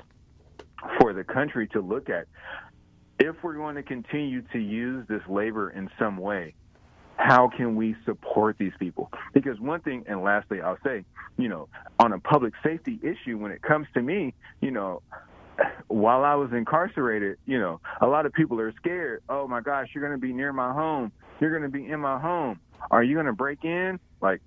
for 1.00 1.12
the 1.12 1.24
country 1.24 1.68
to 1.68 1.80
look 1.80 2.08
at. 2.08 2.26
If 3.18 3.36
we're 3.42 3.54
going 3.54 3.76
to 3.76 3.82
continue 3.82 4.42
to 4.52 4.58
use 4.58 5.06
this 5.08 5.22
labor 5.28 5.70
in 5.70 5.88
some 5.98 6.18
way, 6.18 6.54
how 7.16 7.48
can 7.48 7.76
we 7.76 7.96
support 8.04 8.56
these 8.58 8.72
people? 8.78 9.10
Because 9.32 9.58
one 9.58 9.80
thing, 9.80 10.04
and 10.06 10.22
lastly, 10.22 10.60
I'll 10.60 10.78
say, 10.84 11.04
you 11.36 11.48
know, 11.48 11.68
on 11.98 12.12
a 12.12 12.18
public 12.18 12.54
safety 12.62 13.00
issue, 13.02 13.38
when 13.38 13.50
it 13.50 13.62
comes 13.62 13.86
to 13.94 14.02
me, 14.02 14.34
you 14.60 14.70
know, 14.70 15.02
while 15.88 16.24
I 16.24 16.34
was 16.34 16.52
incarcerated, 16.52 17.38
you 17.46 17.58
know, 17.58 17.80
a 18.00 18.06
lot 18.06 18.26
of 18.26 18.32
people 18.32 18.60
are 18.60 18.72
scared. 18.76 19.22
Oh 19.28 19.48
my 19.48 19.60
gosh, 19.60 19.88
you're 19.94 20.06
going 20.06 20.18
to 20.18 20.24
be 20.24 20.32
near 20.32 20.52
my 20.52 20.72
home. 20.72 21.10
You're 21.40 21.50
going 21.50 21.70
to 21.70 21.78
be 21.78 21.90
in 21.90 22.00
my 22.00 22.20
home. 22.20 22.60
Are 22.90 23.02
you 23.02 23.14
going 23.14 23.26
to 23.26 23.32
break 23.32 23.64
in? 23.64 23.98
Like, 24.20 24.42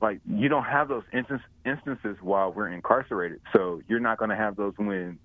like 0.00 0.20
you 0.28 0.48
don't 0.48 0.64
have 0.64 0.88
those 0.88 1.04
instance, 1.12 1.42
instances 1.64 2.16
while 2.20 2.52
we're 2.52 2.68
incarcerated. 2.68 3.40
So 3.52 3.80
you're 3.88 4.00
not 4.00 4.18
going 4.18 4.30
to 4.30 4.36
have 4.36 4.56
those 4.56 4.74
when 4.76 5.18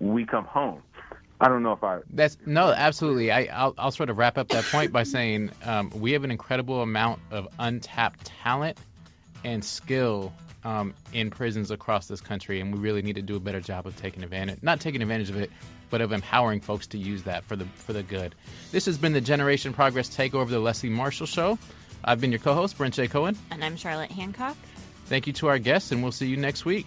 we 0.00 0.26
come 0.26 0.44
home. 0.44 0.82
I 1.40 1.48
don't 1.48 1.62
know 1.62 1.72
if 1.72 1.82
I. 1.82 2.00
That's 2.10 2.36
no, 2.44 2.70
absolutely. 2.70 3.30
I 3.30 3.44
I'll, 3.46 3.74
I'll 3.78 3.90
sort 3.90 4.10
of 4.10 4.18
wrap 4.18 4.36
up 4.36 4.48
that 4.48 4.64
point 4.64 4.92
by 4.92 5.04
saying 5.04 5.50
um, 5.64 5.90
we 5.90 6.12
have 6.12 6.24
an 6.24 6.30
incredible 6.30 6.82
amount 6.82 7.20
of 7.30 7.48
untapped 7.58 8.26
talent 8.26 8.76
and 9.42 9.64
skill 9.64 10.34
um, 10.64 10.94
in 11.14 11.30
prisons 11.30 11.70
across 11.70 12.06
this 12.06 12.20
country, 12.20 12.60
and 12.60 12.74
we 12.74 12.78
really 12.78 13.00
need 13.00 13.14
to 13.14 13.22
do 13.22 13.36
a 13.36 13.40
better 13.40 13.60
job 13.60 13.86
of 13.86 13.96
taking 13.96 14.22
advantage, 14.22 14.62
not 14.62 14.80
taking 14.80 15.00
advantage 15.00 15.30
of 15.30 15.36
it, 15.36 15.50
but 15.88 16.02
of 16.02 16.12
empowering 16.12 16.60
folks 16.60 16.88
to 16.88 16.98
use 16.98 17.22
that 17.22 17.44
for 17.44 17.56
the 17.56 17.64
for 17.64 17.94
the 17.94 18.02
good. 18.02 18.34
This 18.70 18.84
has 18.84 18.98
been 18.98 19.14
the 19.14 19.22
Generation 19.22 19.72
Progress 19.72 20.14
Takeover, 20.14 20.48
the 20.48 20.58
Leslie 20.58 20.90
Marshall 20.90 21.26
Show. 21.26 21.58
I've 22.04 22.20
been 22.20 22.32
your 22.32 22.40
co-host, 22.40 22.76
Brent 22.76 22.94
J. 22.94 23.08
Cohen, 23.08 23.36
and 23.50 23.64
I'm 23.64 23.76
Charlotte 23.76 24.10
Hancock. 24.10 24.56
Thank 25.06 25.26
you 25.26 25.32
to 25.34 25.48
our 25.48 25.58
guests, 25.58 25.90
and 25.90 26.02
we'll 26.02 26.12
see 26.12 26.26
you 26.26 26.36
next 26.36 26.66
week. 26.66 26.86